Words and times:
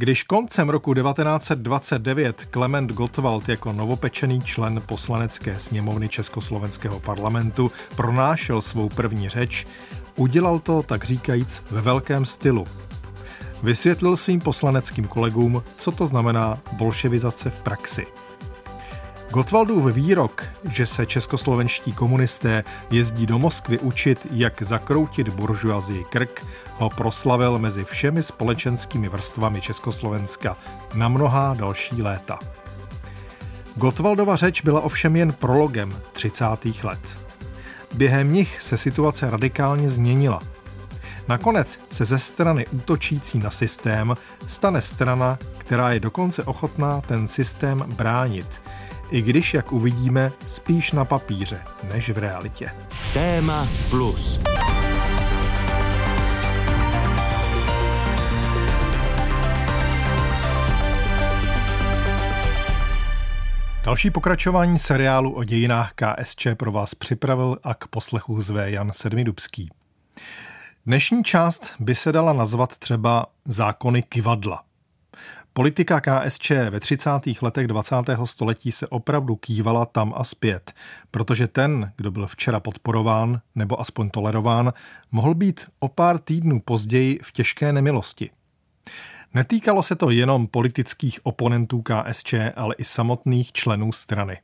Když 0.00 0.22
koncem 0.22 0.68
roku 0.68 0.94
1929 0.94 2.44
Klement 2.50 2.92
Gottwald 2.92 3.48
jako 3.48 3.72
novopečený 3.72 4.42
člen 4.42 4.82
poslanecké 4.86 5.58
sněmovny 5.58 6.08
Československého 6.08 7.00
parlamentu 7.00 7.72
pronášel 7.96 8.62
svou 8.62 8.88
první 8.88 9.28
řeč, 9.28 9.66
udělal 10.16 10.58
to 10.58 10.82
tak 10.82 11.04
říkajíc 11.04 11.62
ve 11.70 11.80
velkém 11.80 12.24
stylu. 12.24 12.66
Vysvětlil 13.62 14.16
svým 14.16 14.40
poslaneckým 14.40 15.08
kolegům, 15.08 15.62
co 15.76 15.92
to 15.92 16.06
znamená 16.06 16.58
bolševizace 16.72 17.50
v 17.50 17.60
praxi. 17.60 18.06
Gotwaldův 19.30 19.94
výrok, 19.94 20.44
že 20.70 20.86
se 20.86 21.06
českoslovenští 21.06 21.92
komunisté 21.92 22.64
jezdí 22.90 23.26
do 23.26 23.38
Moskvy 23.38 23.78
učit, 23.78 24.26
jak 24.30 24.62
zakroutit 24.62 25.28
buržuazii 25.28 26.04
krk, 26.04 26.44
ho 26.76 26.90
proslavil 26.90 27.58
mezi 27.58 27.84
všemi 27.84 28.22
společenskými 28.22 29.08
vrstvami 29.08 29.60
Československa 29.60 30.56
na 30.94 31.08
mnohá 31.08 31.54
další 31.54 32.02
léta. 32.02 32.38
Gotwaldova 33.76 34.36
řeč 34.36 34.62
byla 34.62 34.80
ovšem 34.80 35.16
jen 35.16 35.32
prologem 35.32 36.02
30. 36.12 36.44
let. 36.82 37.18
Během 37.94 38.32
nich 38.32 38.62
se 38.62 38.76
situace 38.76 39.30
radikálně 39.30 39.88
změnila. 39.88 40.42
Nakonec 41.28 41.80
se 41.90 42.04
ze 42.04 42.18
strany 42.18 42.66
útočící 42.66 43.38
na 43.38 43.50
systém 43.50 44.16
stane 44.46 44.80
strana, 44.80 45.38
která 45.58 45.92
je 45.92 46.00
dokonce 46.00 46.44
ochotná 46.44 47.00
ten 47.00 47.28
systém 47.28 47.84
bránit– 47.96 48.62
i 49.10 49.22
když, 49.22 49.54
jak 49.54 49.72
uvidíme, 49.72 50.32
spíš 50.46 50.92
na 50.92 51.04
papíře 51.04 51.62
než 51.92 52.10
v 52.10 52.18
realitě. 52.18 52.70
Téma 53.12 53.68
plus. 53.90 54.40
Další 63.84 64.10
pokračování 64.10 64.78
seriálu 64.78 65.32
o 65.32 65.44
dějinách 65.44 65.92
KSČ 65.94 66.46
pro 66.56 66.72
vás 66.72 66.94
připravil 66.94 67.56
a 67.62 67.74
k 67.74 67.86
poslechu 67.86 68.40
zve 68.40 68.70
Jan 68.70 68.92
Sedmidubský. 68.92 69.70
Dnešní 70.86 71.24
část 71.24 71.74
by 71.80 71.94
se 71.94 72.12
dala 72.12 72.32
nazvat 72.32 72.76
třeba 72.76 73.26
zákony 73.44 74.02
kivadla. 74.02 74.67
Politika 75.58 76.00
KSČ 76.00 76.50
ve 76.50 76.80
30. 76.80 77.10
letech 77.42 77.66
20. 77.66 77.94
století 78.24 78.72
se 78.72 78.86
opravdu 78.86 79.36
kývala 79.36 79.86
tam 79.86 80.14
a 80.16 80.24
zpět, 80.24 80.72
protože 81.10 81.48
ten, 81.48 81.92
kdo 81.96 82.10
byl 82.10 82.26
včera 82.26 82.60
podporován 82.60 83.40
nebo 83.54 83.80
aspoň 83.80 84.10
tolerován, 84.10 84.72
mohl 85.10 85.34
být 85.34 85.66
o 85.78 85.88
pár 85.88 86.18
týdnů 86.18 86.60
později 86.60 87.20
v 87.22 87.32
těžké 87.32 87.72
nemilosti. 87.72 88.30
Netýkalo 89.34 89.82
se 89.82 89.96
to 89.96 90.10
jenom 90.10 90.46
politických 90.46 91.26
oponentů 91.26 91.82
KSČ, 91.82 92.34
ale 92.56 92.74
i 92.78 92.84
samotných 92.84 93.52
členů 93.52 93.92
strany. 93.92 94.40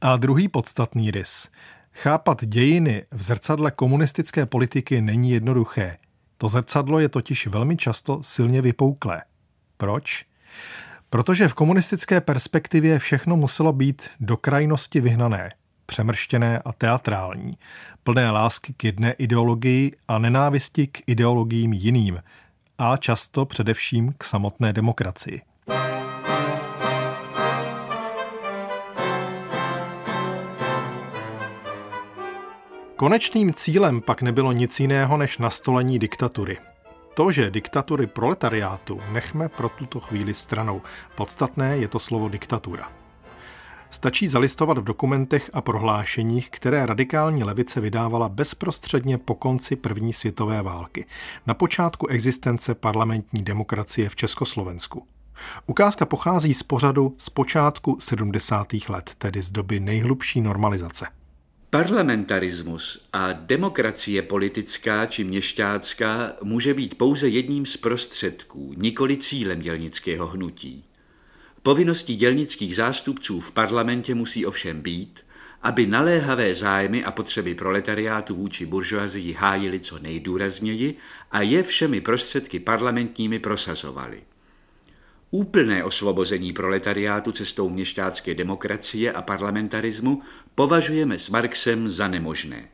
A 0.00 0.16
druhý 0.16 0.48
podstatný 0.48 1.10
rys. 1.10 1.50
Chápat 1.92 2.44
dějiny 2.44 3.06
v 3.10 3.22
zrcadle 3.22 3.70
komunistické 3.70 4.46
politiky 4.46 5.00
není 5.00 5.30
jednoduché. 5.30 5.98
To 6.38 6.48
zrcadlo 6.48 6.98
je 6.98 7.08
totiž 7.08 7.46
velmi 7.46 7.76
často 7.76 8.22
silně 8.22 8.62
vypouklé. 8.62 9.22
Proč? 9.82 10.24
Protože 11.10 11.48
v 11.48 11.54
komunistické 11.54 12.20
perspektivě 12.20 12.98
všechno 12.98 13.36
muselo 13.36 13.72
být 13.72 14.10
do 14.20 14.36
krajnosti 14.36 15.00
vyhnané, 15.00 15.52
přemrštěné 15.86 16.58
a 16.64 16.72
teatrální, 16.72 17.58
plné 18.02 18.30
lásky 18.30 18.74
k 18.76 18.84
jedné 18.84 19.12
ideologii 19.12 19.92
a 20.08 20.18
nenávisti 20.18 20.86
k 20.86 20.98
ideologiím 21.06 21.72
jiným 21.72 22.22
a 22.78 22.96
často 22.96 23.46
především 23.46 24.14
k 24.18 24.24
samotné 24.24 24.72
demokracii. 24.72 25.42
Konečným 32.96 33.52
cílem 33.54 34.00
pak 34.00 34.22
nebylo 34.22 34.52
nic 34.52 34.80
jiného 34.80 35.16
než 35.16 35.38
nastolení 35.38 35.98
diktatury– 35.98 36.58
to, 37.14 37.32
že 37.32 37.50
diktatury 37.50 38.06
proletariátu 38.06 39.00
nechme 39.12 39.48
pro 39.48 39.68
tuto 39.68 40.00
chvíli 40.00 40.34
stranou. 40.34 40.82
Podstatné 41.14 41.76
je 41.76 41.88
to 41.88 41.98
slovo 41.98 42.28
diktatura. 42.28 42.92
Stačí 43.90 44.28
zalistovat 44.28 44.78
v 44.78 44.84
dokumentech 44.84 45.50
a 45.52 45.60
prohlášeních, 45.60 46.50
které 46.50 46.86
radikální 46.86 47.44
levice 47.44 47.80
vydávala 47.80 48.28
bezprostředně 48.28 49.18
po 49.18 49.34
konci 49.34 49.76
první 49.76 50.12
světové 50.12 50.62
války, 50.62 51.06
na 51.46 51.54
počátku 51.54 52.06
existence 52.06 52.74
parlamentní 52.74 53.42
demokracie 53.42 54.08
v 54.08 54.16
Československu. 54.16 55.06
Ukázka 55.66 56.06
pochází 56.06 56.54
z 56.54 56.62
pořadu 56.62 57.14
z 57.18 57.30
počátku 57.30 57.96
70. 58.00 58.72
let, 58.88 59.14
tedy 59.18 59.42
z 59.42 59.50
doby 59.50 59.80
nejhlubší 59.80 60.40
normalizace. 60.40 61.21
Parlamentarismus 61.72 63.08
a 63.12 63.32
demokracie 63.32 64.22
politická 64.22 65.06
či 65.06 65.24
měšťácká 65.24 66.32
může 66.42 66.74
být 66.74 66.94
pouze 66.98 67.28
jedním 67.28 67.66
z 67.66 67.76
prostředků, 67.76 68.74
nikoli 68.76 69.16
cílem 69.16 69.60
dělnického 69.60 70.26
hnutí. 70.26 70.84
Povinností 71.62 72.16
dělnických 72.16 72.76
zástupců 72.76 73.40
v 73.40 73.52
parlamentě 73.52 74.14
musí 74.14 74.46
ovšem 74.46 74.80
být, 74.80 75.20
aby 75.62 75.86
naléhavé 75.86 76.54
zájmy 76.54 77.04
a 77.04 77.10
potřeby 77.10 77.54
proletariátu 77.54 78.34
vůči 78.34 78.66
buržoazii 78.66 79.32
hájili 79.32 79.80
co 79.80 79.98
nejdůrazněji 79.98 80.94
a 81.30 81.42
je 81.42 81.62
všemi 81.62 82.00
prostředky 82.00 82.60
parlamentními 82.60 83.38
prosazovali. 83.38 84.22
Úplné 85.32 85.84
osvobození 85.84 86.52
proletariátu 86.52 87.32
cestou 87.32 87.68
měšťácké 87.68 88.34
demokracie 88.34 89.12
a 89.12 89.22
parlamentarismu 89.22 90.20
považujeme 90.54 91.18
s 91.18 91.32
Marxem 91.32 91.88
za 91.88 92.08
nemožné. 92.08 92.68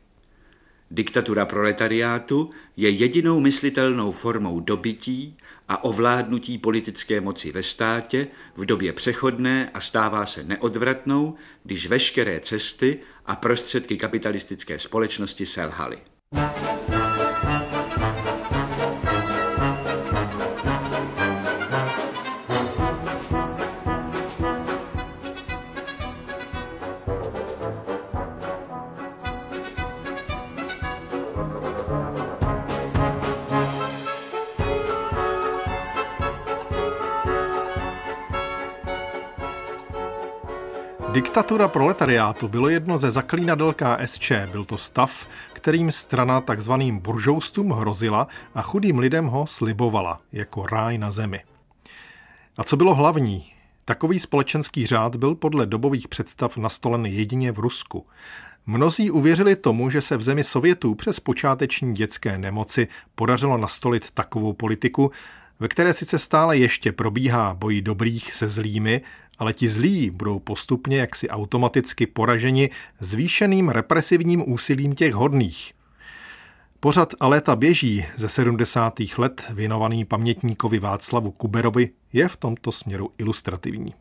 Diktatura 0.91 1.45
proletariátu 1.45 2.49
je 2.77 2.89
jedinou 2.89 3.39
myslitelnou 3.39 4.11
formou 4.11 4.59
dobytí 4.59 5.37
a 5.67 5.83
ovládnutí 5.83 6.57
politické 6.57 7.21
moci 7.21 7.51
ve 7.51 7.63
státě 7.63 8.27
v 8.55 8.65
době 8.65 8.93
přechodné 8.93 9.69
a 9.73 9.81
stává 9.81 10.25
se 10.25 10.43
neodvratnou, 10.43 11.35
když 11.63 11.87
veškeré 11.87 12.39
cesty 12.39 12.99
a 13.25 13.35
prostředky 13.35 13.97
kapitalistické 13.97 14.79
společnosti 14.79 15.45
selhaly. 15.45 15.97
Diktatura 41.59 41.73
proletariátu 41.73 42.47
bylo 42.47 42.69
jedno 42.69 42.97
ze 42.97 43.11
zaklínadel 43.11 43.73
KSČ. 43.73 44.31
Byl 44.51 44.63
to 44.63 44.77
stav, 44.77 45.27
kterým 45.53 45.91
strana 45.91 46.41
takzvaným 46.41 46.99
buržoustům 46.99 47.71
hrozila 47.71 48.27
a 48.55 48.61
chudým 48.61 48.99
lidem 48.99 49.25
ho 49.25 49.47
slibovala 49.47 50.19
jako 50.31 50.65
ráj 50.65 50.97
na 50.97 51.11
zemi. 51.11 51.43
A 52.57 52.63
co 52.63 52.77
bylo 52.77 52.95
hlavní? 52.95 53.51
Takový 53.85 54.19
společenský 54.19 54.85
řád 54.85 55.15
byl 55.15 55.35
podle 55.35 55.65
dobových 55.65 56.07
představ 56.07 56.57
nastolen 56.57 57.05
jedině 57.05 57.51
v 57.51 57.59
Rusku. 57.59 58.05
Mnozí 58.65 59.11
uvěřili 59.11 59.55
tomu, 59.55 59.89
že 59.89 60.01
se 60.01 60.17
v 60.17 60.21
zemi 60.21 60.43
Sovětů 60.43 60.95
přes 60.95 61.19
počáteční 61.19 61.95
dětské 61.95 62.37
nemoci 62.37 62.87
podařilo 63.15 63.57
nastolit 63.57 64.11
takovou 64.11 64.53
politiku, 64.53 65.11
ve 65.59 65.67
které 65.67 65.93
sice 65.93 66.19
stále 66.19 66.57
ještě 66.57 66.91
probíhá 66.91 67.53
boj 67.53 67.81
dobrých 67.81 68.33
se 68.33 68.49
zlými, 68.49 69.01
ale 69.39 69.53
ti 69.53 69.69
zlí 69.69 70.09
budou 70.09 70.39
postupně 70.39 70.99
jaksi 70.99 71.29
automaticky 71.29 72.07
poraženi 72.07 72.69
zvýšeným 72.99 73.69
represivním 73.69 74.51
úsilím 74.51 74.95
těch 74.95 75.13
hodných. 75.13 75.73
Pořad 76.79 77.13
a 77.19 77.27
léta 77.27 77.55
běží 77.55 78.05
ze 78.15 78.29
70. 78.29 78.93
let 79.17 79.43
věnovaný 79.49 80.05
pamětníkovi 80.05 80.79
Václavu 80.79 81.31
Kuberovi 81.31 81.89
je 82.13 82.27
v 82.27 82.37
tomto 82.37 82.71
směru 82.71 83.09
ilustrativní. 83.17 83.93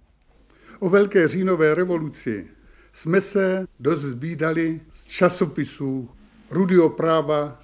O 0.81 0.89
Velké 0.89 1.29
říjnové 1.29 1.75
revoluci 1.75 2.47
jsme 2.93 3.21
se 3.21 3.67
dozvídali 3.81 4.81
z 4.93 5.05
časopisů 5.05 6.11
Rudio 6.51 6.89
práva, 6.89 7.63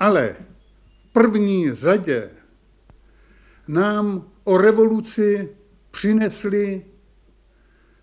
ale 0.00 0.36
v 1.08 1.12
první 1.12 1.72
řadě 1.72 2.30
nám 3.68 4.24
o 4.44 4.58
revoluci 4.58 5.48
přinesli 5.90 6.82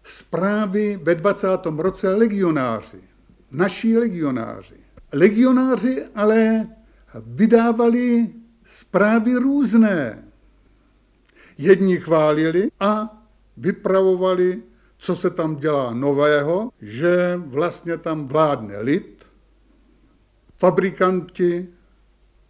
zprávy 0.05 0.99
ve 1.03 1.15
20. 1.15 1.47
roce 1.77 2.09
legionáři, 2.09 3.01
naši 3.51 3.97
legionáři. 3.97 4.75
Legionáři 5.13 6.05
ale 6.15 6.67
vydávali 7.25 8.29
zprávy 8.65 9.35
různé. 9.35 10.23
Jedni 11.57 11.97
chválili 11.97 12.71
a 12.79 13.21
vypravovali, 13.57 14.63
co 14.97 15.15
se 15.15 15.29
tam 15.29 15.55
dělá 15.55 15.93
nového, 15.93 16.71
že 16.81 17.41
vlastně 17.45 17.97
tam 17.97 18.25
vládne 18.25 18.79
lid, 18.79 19.25
fabrikanti 20.57 21.67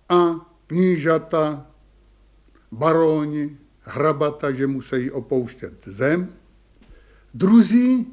a 0.10 0.36
knížata, 0.68 1.68
baróni, 2.72 3.58
hrabata, 3.81 4.51
že 4.51 4.68
musí 4.68 5.12
opouštět 5.12 5.74
zem. 5.86 6.30
Druzí 7.36 8.08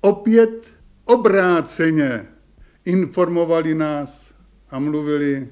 opět 0.00 0.74
obráceně 1.04 2.26
informovali 2.84 3.74
nás 3.74 4.34
a 4.70 4.78
mluvili, 4.78 5.48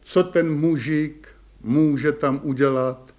co 0.00 0.22
ten 0.22 0.60
mužík 0.60 1.28
může 1.62 2.12
tam 2.12 2.40
udělat, 2.42 3.14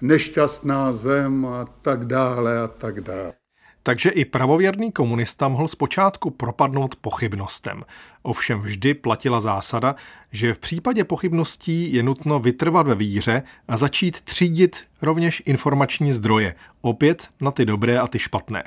nešťastná 0.00 0.92
zem 0.92 1.46
a 1.46 1.64
tak 1.82 2.04
dále 2.04 2.58
a 2.58 2.68
tak 2.68 3.00
dále. 3.00 3.41
Takže 3.82 4.10
i 4.10 4.24
pravověrný 4.24 4.92
komunista 4.92 5.48
mohl 5.48 5.68
zpočátku 5.68 6.30
propadnout 6.30 6.96
pochybnostem. 6.96 7.84
Ovšem 8.22 8.60
vždy 8.60 8.94
platila 8.94 9.40
zásada, 9.40 9.96
že 10.32 10.54
v 10.54 10.58
případě 10.58 11.04
pochybností 11.04 11.94
je 11.94 12.02
nutno 12.02 12.38
vytrvat 12.38 12.86
ve 12.86 12.94
víře 12.94 13.42
a 13.68 13.76
začít 13.76 14.20
třídit 14.20 14.84
rovněž 15.02 15.42
informační 15.46 16.12
zdroje, 16.12 16.54
opět 16.80 17.28
na 17.40 17.50
ty 17.50 17.64
dobré 17.64 17.98
a 17.98 18.06
ty 18.06 18.18
špatné. 18.18 18.64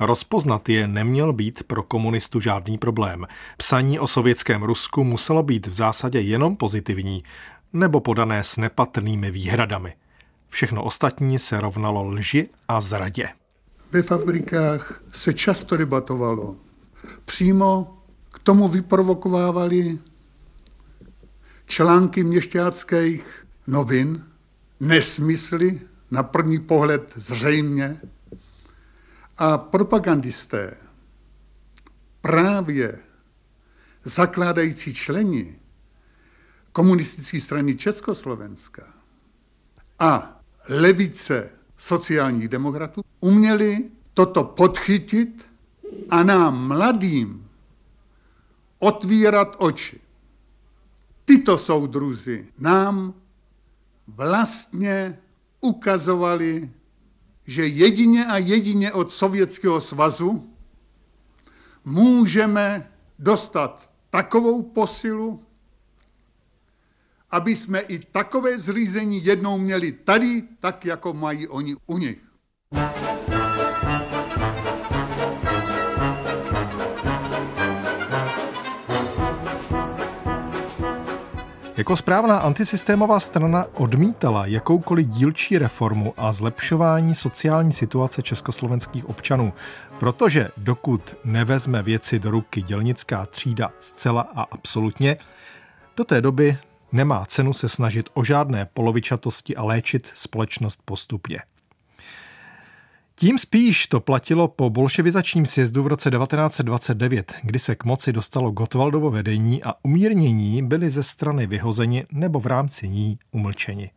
Rozpoznat 0.00 0.68
je 0.68 0.88
neměl 0.88 1.32
být 1.32 1.62
pro 1.62 1.82
komunistu 1.82 2.40
žádný 2.40 2.78
problém. 2.78 3.26
Psaní 3.56 3.98
o 3.98 4.06
sovětském 4.06 4.62
Rusku 4.62 5.04
muselo 5.04 5.42
být 5.42 5.66
v 5.66 5.72
zásadě 5.72 6.20
jenom 6.20 6.56
pozitivní, 6.56 7.22
nebo 7.72 8.00
podané 8.00 8.44
s 8.44 8.56
nepatrnými 8.56 9.30
výhradami. 9.30 9.94
Všechno 10.48 10.82
ostatní 10.82 11.38
se 11.38 11.60
rovnalo 11.60 12.02
lži 12.02 12.48
a 12.68 12.80
zradě. 12.80 13.28
Ve 13.94 14.02
fabrikách 14.02 15.02
se 15.12 15.34
často 15.34 15.76
debatovalo. 15.76 16.56
Přímo 17.24 17.98
k 18.32 18.38
tomu 18.38 18.68
vyprovokovávali 18.68 19.98
články 21.66 22.24
měšťáckých 22.24 23.46
novin, 23.66 24.24
nesmysly, 24.80 25.80
na 26.10 26.22
první 26.22 26.58
pohled 26.58 27.12
zřejmě, 27.16 28.00
a 29.38 29.58
propagandisté, 29.58 30.76
právě 32.20 32.98
zakládající 34.04 34.94
členi 34.94 35.58
komunistické 36.72 37.40
strany 37.40 37.74
Československa 37.74 38.94
a 39.98 40.40
levice 40.68 41.50
sociálních 41.76 42.48
demokratů 42.48 43.02
uměli 43.20 43.90
toto 44.14 44.44
podchytit 44.44 45.46
a 46.10 46.22
nám 46.22 46.68
mladým 46.68 47.48
otvírat 48.78 49.56
oči. 49.58 50.00
Tyto 51.24 51.58
soudruzi 51.58 52.48
nám 52.58 53.14
vlastně 54.06 55.18
ukazovali 55.60 56.70
že 57.46 57.66
jedině 57.66 58.26
a 58.26 58.38
jedině 58.38 58.92
od 58.92 59.12
Sovětského 59.12 59.80
svazu 59.80 60.50
můžeme 61.84 62.90
dostat 63.18 63.90
takovou 64.10 64.62
posilu, 64.62 65.42
aby 67.34 67.56
jsme 67.56 67.80
i 67.80 67.98
takové 67.98 68.58
zřízení 68.58 69.24
jednou 69.24 69.58
měli 69.58 69.92
tady, 69.92 70.42
tak 70.60 70.84
jako 70.84 71.12
mají 71.14 71.48
oni 71.48 71.76
u 71.86 71.98
nich. 71.98 72.18
Jako 81.76 81.96
správná 81.96 82.38
antisystémová 82.38 83.20
strana 83.20 83.66
odmítala 83.74 84.46
jakoukoliv 84.46 85.06
dílčí 85.06 85.58
reformu 85.58 86.14
a 86.16 86.32
zlepšování 86.32 87.14
sociální 87.14 87.72
situace 87.72 88.22
československých 88.22 89.08
občanů, 89.08 89.52
protože 89.98 90.48
dokud 90.56 91.16
nevezme 91.24 91.82
věci 91.82 92.18
do 92.18 92.30
ruky 92.30 92.62
dělnická 92.62 93.26
třída 93.26 93.72
zcela 93.80 94.28
a 94.34 94.42
absolutně, 94.42 95.16
do 95.96 96.04
té 96.04 96.20
doby 96.20 96.58
nemá 96.94 97.26
cenu 97.26 97.52
se 97.52 97.68
snažit 97.68 98.08
o 98.14 98.24
žádné 98.24 98.68
polovičatosti 98.74 99.56
a 99.56 99.64
léčit 99.64 100.12
společnost 100.14 100.80
postupně. 100.84 101.38
Tím 103.16 103.38
spíš 103.38 103.86
to 103.86 104.00
platilo 104.00 104.48
po 104.48 104.70
bolševizačním 104.70 105.46
sjezdu 105.46 105.82
v 105.82 105.86
roce 105.86 106.10
1929, 106.10 107.34
kdy 107.42 107.58
se 107.58 107.74
k 107.74 107.84
moci 107.84 108.12
dostalo 108.12 108.50
Gotwaldovo 108.50 109.10
vedení 109.10 109.62
a 109.62 109.74
umírnění 109.82 110.62
byli 110.62 110.90
ze 110.90 111.02
strany 111.02 111.46
vyhozeni 111.46 112.06
nebo 112.12 112.40
v 112.40 112.46
rámci 112.46 112.88
ní 112.88 113.18
umlčeni. 113.30 113.90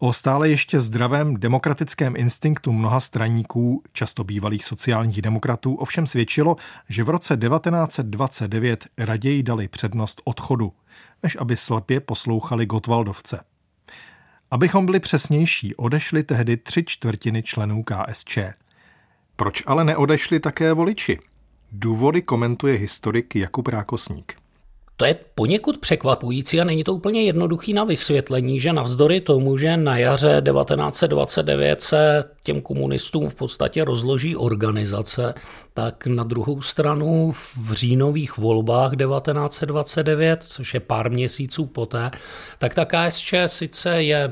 O 0.00 0.12
stále 0.12 0.48
ještě 0.48 0.80
zdravém 0.80 1.36
demokratickém 1.36 2.16
instinktu 2.16 2.72
mnoha 2.72 3.00
straníků, 3.00 3.82
často 3.92 4.24
bývalých 4.24 4.64
sociálních 4.64 5.22
demokratů, 5.22 5.74
ovšem 5.74 6.06
svědčilo, 6.06 6.56
že 6.88 7.04
v 7.04 7.08
roce 7.08 7.36
1929 7.36 8.86
raději 8.98 9.42
dali 9.42 9.68
přednost 9.68 10.22
odchodu, 10.24 10.72
než 11.22 11.36
aby 11.40 11.56
slepě 11.56 12.00
poslouchali 12.00 12.66
Gotwaldovce. 12.66 13.40
Abychom 14.50 14.86
byli 14.86 15.00
přesnější, 15.00 15.74
odešli 15.74 16.22
tehdy 16.22 16.56
tři 16.56 16.84
čtvrtiny 16.84 17.42
členů 17.42 17.84
KSČ. 17.84 18.38
Proč 19.36 19.62
ale 19.66 19.84
neodešli 19.84 20.40
také 20.40 20.72
voliči? 20.72 21.18
Důvody 21.72 22.22
komentuje 22.22 22.74
historik 22.78 23.36
Jakub 23.36 23.68
Rákosník. 23.68 24.47
To 25.00 25.04
je 25.04 25.16
poněkud 25.34 25.78
překvapující 25.78 26.60
a 26.60 26.64
není 26.64 26.84
to 26.84 26.94
úplně 26.94 27.22
jednoduchý 27.22 27.72
na 27.72 27.84
vysvětlení, 27.84 28.60
že 28.60 28.72
navzdory 28.72 29.20
tomu, 29.20 29.56
že 29.56 29.76
na 29.76 29.98
jaře 29.98 30.42
1929 30.44 31.82
se 31.82 32.24
těm 32.42 32.60
komunistům 32.60 33.28
v 33.28 33.34
podstatě 33.34 33.84
rozloží 33.84 34.36
organizace, 34.36 35.34
tak 35.74 36.06
na 36.06 36.24
druhou 36.24 36.62
stranu 36.62 37.32
v 37.32 37.72
říjnových 37.72 38.36
volbách 38.36 38.96
1929, 38.96 40.42
což 40.42 40.74
je 40.74 40.80
pár 40.80 41.10
měsíců 41.10 41.66
poté, 41.66 42.10
tak 42.58 42.74
ta 42.74 42.84
KSČ 42.84 43.34
sice 43.46 44.02
je 44.02 44.30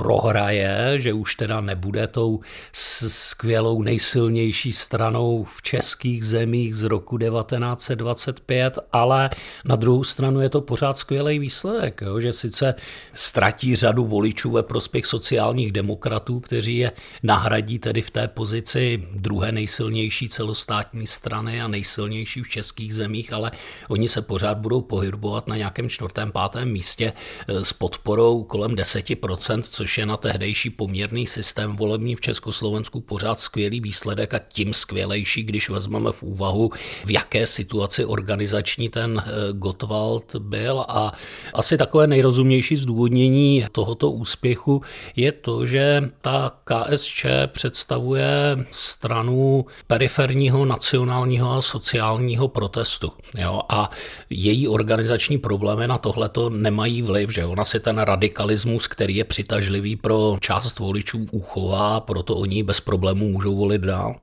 prohraje, 0.00 0.94
že 0.96 1.12
už 1.12 1.34
teda 1.34 1.60
nebude 1.60 2.06
tou 2.06 2.40
skvělou 2.72 3.82
nejsilnější 3.82 4.72
stranou 4.72 5.44
v 5.44 5.62
českých 5.62 6.26
zemích 6.26 6.76
z 6.76 6.82
roku 6.82 7.18
1925, 7.18 8.78
ale 8.92 9.30
na 9.64 9.76
druhou 9.76 10.04
stranu 10.04 10.40
je 10.40 10.48
to 10.48 10.60
pořád 10.60 10.98
skvělý 10.98 11.38
výsledek, 11.38 12.00
jo? 12.00 12.20
že 12.20 12.32
sice 12.32 12.74
ztratí 13.14 13.76
řadu 13.76 14.06
voličů 14.06 14.50
ve 14.50 14.62
prospěch 14.62 15.06
sociálních 15.06 15.72
demokratů, 15.72 16.40
kteří 16.40 16.76
je 16.76 16.92
nahradí 17.22 17.78
tedy 17.78 18.02
v 18.02 18.10
té 18.10 18.28
pozici 18.28 19.08
druhé 19.14 19.52
nejsilnější 19.52 20.28
celostátní 20.28 21.06
strany 21.06 21.62
a 21.62 21.68
nejsilnější 21.68 22.42
v 22.42 22.48
českých 22.48 22.94
zemích, 22.94 23.32
ale 23.32 23.50
oni 23.88 24.08
se 24.08 24.22
pořád 24.22 24.58
budou 24.58 24.80
pohybovat 24.80 25.46
na 25.46 25.56
nějakém 25.56 25.88
čtvrtém, 25.88 26.32
pátém 26.32 26.72
místě 26.72 27.12
eh, 27.48 27.64
s 27.64 27.72
podporou 27.72 28.44
kolem 28.44 28.72
10%, 28.72 29.62
což 29.62 29.89
což 29.90 29.98
je 29.98 30.06
na 30.06 30.16
tehdejší 30.16 30.70
poměrný 30.70 31.26
systém 31.26 31.76
volební 31.76 32.16
v 32.16 32.20
Československu 32.20 33.00
pořád 33.00 33.40
skvělý 33.40 33.80
výsledek 33.80 34.34
a 34.34 34.38
tím 34.38 34.74
skvělejší, 34.74 35.42
když 35.42 35.70
vezmeme 35.70 36.12
v 36.12 36.22
úvahu, 36.22 36.70
v 37.04 37.10
jaké 37.10 37.46
situaci 37.46 38.04
organizační 38.04 38.88
ten 38.88 39.22
eh, 39.26 39.52
Gottwald 39.52 40.36
byl 40.36 40.84
a 40.88 41.12
asi 41.54 41.78
takové 41.78 42.06
nejrozumější 42.06 42.76
zdůvodnění 42.76 43.66
tohoto 43.72 44.10
úspěchu 44.10 44.82
je 45.16 45.32
to, 45.32 45.66
že 45.66 46.10
ta 46.20 46.52
KSČ 46.64 47.26
představuje 47.46 48.64
stranu 48.70 49.66
periferního 49.86 50.64
nacionálního 50.64 51.52
a 51.52 51.62
sociálního 51.62 52.48
protestu. 52.48 53.12
Jo? 53.38 53.62
A 53.68 53.90
její 54.30 54.68
organizační 54.68 55.38
problémy 55.38 55.88
na 55.88 55.98
tohleto 55.98 56.50
nemají 56.50 57.02
vliv, 57.02 57.30
že 57.30 57.44
ona 57.44 57.64
si 57.64 57.80
ten 57.80 57.98
radikalismus, 57.98 58.86
který 58.86 59.16
je 59.16 59.24
přitažlivý 59.24 59.79
citlivý 59.80 59.96
pro 59.96 60.36
část 60.40 60.78
voličů 60.78 61.26
uchová, 61.32 62.00
proto 62.00 62.36
oni 62.36 62.62
bez 62.62 62.80
problémů 62.80 63.32
můžou 63.32 63.56
volit 63.56 63.82
dál. 63.82 64.16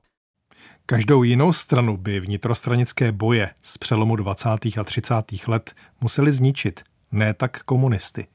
Každou 0.86 1.22
jinou 1.22 1.52
stranu 1.52 1.96
by 1.96 2.20
vnitrostranické 2.20 3.12
boje 3.12 3.50
z 3.62 3.78
přelomu 3.78 4.16
20. 4.16 4.48
a 4.80 4.84
30. 4.84 5.14
let 5.46 5.74
museli 6.00 6.32
zničit, 6.32 6.80
ne 7.12 7.34
tak 7.34 7.62
komunisty. 7.62 8.26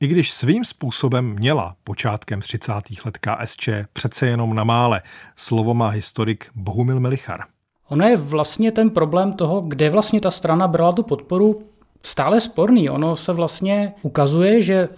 I 0.00 0.06
když 0.06 0.32
svým 0.32 0.64
způsobem 0.64 1.24
měla 1.24 1.76
počátkem 1.84 2.40
30. 2.40 2.72
let 3.04 3.18
KSČ 3.18 3.68
přece 3.92 4.26
jenom 4.26 4.54
na 4.54 4.64
mále, 4.64 5.02
slovo 5.36 5.74
má 5.74 5.88
historik 5.88 6.50
Bohumil 6.54 7.00
Melichar. 7.00 7.40
Ono 7.88 8.08
je 8.08 8.16
vlastně 8.16 8.72
ten 8.72 8.90
problém 8.90 9.32
toho, 9.32 9.60
kde 9.60 9.90
vlastně 9.90 10.20
ta 10.20 10.30
strana 10.30 10.68
brala 10.68 10.92
tu 10.92 11.02
podporu 11.02 11.62
stále 12.02 12.40
sporný. 12.40 12.90
Ono 12.90 13.16
se 13.16 13.32
vlastně 13.32 13.94
ukazuje, 14.02 14.62
že 14.62 14.88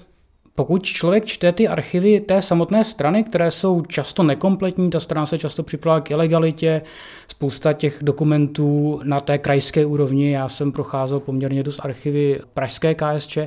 Pokud 0.57 0.83
člověk 0.83 1.25
čte 1.25 1.53
ty 1.53 1.69
archivy 1.69 2.21
té 2.21 2.43
samotné 2.43 2.85
strany, 2.85 3.25
které 3.25 3.51
jsou 3.51 3.83
často 3.83 4.23
nekompletní, 4.23 4.91
ta 4.91 5.01
strana 5.01 5.27
se 5.27 5.39
často 5.39 5.63
připravila 5.63 6.01
k 6.01 6.11
ilegalitě, 6.11 6.83
spousta 7.29 7.73
těch 7.73 7.99
dokumentů 8.03 9.01
na 9.05 9.21
té 9.21 9.39
krajské 9.39 9.87
úrovni, 9.87 10.31
já 10.31 10.49
jsem 10.49 10.73
procházel 10.73 11.21
poměrně 11.21 11.63
dost 11.63 11.81
archivy 11.85 12.41
pražské 12.55 12.95
KSČ, 12.95 13.39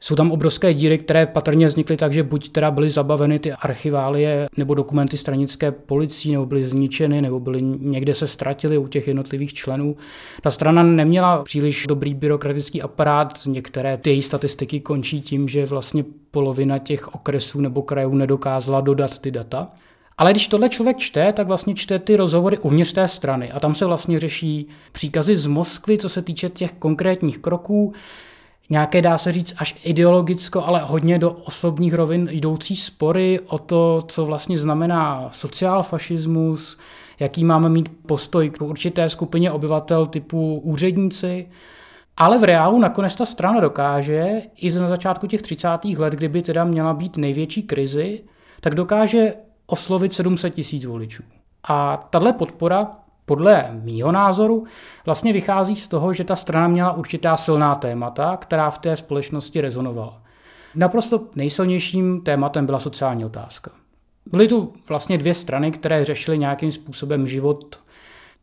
jsou 0.00 0.16
tam 0.16 0.32
obrovské 0.32 0.74
díry, 0.74 0.98
které 0.98 1.26
patrně 1.26 1.66
vznikly 1.66 1.96
tak, 1.96 2.12
že 2.12 2.22
buď 2.22 2.48
teda 2.48 2.70
byly 2.70 2.90
zabaveny 2.90 3.38
ty 3.38 3.52
archiválie 3.52 4.48
nebo 4.56 4.74
dokumenty 4.74 5.16
stranické 5.16 5.72
policií, 5.72 6.32
nebo 6.32 6.46
byly 6.46 6.64
zničeny, 6.64 7.22
nebo 7.22 7.40
byly 7.40 7.62
někde 7.62 8.14
se 8.14 8.26
ztratily 8.26 8.78
u 8.78 8.88
těch 8.88 9.08
jednotlivých 9.08 9.54
členů. 9.54 9.96
Ta 10.42 10.50
strana 10.50 10.82
neměla 10.82 11.42
příliš 11.42 11.86
dobrý 11.88 12.14
byrokratický 12.14 12.82
aparát, 12.82 13.38
některé 13.46 13.96
ty 13.96 14.10
její 14.10 14.22
statistiky 14.22 14.80
končí 14.80 15.20
tím, 15.20 15.48
že 15.48 15.66
vlastně 15.66 16.04
polovina 16.30 16.78
těch 16.78 17.14
okresů 17.14 17.60
nebo 17.60 17.82
krajů 17.82 18.14
nedokázala 18.14 18.80
dodat 18.80 19.18
ty 19.18 19.30
data. 19.30 19.68
Ale 20.18 20.30
když 20.30 20.48
tohle 20.48 20.68
člověk 20.68 20.96
čte, 20.98 21.32
tak 21.32 21.46
vlastně 21.46 21.74
čte 21.74 21.98
ty 21.98 22.16
rozhovory 22.16 22.58
uvnitř 22.58 22.92
té 22.92 23.08
strany 23.08 23.52
a 23.52 23.60
tam 23.60 23.74
se 23.74 23.86
vlastně 23.86 24.20
řeší 24.20 24.68
příkazy 24.92 25.36
z 25.36 25.46
Moskvy, 25.46 25.98
co 25.98 26.08
se 26.08 26.22
týče 26.22 26.48
těch 26.48 26.72
konkrétních 26.72 27.38
kroků, 27.38 27.92
nějaké, 28.70 29.02
dá 29.02 29.18
se 29.18 29.32
říct, 29.32 29.54
až 29.58 29.76
ideologicko, 29.84 30.64
ale 30.64 30.80
hodně 30.80 31.18
do 31.18 31.30
osobních 31.30 31.94
rovin 31.94 32.28
jdoucí 32.30 32.76
spory 32.76 33.40
o 33.40 33.58
to, 33.58 34.04
co 34.08 34.26
vlastně 34.26 34.58
znamená 34.58 35.28
sociálfašismus, 35.32 36.78
jaký 37.20 37.44
máme 37.44 37.68
mít 37.68 37.88
postoj 38.06 38.50
k 38.50 38.62
určité 38.62 39.08
skupině 39.08 39.52
obyvatel 39.52 40.06
typu 40.06 40.58
úředníci. 40.58 41.48
Ale 42.16 42.38
v 42.38 42.44
reálu 42.44 42.78
nakonec 42.78 43.16
ta 43.16 43.26
strana 43.26 43.60
dokáže, 43.60 44.42
i 44.56 44.70
na 44.72 44.88
začátku 44.88 45.26
těch 45.26 45.42
30. 45.42 45.68
let, 45.96 46.14
kdyby 46.14 46.42
teda 46.42 46.64
měla 46.64 46.94
být 46.94 47.16
největší 47.16 47.62
krizi, 47.62 48.24
tak 48.60 48.74
dokáže 48.74 49.34
oslovit 49.66 50.12
700 50.12 50.54
tisíc 50.54 50.84
voličů. 50.84 51.22
A 51.68 51.96
tahle 52.10 52.32
podpora 52.32 52.90
podle 53.28 53.68
mýho 53.82 54.12
názoru 54.12 54.64
vlastně 55.06 55.32
vychází 55.32 55.76
z 55.76 55.88
toho, 55.88 56.12
že 56.12 56.24
ta 56.24 56.36
strana 56.36 56.68
měla 56.68 56.92
určitá 56.92 57.36
silná 57.36 57.74
témata, 57.74 58.36
která 58.36 58.70
v 58.70 58.78
té 58.78 58.96
společnosti 58.96 59.60
rezonovala. 59.60 60.22
Naprosto 60.74 61.20
nejsilnějším 61.34 62.20
tématem 62.20 62.66
byla 62.66 62.78
sociální 62.78 63.24
otázka. 63.24 63.70
Byly 64.26 64.48
tu 64.48 64.72
vlastně 64.88 65.18
dvě 65.18 65.34
strany, 65.34 65.72
které 65.72 66.04
řešily 66.04 66.38
nějakým 66.38 66.72
způsobem 66.72 67.26
život 67.26 67.78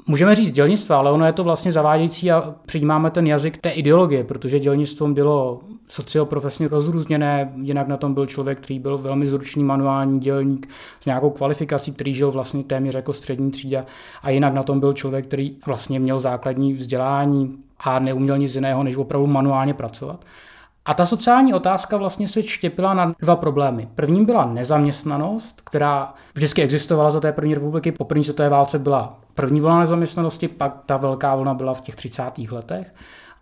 Můžeme 0.07 0.35
říct 0.35 0.51
dělnictvo, 0.51 0.95
ale 0.95 1.12
ono 1.12 1.25
je 1.25 1.33
to 1.33 1.43
vlastně 1.43 1.71
zavádějící 1.71 2.31
a 2.31 2.55
přijímáme 2.65 3.12
ten 3.12 3.27
jazyk 3.27 3.57
té 3.57 3.69
ideologie, 3.69 4.24
protože 4.24 4.59
dělnictvom 4.59 5.13
bylo 5.13 5.59
socioprofesně 5.88 6.67
rozrůzněné, 6.67 7.53
jinak 7.62 7.88
na 7.88 7.97
tom 7.97 8.13
byl 8.13 8.25
člověk, 8.25 8.59
který 8.59 8.79
byl 8.79 8.97
velmi 8.97 9.27
zručný 9.27 9.63
manuální 9.63 10.19
dělník 10.19 10.69
s 11.00 11.05
nějakou 11.05 11.29
kvalifikací, 11.29 11.91
který 11.91 12.13
žil 12.13 12.31
vlastně 12.31 12.63
téměř 12.63 12.95
jako 12.95 13.13
střední 13.13 13.51
třída 13.51 13.85
a 14.21 14.29
jinak 14.29 14.53
na 14.53 14.63
tom 14.63 14.79
byl 14.79 14.93
člověk, 14.93 15.27
který 15.27 15.57
vlastně 15.65 16.00
měl 16.00 16.19
základní 16.19 16.74
vzdělání 16.74 17.57
a 17.79 18.00
neuměl 18.00 18.38
nic 18.38 18.55
jiného, 18.55 18.83
než 18.83 18.95
opravdu 18.95 19.27
manuálně 19.27 19.74
pracovat. 19.74 20.19
A 20.85 20.93
ta 20.93 21.05
sociální 21.05 21.53
otázka 21.53 21.97
vlastně 21.97 22.27
se 22.27 22.43
štěpila 22.43 22.93
na 22.93 23.15
dva 23.19 23.35
problémy. 23.35 23.89
Prvním 23.95 24.25
byla 24.25 24.45
nezaměstnanost, 24.45 25.61
která 25.65 26.13
vždycky 26.33 26.61
existovala 26.61 27.11
za 27.11 27.19
té 27.19 27.31
první 27.31 27.53
republiky. 27.53 27.91
Po 27.91 28.05
první 28.05 28.23
světové 28.23 28.49
válce 28.49 28.79
byla 28.79 29.19
první 29.33 29.61
vlna 29.61 29.79
nezaměstnanosti, 29.79 30.47
pak 30.47 30.81
ta 30.85 30.97
velká 30.97 31.35
vlna 31.35 31.53
byla 31.53 31.73
v 31.73 31.81
těch 31.81 31.95
30. 31.95 32.23
letech. 32.51 32.93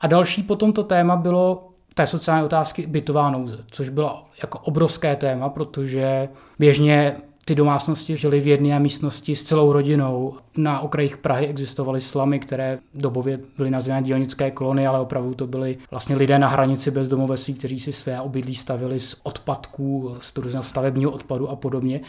A 0.02 0.08
další 0.08 0.44
potom 0.44 0.74
to 0.74 0.84
téma 0.84 1.16
bylo 1.16 1.70
té 1.94 2.08
sociální 2.08 2.46
otázky 2.46 2.88
bytová 2.88 3.30
nouze, 3.30 3.58
což 3.72 3.90
bylo 3.90 4.24
jako 4.42 4.60
obrovské 4.60 5.16
téma, 5.16 5.50
protože 5.50 6.30
běžně 6.60 7.16
ty 7.46 7.56
domácnosti 7.56 8.18
žily 8.18 8.40
v 8.40 8.48
jedné 8.48 8.80
místnosti 8.80 9.36
s 9.36 9.44
celou 9.44 9.74
rodinou. 9.74 10.38
Na 10.58 10.80
okrajích 10.80 11.18
Prahy 11.18 11.48
existovaly 11.48 12.02
slamy, 12.02 12.40
které 12.40 12.80
dobově 12.96 13.40
byly 13.58 13.70
nazývány 13.72 14.08
dělnické 14.08 14.52
kolony, 14.52 14.88
ale 14.88 15.00
opravdu 15.00 15.34
to 15.34 15.48
byly 15.48 15.78
vlastně 15.92 16.16
lidé 16.16 16.40
na 16.40 16.48
hranici 16.48 16.92
bezdomovectví, 16.92 17.54
kteří 17.54 17.80
si 17.80 17.94
své 17.94 18.22
obydlí 18.22 18.56
stavili 18.56 19.00
z 19.00 19.16
odpadků, 19.24 20.16
z 20.20 20.34
stavebního 20.62 21.12
odpadu 21.12 21.50
a 21.50 21.56
podobně. 21.56 22.02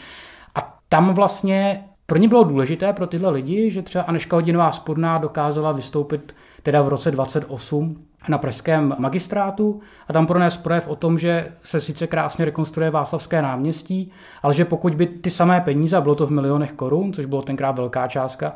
A 0.55 0.77
tam 0.89 1.13
vlastně 1.13 1.83
pro 2.05 2.17
ně 2.17 2.27
bylo 2.27 2.43
důležité, 2.43 2.93
pro 2.93 3.07
tyhle 3.07 3.31
lidi, 3.31 3.71
že 3.71 3.81
třeba 3.81 4.03
Aneška 4.03 4.35
Hodinová 4.35 4.71
spodná 4.71 5.17
dokázala 5.17 5.71
vystoupit 5.71 6.35
teda 6.63 6.81
v 6.81 6.87
roce 6.87 7.11
28 7.11 8.05
na 8.29 8.37
pražském 8.37 8.95
magistrátu 8.99 9.81
a 10.07 10.13
tam 10.13 10.27
pronést 10.27 10.63
projev 10.63 10.87
o 10.87 10.95
tom, 10.95 11.19
že 11.19 11.51
se 11.63 11.81
sice 11.81 12.07
krásně 12.07 12.45
rekonstruuje 12.45 12.89
Václavské 12.89 13.41
náměstí, 13.41 14.11
ale 14.43 14.53
že 14.53 14.65
pokud 14.65 14.95
by 14.95 15.07
ty 15.07 15.29
samé 15.29 15.61
peníze, 15.61 16.01
bylo 16.01 16.15
to 16.15 16.27
v 16.27 16.31
milionech 16.31 16.71
korun, 16.71 17.13
což 17.13 17.25
bylo 17.25 17.41
tenkrát 17.41 17.71
velká 17.71 18.07
částka, 18.07 18.53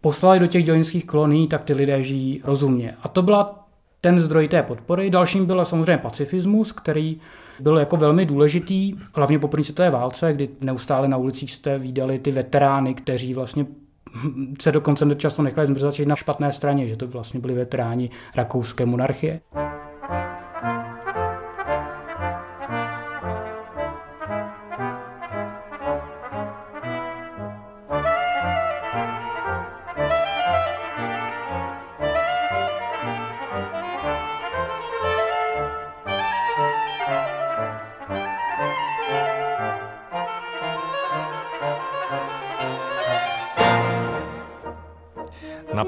poslali 0.00 0.38
do 0.38 0.46
těch 0.46 0.64
dělnických 0.64 1.06
kolonií, 1.06 1.48
tak 1.48 1.64
ty 1.64 1.74
lidé 1.74 2.02
žijí 2.02 2.40
rozumně. 2.44 2.94
A 3.02 3.08
to 3.08 3.22
byla 3.22 3.68
ten 4.00 4.20
zdroj 4.20 4.48
té 4.48 4.62
podpory. 4.62 5.10
Dalším 5.10 5.46
byl 5.46 5.64
samozřejmě 5.64 5.98
pacifismus, 5.98 6.72
který 6.72 7.20
byl 7.60 7.78
jako 7.78 7.96
velmi 7.96 8.26
důležitý, 8.26 8.94
hlavně 9.14 9.38
po 9.38 9.48
první 9.48 9.64
světové 9.64 9.90
válce, 9.90 10.32
kdy 10.32 10.48
neustále 10.60 11.08
na 11.08 11.16
ulicích 11.16 11.52
jste 11.52 11.78
viděli 11.78 12.18
ty 12.18 12.30
veterány, 12.30 12.94
kteří 12.94 13.34
vlastně 13.34 13.66
se 14.60 14.72
dokonce 14.72 15.14
často 15.16 15.42
nechali 15.42 15.66
zmrzat 15.66 15.98
na 15.98 16.16
špatné 16.16 16.52
straně, 16.52 16.88
že 16.88 16.96
to 16.96 17.06
vlastně 17.06 17.40
byli 17.40 17.54
veteráni 17.54 18.10
rakouské 18.36 18.86
monarchie. 18.86 19.40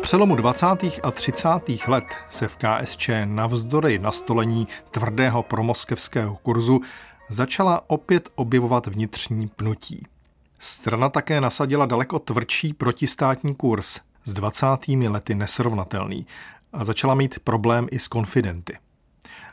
Přelomu 0.04 0.36
20. 0.36 0.66
a 1.02 1.10
30. 1.10 1.48
let 1.88 2.04
se 2.30 2.48
v 2.48 2.56
KSČ 2.56 3.10
navzdory 3.24 3.98
nastolení 3.98 4.68
tvrdého 4.90 5.42
promoskevského 5.42 6.36
kurzu 6.36 6.80
začala 7.28 7.82
opět 7.86 8.28
objevovat 8.34 8.86
vnitřní 8.86 9.48
pnutí. 9.48 10.06
Strana 10.58 11.08
také 11.08 11.40
nasadila 11.40 11.86
daleko 11.86 12.18
tvrdší 12.18 12.72
protistátní 12.72 13.54
kurz, 13.54 14.00
s 14.24 14.32
20. 14.32 14.66
lety 15.08 15.34
nesrovnatelný, 15.34 16.26
a 16.72 16.84
začala 16.84 17.14
mít 17.14 17.38
problém 17.38 17.86
i 17.90 17.98
s 17.98 18.08
konfidenty. 18.08 18.78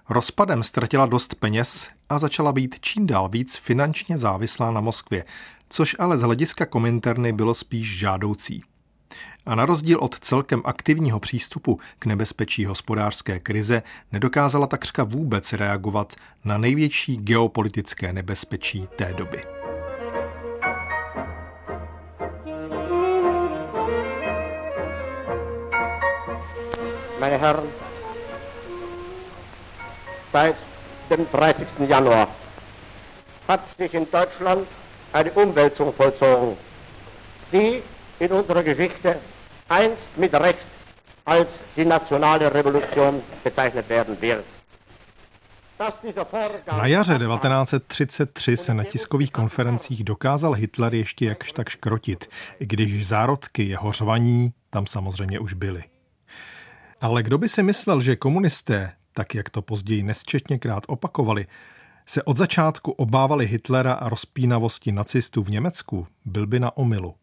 Rozpadem 0.09 0.63
ztratila 0.63 1.05
dost 1.05 1.35
peněz 1.35 1.89
a 2.09 2.19
začala 2.19 2.51
být 2.51 2.75
čím 2.81 3.07
dál 3.07 3.29
víc 3.29 3.55
finančně 3.55 4.17
závislá 4.17 4.71
na 4.71 4.81
Moskvě, 4.81 5.25
což 5.69 5.95
ale 5.99 6.17
z 6.17 6.21
hlediska 6.21 6.65
kominterny 6.65 7.33
bylo 7.33 7.53
spíš 7.53 7.97
žádoucí 7.97 8.63
a 9.45 9.55
na 9.55 9.65
rozdíl 9.65 9.99
od 9.99 10.19
celkem 10.19 10.61
aktivního 10.65 11.19
přístupu 11.19 11.79
k 11.99 12.05
nebezpečí 12.05 12.65
hospodářské 12.65 13.39
krize 13.39 13.83
nedokázala 14.11 14.67
takřka 14.67 15.03
vůbec 15.03 15.53
reagovat 15.53 16.15
na 16.45 16.57
největší 16.57 17.17
geopolitické 17.17 18.13
nebezpečí 18.13 18.87
té 18.95 19.13
doby. 19.13 19.43
Meine 27.19 27.37
Herren, 27.37 27.69
seit 30.31 30.55
dem 31.09 31.25
30. 31.25 31.67
Januar 31.87 32.27
hat 33.47 33.61
sich 33.77 33.93
in 33.93 34.07
Deutschland 34.11 34.67
eine 35.13 35.31
Umwälzung 35.31 35.93
vollzogen, 35.93 36.57
die 37.51 37.83
in 38.21 38.31
unserer 38.31 38.63
Geschichte 38.63 39.19
einst 39.67 40.17
mit 40.17 40.33
Recht 40.33 40.65
als 41.25 41.47
die 41.75 41.85
nationale 41.85 42.53
Revolution 42.53 43.21
bezeichnet 43.43 43.89
werden 43.89 44.21
wird. 44.21 44.45
Na 46.67 46.87
jaře 46.87 47.19
1933 47.19 48.59
se 48.59 48.73
na 48.73 48.83
tiskových 48.83 49.31
konferencích 49.31 50.03
dokázal 50.03 50.53
Hitler 50.53 50.93
ještě 50.93 51.25
jakž 51.25 51.51
tak 51.51 51.69
škrotit, 51.69 52.29
i 52.59 52.65
když 52.65 53.07
zárodky 53.07 53.63
jeho 53.63 53.91
řvaní 53.91 54.53
tam 54.69 54.87
samozřejmě 54.87 55.39
už 55.39 55.53
byly. 55.53 55.83
Ale 57.01 57.23
kdo 57.23 57.37
by 57.37 57.49
si 57.49 57.63
myslel, 57.63 58.01
že 58.01 58.15
komunisté, 58.15 58.93
tak 59.13 59.35
jak 59.35 59.49
to 59.49 59.61
později 59.61 60.03
nesčetněkrát 60.03 60.83
opakovali, 60.87 61.47
se 62.05 62.23
od 62.23 62.37
začátku 62.37 62.91
obávali 62.91 63.45
Hitlera 63.45 63.93
a 63.93 64.09
rozpínavosti 64.09 64.91
nacistů 64.91 65.43
v 65.43 65.49
Německu, 65.49 66.07
byl 66.25 66.47
by 66.47 66.59
na 66.59 66.77
omilu. 66.77 67.15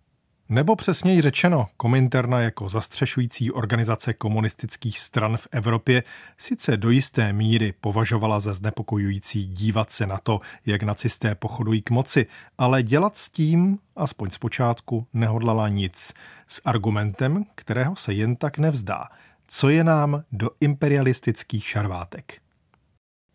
Nebo 0.51 0.77
přesněji 0.77 1.21
řečeno, 1.21 1.69
Kominterna 1.77 2.41
jako 2.41 2.69
zastřešující 2.69 3.53
organizace 3.53 4.13
komunistických 4.13 5.01
stran 5.01 5.37
v 5.37 5.49
Evropě 5.51 6.03
sice 6.39 6.77
do 6.77 6.91
jisté 6.91 7.33
míry 7.33 7.75
považovala 7.81 8.41
za 8.41 8.55
znepokojující 8.55 9.47
dívat 9.47 9.91
se 9.91 10.07
na 10.07 10.19
to, 10.19 10.41
jak 10.67 10.83
nacisté 10.83 11.35
pochodují 11.35 11.83
k 11.83 11.91
moci, 11.91 12.27
ale 12.59 12.83
dělat 12.83 13.19
s 13.19 13.31
tím, 13.31 13.79
aspoň 13.97 14.31
zpočátku, 14.31 15.07
nehodlala 15.13 15.69
nic. 15.69 16.15
S 16.49 16.61
argumentem, 16.65 17.45
kterého 17.55 17.97
se 17.97 18.13
jen 18.13 18.37
tak 18.37 18.59
nevzdá. 18.59 19.09
Co 19.49 19.69
je 19.69 19.85
nám 19.85 20.23
do 20.33 20.51
imperialistických 20.61 21.69
šarvátek? 21.69 22.41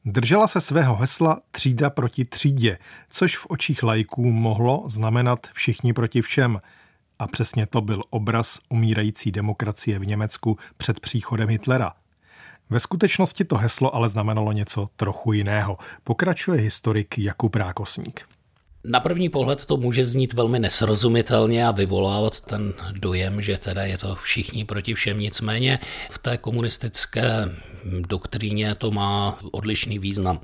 Držela 0.05 0.47
se 0.47 0.61
svého 0.61 0.95
hesla 0.95 1.41
třída 1.51 1.89
proti 1.89 2.25
třídě, 2.25 2.77
což 3.09 3.37
v 3.37 3.45
očích 3.49 3.83
lajků 3.83 4.31
mohlo 4.31 4.83
znamenat 4.87 5.47
všichni 5.53 5.93
proti 5.93 6.21
všem– 6.21 6.61
a 7.19 7.27
přesně 7.27 7.65
to 7.65 7.81
byl 7.81 8.03
obraz 8.09 8.59
umírající 8.69 9.31
demokracie 9.31 9.99
v 9.99 10.05
Německu 10.05 10.57
před 10.77 10.99
příchodem 10.99 11.49
Hitlera. 11.49 11.93
Ve 12.69 12.79
skutečnosti 12.79 13.43
to 13.43 13.57
heslo 13.57 13.95
ale 13.95 14.09
znamenalo 14.09 14.51
něco 14.51 14.89
trochu 14.95 15.33
jiného, 15.33 15.77
pokračuje 16.03 16.61
historik 16.61 17.17
Jakub 17.17 17.55
Rákosník. 17.55 18.21
Na 18.85 18.99
první 18.99 19.29
pohled 19.29 19.65
to 19.65 19.77
může 19.77 20.05
znít 20.05 20.33
velmi 20.33 20.59
nesrozumitelně 20.59 21.67
a 21.67 21.71
vyvolávat 21.71 22.41
ten 22.41 22.73
dojem, 22.91 23.41
že 23.41 23.57
teda 23.57 23.83
je 23.83 23.97
to 23.97 24.15
všichni 24.15 24.65
proti 24.65 24.93
všem. 24.93 25.19
Nicméně 25.19 25.79
v 26.11 26.17
té 26.17 26.37
komunistické 26.37 27.49
doktríně 27.85 28.75
to 28.75 28.91
má 28.91 29.39
odlišný 29.51 29.99
význam. 29.99 30.39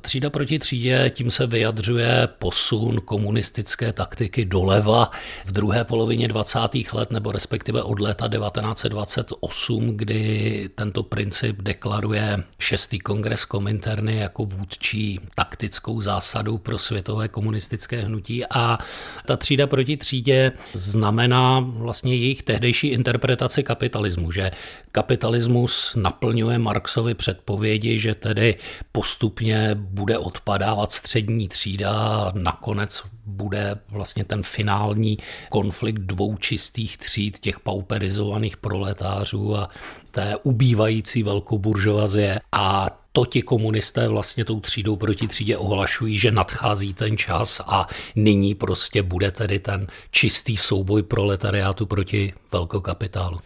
Třída 0.00 0.30
proti 0.30 0.58
třídě, 0.58 1.10
tím 1.14 1.30
se 1.30 1.46
vyjadřuje 1.46 2.28
posun 2.38 3.00
komunistické 3.04 3.92
taktiky 3.92 4.44
doleva 4.44 5.10
v 5.44 5.52
druhé 5.52 5.84
polovině 5.84 6.28
20. 6.28 6.58
let, 6.92 7.10
nebo 7.10 7.32
respektive 7.32 7.82
od 7.82 8.00
léta 8.00 8.28
1928, 8.28 9.96
kdy 9.96 10.70
tento 10.74 11.02
princip 11.02 11.62
deklaruje 11.62 12.42
šestý 12.58 12.98
kongres 12.98 13.44
Kominterny 13.44 14.16
jako 14.16 14.44
vůdčí 14.44 15.20
taktickou 15.34 16.00
zásadu 16.00 16.58
pro 16.58 16.78
světové 16.78 17.28
komunistické 17.28 18.00
hnutí 18.00 18.44
a 18.50 18.78
ta 19.26 19.36
třída 19.36 19.66
proti 19.66 19.96
třídě 19.96 20.52
znamená 20.72 21.60
vlastně 21.60 22.14
jejich 22.14 22.42
tehdejší 22.42 22.88
interpretaci 22.88 23.62
kapitalismu, 23.62 24.32
že 24.32 24.50
kapitalismus 24.92 25.96
naplňuje 25.96 26.58
Mark 26.58 26.81
Marxovy 26.82 27.14
předpovědi, 27.14 27.98
že 27.98 28.14
tedy 28.14 28.56
postupně 28.92 29.70
bude 29.74 30.18
odpadávat 30.18 30.92
střední 30.92 31.48
třída 31.48 31.90
a 31.90 32.32
nakonec 32.34 33.02
bude 33.26 33.76
vlastně 33.88 34.24
ten 34.24 34.42
finální 34.42 35.18
konflikt 35.48 35.98
dvou 35.98 36.36
čistých 36.36 36.98
tříd, 36.98 37.38
těch 37.38 37.60
pauperizovaných 37.60 38.56
proletářů 38.56 39.56
a 39.56 39.68
té 40.10 40.36
ubývající 40.42 41.22
velkoburžovazie 41.22 42.40
a 42.52 42.90
to 43.12 43.26
ti 43.26 43.42
komunisté 43.42 44.08
vlastně 44.08 44.44
tou 44.44 44.60
třídou 44.60 44.96
proti 44.96 45.28
třídě 45.28 45.56
ohlašují, 45.56 46.18
že 46.18 46.30
nadchází 46.30 46.94
ten 46.94 47.16
čas 47.16 47.60
a 47.66 47.86
nyní 48.16 48.54
prostě 48.54 49.02
bude 49.02 49.30
tedy 49.30 49.58
ten 49.58 49.86
čistý 50.10 50.56
souboj 50.56 51.02
proletariátu 51.02 51.86
proti 51.86 52.32
velkokapitálu. 52.52 53.40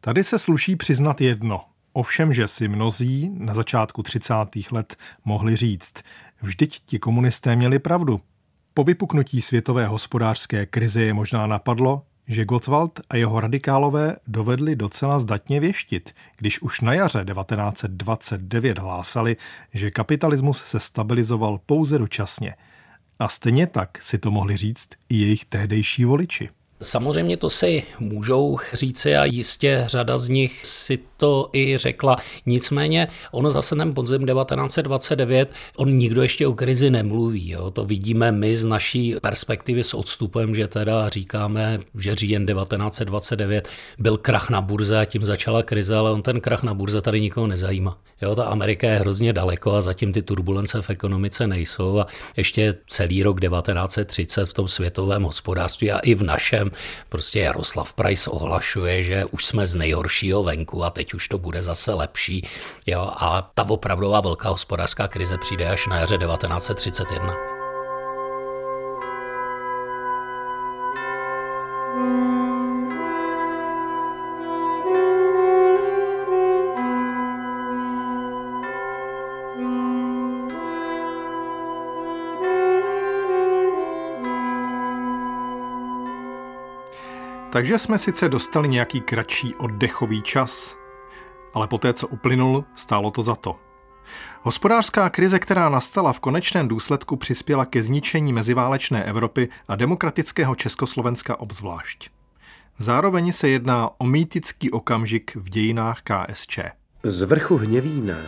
Tady 0.00 0.24
se 0.24 0.38
sluší 0.38 0.76
přiznat 0.76 1.20
jedno. 1.20 1.60
Ovšem, 1.98 2.32
že 2.32 2.48
si 2.48 2.68
mnozí 2.68 3.30
na 3.34 3.54
začátku 3.54 4.02
30. 4.02 4.34
let 4.70 4.96
mohli 5.24 5.56
říct, 5.56 5.94
vždyť 6.42 6.80
ti 6.86 6.98
komunisté 6.98 7.56
měli 7.56 7.78
pravdu. 7.78 8.20
Po 8.74 8.84
vypuknutí 8.84 9.40
světové 9.40 9.86
hospodářské 9.86 10.66
krize 10.66 11.02
je 11.02 11.14
možná 11.14 11.46
napadlo, 11.46 12.02
že 12.28 12.44
Gottwald 12.44 13.00
a 13.10 13.16
jeho 13.16 13.40
radikálové 13.40 14.16
dovedli 14.26 14.76
docela 14.76 15.18
zdatně 15.18 15.60
věštit, 15.60 16.14
když 16.36 16.62
už 16.62 16.80
na 16.80 16.94
jaře 16.94 17.24
1929 17.24 18.78
hlásali, 18.78 19.36
že 19.74 19.90
kapitalismus 19.90 20.64
se 20.64 20.80
stabilizoval 20.80 21.60
pouze 21.66 21.98
dočasně. 21.98 22.54
A 23.18 23.28
stejně 23.28 23.66
tak 23.66 24.02
si 24.02 24.18
to 24.18 24.30
mohli 24.30 24.56
říct 24.56 24.88
i 25.08 25.16
jejich 25.16 25.44
tehdejší 25.44 26.04
voliči. 26.04 26.48
Samozřejmě 26.82 27.36
to 27.36 27.50
si 27.50 27.82
můžou 27.98 28.58
říci 28.72 29.16
a 29.16 29.24
jistě 29.24 29.84
řada 29.86 30.18
z 30.18 30.28
nich 30.28 30.66
si 30.66 30.98
to 31.16 31.50
i 31.52 31.78
řekla. 31.78 32.18
Nicméně 32.46 33.08
ono 33.32 33.50
zase 33.50 33.76
ten 33.76 33.94
podzim 33.94 34.26
1929, 34.26 35.50
on 35.76 35.96
nikdo 35.96 36.22
ještě 36.22 36.46
o 36.46 36.52
krizi 36.52 36.90
nemluví. 36.90 37.50
Jo. 37.50 37.70
To 37.70 37.84
vidíme 37.84 38.32
my 38.32 38.56
z 38.56 38.64
naší 38.64 39.14
perspektivy 39.22 39.84
s 39.84 39.94
odstupem, 39.94 40.54
že 40.54 40.68
teda 40.68 41.08
říkáme, 41.08 41.80
že 41.98 42.14
říjen 42.14 42.46
1929 42.46 43.68
byl 43.98 44.16
krach 44.16 44.50
na 44.50 44.60
burze 44.60 44.98
a 44.98 45.04
tím 45.04 45.22
začala 45.22 45.62
krize, 45.62 45.96
ale 45.96 46.10
on 46.10 46.22
ten 46.22 46.40
krach 46.40 46.62
na 46.62 46.74
burze 46.74 47.00
tady 47.00 47.20
nikoho 47.20 47.46
nezajímá. 47.46 47.98
Jo, 48.22 48.34
ta 48.34 48.44
Amerika 48.44 48.86
je 48.86 48.98
hrozně 48.98 49.32
daleko 49.32 49.72
a 49.72 49.82
zatím 49.82 50.12
ty 50.12 50.22
turbulence 50.22 50.82
v 50.82 50.90
ekonomice 50.90 51.46
nejsou 51.46 51.98
a 51.98 52.06
ještě 52.36 52.74
celý 52.86 53.22
rok 53.22 53.40
1930 53.40 54.46
v 54.46 54.54
tom 54.54 54.68
světovém 54.68 55.22
hospodářství 55.22 55.90
a 55.90 55.98
i 55.98 56.14
v 56.14 56.22
našem 56.22 56.67
prostě 57.08 57.40
Jaroslav 57.40 57.92
Price 57.92 58.30
ohlašuje, 58.30 59.02
že 59.02 59.24
už 59.24 59.46
jsme 59.46 59.66
z 59.66 59.74
nejhoršího 59.74 60.42
venku 60.42 60.84
a 60.84 60.90
teď 60.90 61.14
už 61.14 61.28
to 61.28 61.38
bude 61.38 61.62
zase 61.62 61.94
lepší. 61.94 62.48
Jo, 62.86 63.10
a 63.16 63.50
ta 63.54 63.64
opravdová 63.68 64.20
velká 64.20 64.48
hospodářská 64.48 65.08
krize 65.08 65.38
přijde 65.38 65.68
až 65.68 65.86
na 65.86 65.96
jaře 65.96 66.18
1931. 66.18 67.58
Takže 87.58 87.78
jsme 87.78 87.98
sice 87.98 88.28
dostali 88.28 88.68
nějaký 88.68 89.00
kratší 89.00 89.54
oddechový 89.54 90.22
čas, 90.22 90.76
ale 91.54 91.66
poté, 91.66 91.92
co 91.92 92.06
uplynul, 92.06 92.64
stálo 92.74 93.10
to 93.10 93.22
za 93.22 93.34
to. 93.34 93.56
Hospodářská 94.42 95.10
krize, 95.10 95.38
která 95.38 95.68
nastala 95.68 96.12
v 96.12 96.20
konečném 96.20 96.68
důsledku, 96.68 97.16
přispěla 97.16 97.64
ke 97.64 97.82
zničení 97.82 98.32
meziválečné 98.32 99.04
Evropy 99.04 99.48
a 99.68 99.76
demokratického 99.76 100.54
Československa 100.54 101.40
obzvlášť. 101.40 102.10
Zároveň 102.78 103.32
se 103.32 103.48
jedná 103.48 103.90
o 103.98 104.06
mýtický 104.06 104.70
okamžik 104.70 105.36
v 105.36 105.48
dějinách 105.48 106.00
KSČ. 106.02 106.58
Z 107.02 107.22
vrchu 107.22 107.56
Hněvína 107.56 108.18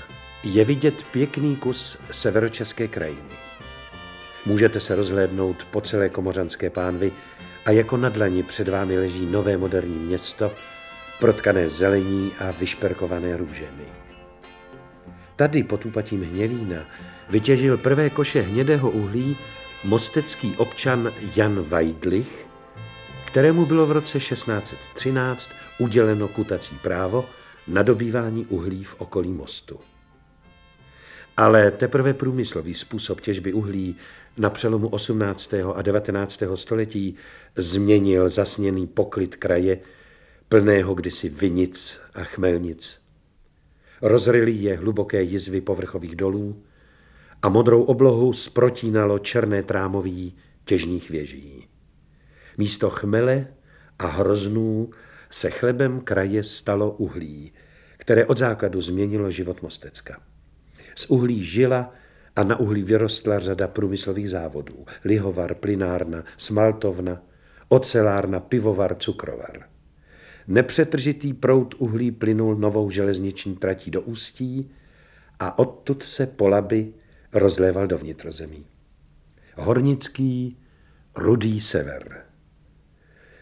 je 0.44 0.64
vidět 0.64 1.04
pěkný 1.12 1.56
kus 1.56 1.98
severočeské 2.10 2.88
krajiny. 2.88 3.36
Můžete 4.46 4.80
se 4.80 4.96
rozhlédnout 4.96 5.64
po 5.64 5.80
celé 5.80 6.08
komořanské 6.08 6.70
pánvi 6.70 7.12
a 7.64 7.70
jako 7.70 7.96
na 7.96 8.08
dlani 8.08 8.42
před 8.42 8.68
vámi 8.68 8.98
leží 8.98 9.26
nové 9.26 9.56
moderní 9.56 9.98
město, 9.98 10.52
protkané 11.20 11.68
zelení 11.68 12.32
a 12.38 12.50
vyšperkované 12.50 13.36
růžemi. 13.36 13.84
Tady 15.36 15.62
pod 15.62 15.86
úpatím 15.86 16.22
Hněvína 16.22 16.82
vytěžil 17.30 17.78
prvé 17.78 18.10
koše 18.10 18.40
hnědého 18.40 18.90
uhlí 18.90 19.36
mostecký 19.84 20.54
občan 20.56 21.12
Jan 21.36 21.62
Weidlich, 21.62 22.46
kterému 23.26 23.66
bylo 23.66 23.86
v 23.86 23.92
roce 23.92 24.18
1613 24.18 25.50
uděleno 25.78 26.28
kutací 26.28 26.78
právo 26.82 27.28
na 27.68 27.82
dobývání 27.82 28.46
uhlí 28.46 28.84
v 28.84 28.94
okolí 29.00 29.32
mostu. 29.32 29.80
Ale 31.36 31.70
teprve 31.70 32.14
průmyslový 32.14 32.74
způsob 32.74 33.20
těžby 33.20 33.52
uhlí 33.52 33.96
na 34.40 34.50
přelomu 34.50 34.88
18. 34.88 35.54
a 35.74 35.82
19. 35.82 36.42
století 36.54 37.16
změnil 37.56 38.28
zasněný 38.28 38.86
poklid 38.86 39.36
kraje, 39.36 39.78
plného 40.48 40.94
kdysi 40.94 41.28
vinic 41.28 42.00
a 42.14 42.24
chmelnic. 42.24 43.00
Rozryli 44.02 44.52
je 44.52 44.76
hluboké 44.76 45.22
jizvy 45.22 45.60
povrchových 45.60 46.16
dolů 46.16 46.62
a 47.42 47.48
modrou 47.48 47.82
oblohu 47.82 48.32
sprotínalo 48.32 49.18
černé 49.18 49.62
trámoví 49.62 50.36
těžních 50.64 51.10
věží. 51.10 51.68
Místo 52.58 52.90
chmele 52.90 53.46
a 53.98 54.06
hroznů 54.06 54.90
se 55.30 55.50
chlebem 55.50 56.00
kraje 56.00 56.44
stalo 56.44 56.90
uhlí, 56.90 57.52
které 57.96 58.26
od 58.26 58.38
základu 58.38 58.80
změnilo 58.80 59.30
život 59.30 59.62
Mostecka. 59.62 60.22
Z 60.94 61.10
uhlí 61.10 61.44
žila 61.44 61.92
a 62.40 62.44
na 62.44 62.56
uhlí 62.56 62.82
vyrostla 62.82 63.38
řada 63.38 63.68
průmyslových 63.68 64.30
závodů. 64.30 64.86
Lihovar, 65.04 65.54
plynárna, 65.54 66.24
smaltovna, 66.36 67.22
ocelárna, 67.68 68.40
pivovar, 68.40 68.96
cukrovar. 68.98 69.68
Nepřetržitý 70.48 71.32
prout 71.34 71.74
uhlí 71.78 72.10
plynul 72.10 72.56
novou 72.56 72.90
železniční 72.90 73.56
tratí 73.56 73.90
do 73.90 74.02
Ústí 74.02 74.70
a 75.40 75.58
odtud 75.58 76.02
se 76.02 76.26
po 76.26 76.48
Laby 76.48 76.92
rozléval 77.32 77.86
do 77.86 77.98
vnitrozemí. 77.98 78.66
Hornický, 79.56 80.58
rudý 81.16 81.60
sever. 81.60 82.24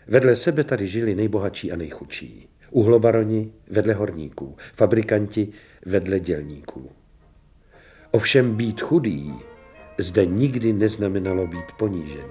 Vedle 0.07 0.37
sebe 0.37 0.65
tady 0.65 0.87
žili 0.89 1.15
nejbohatší 1.15 1.73
a 1.73 1.77
nejchudší. 1.77 2.49
Uhlobaroni 2.71 3.53
vedle 3.71 3.95
horníků, 3.95 4.57
fabrikanti 4.75 5.49
vedle 5.87 6.21
dělníků. 6.21 6.98
Ovšem 8.11 8.55
být 8.55 8.81
chudý 8.81 9.35
zde 9.99 10.27
nikdy 10.27 10.73
neznamenalo 10.73 11.47
být 11.47 11.73
ponížený. 11.79 12.23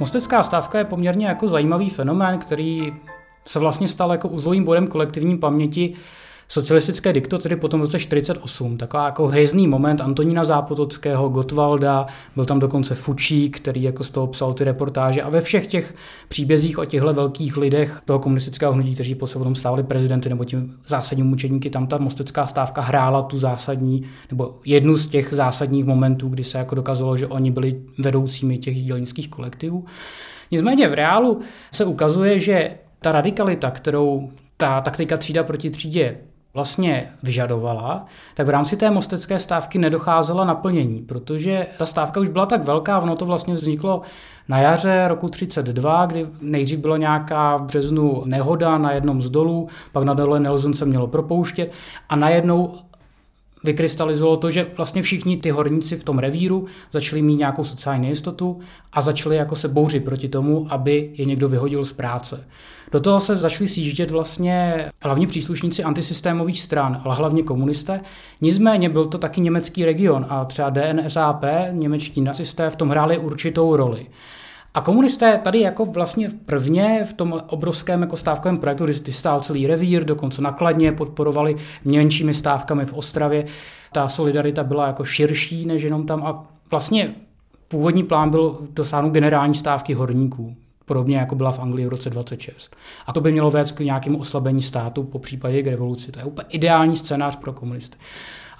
Mostecká 0.00 0.42
stávka 0.42 0.78
je 0.78 0.84
poměrně 0.84 1.26
jako 1.26 1.48
zajímavý 1.48 1.90
fenomén, 1.90 2.38
který 2.38 2.92
se 3.44 3.58
vlastně 3.58 3.88
stal 3.88 4.12
jako 4.12 4.28
uzlovým 4.28 4.64
bodem 4.64 4.86
kolektivní 4.86 5.38
paměti 5.38 5.94
socialistické 6.48 7.12
diktatury 7.12 7.56
potom 7.56 7.80
v 7.80 7.82
roce 7.82 7.98
48. 7.98 8.78
Taková 8.78 9.04
jako 9.04 9.26
hvězdný 9.26 9.68
moment 9.68 10.00
Antonína 10.00 10.44
Zápotockého, 10.44 11.28
Gotwalda, 11.28 12.06
byl 12.34 12.44
tam 12.44 12.58
dokonce 12.58 12.94
Fučík, 12.94 13.56
který 13.56 13.82
jako 13.82 14.04
z 14.04 14.10
toho 14.10 14.26
psal 14.26 14.52
ty 14.52 14.64
reportáže 14.64 15.22
a 15.22 15.30
ve 15.30 15.40
všech 15.40 15.66
těch 15.66 15.94
příbězích 16.28 16.78
o 16.78 16.84
těchto 16.84 17.14
velkých 17.14 17.56
lidech 17.56 18.00
toho 18.04 18.18
komunistického 18.18 18.72
hnutí, 18.72 18.94
kteří 18.94 19.14
po 19.14 19.26
sebou 19.26 19.54
stávali 19.54 19.82
prezidenty 19.82 20.28
nebo 20.28 20.44
tím 20.44 20.76
zásadní 20.86 21.22
mučedníky, 21.22 21.70
tam 21.70 21.86
ta 21.86 21.98
mostecká 21.98 22.46
stávka 22.46 22.80
hrála 22.80 23.22
tu 23.22 23.38
zásadní, 23.38 24.04
nebo 24.30 24.58
jednu 24.64 24.96
z 24.96 25.08
těch 25.08 25.28
zásadních 25.32 25.84
momentů, 25.84 26.28
kdy 26.28 26.44
se 26.44 26.58
jako 26.58 26.74
dokazalo, 26.74 27.16
že 27.16 27.26
oni 27.26 27.50
byli 27.50 27.80
vedoucími 27.98 28.58
těch 28.58 28.82
dělnických 28.82 29.28
kolektivů. 29.28 29.84
Nicméně 30.50 30.88
v 30.88 30.94
reálu 30.94 31.40
se 31.72 31.84
ukazuje, 31.84 32.40
že 32.40 32.70
ta 33.00 33.12
radikalita, 33.12 33.70
kterou 33.70 34.30
ta 34.56 34.80
taktika 34.80 35.16
třída 35.16 35.42
proti 35.42 35.70
třídě 35.70 36.16
vlastně 36.54 37.10
vyžadovala, 37.22 38.06
tak 38.34 38.46
v 38.46 38.50
rámci 38.50 38.76
té 38.76 38.90
mostecké 38.90 39.38
stávky 39.38 39.78
nedocházela 39.78 40.44
naplnění, 40.44 41.02
protože 41.02 41.66
ta 41.78 41.86
stávka 41.86 42.20
už 42.20 42.28
byla 42.28 42.46
tak 42.46 42.64
velká, 42.64 42.98
ono 42.98 43.16
to 43.16 43.26
vlastně 43.26 43.54
vzniklo 43.54 44.02
na 44.48 44.58
jaře 44.58 45.08
roku 45.08 45.28
32, 45.28 46.06
kdy 46.06 46.26
nejdřív 46.40 46.78
byla 46.78 46.96
nějaká 46.96 47.56
v 47.56 47.62
březnu 47.62 48.22
nehoda 48.24 48.78
na 48.78 48.92
jednom 48.92 49.22
z 49.22 49.30
dolů, 49.30 49.68
pak 49.92 50.04
na 50.04 50.14
dole 50.14 50.40
Nelson 50.40 50.74
se 50.74 50.84
mělo 50.84 51.06
propouštět 51.06 51.72
a 52.08 52.16
najednou 52.16 52.74
vykrystalizovalo 53.64 54.36
to, 54.36 54.50
že 54.50 54.66
vlastně 54.76 55.02
všichni 55.02 55.36
ty 55.36 55.50
horníci 55.50 55.96
v 55.96 56.04
tom 56.04 56.18
revíru 56.18 56.66
začali 56.92 57.22
mít 57.22 57.36
nějakou 57.36 57.64
sociální 57.64 58.02
nejistotu 58.02 58.60
a 58.92 59.00
začali 59.00 59.36
jako 59.36 59.56
se 59.56 59.68
bouřit 59.68 60.04
proti 60.04 60.28
tomu, 60.28 60.66
aby 60.70 61.10
je 61.14 61.24
někdo 61.24 61.48
vyhodil 61.48 61.84
z 61.84 61.92
práce. 61.92 62.44
Do 62.92 63.00
toho 63.00 63.20
se 63.20 63.36
začali 63.36 63.68
sjíždět 63.68 64.10
vlastně 64.10 64.86
hlavní 65.02 65.26
příslušníci 65.26 65.84
antisystémových 65.84 66.60
stran, 66.60 67.00
ale 67.04 67.14
hlavně 67.14 67.42
komunisté. 67.42 68.00
Nicméně 68.40 68.88
byl 68.88 69.06
to 69.06 69.18
taky 69.18 69.40
německý 69.40 69.84
region 69.84 70.26
a 70.28 70.44
třeba 70.44 70.70
DNSAP, 70.70 71.44
němečtí 71.70 72.20
nacisté, 72.20 72.70
v 72.70 72.76
tom 72.76 72.88
hráli 72.88 73.18
určitou 73.18 73.76
roli. 73.76 74.06
A 74.78 74.80
komunisté 74.80 75.40
tady 75.44 75.60
jako 75.60 75.84
vlastně 75.84 76.30
prvně 76.46 77.04
v 77.08 77.12
tom 77.12 77.40
obrovském 77.46 78.00
jako 78.00 78.16
stávkovém 78.16 78.58
projektu, 78.58 78.84
kdy 78.84 79.12
stál 79.12 79.40
celý 79.40 79.66
revír, 79.66 80.04
dokonce 80.04 80.42
nakladně 80.42 80.92
podporovali 80.92 81.56
menšími 81.84 82.34
stávkami 82.34 82.86
v 82.86 82.92
Ostravě. 82.92 83.44
Ta 83.92 84.08
solidarita 84.08 84.64
byla 84.64 84.86
jako 84.86 85.04
širší 85.04 85.66
než 85.66 85.82
jenom 85.82 86.06
tam 86.06 86.22
a 86.26 86.44
vlastně 86.70 87.14
původní 87.68 88.02
plán 88.02 88.30
byl 88.30 88.58
dosáhnout 88.70 89.10
generální 89.10 89.54
stávky 89.54 89.94
horníků 89.94 90.56
podobně 90.88 91.16
jako 91.16 91.34
byla 91.34 91.52
v 91.52 91.58
Anglii 91.58 91.86
v 91.86 91.88
roce 91.88 92.10
26. 92.10 92.76
A 93.06 93.12
to 93.12 93.20
by 93.20 93.32
mělo 93.32 93.50
vést 93.50 93.72
k 93.72 93.80
nějakému 93.80 94.18
oslabení 94.18 94.62
státu, 94.62 95.02
po 95.02 95.18
případě 95.18 95.62
k 95.62 95.66
revoluci. 95.66 96.12
To 96.12 96.18
je 96.18 96.24
úplně 96.24 96.46
ideální 96.48 96.96
scénář 96.96 97.36
pro 97.36 97.52
komunisty. 97.52 97.96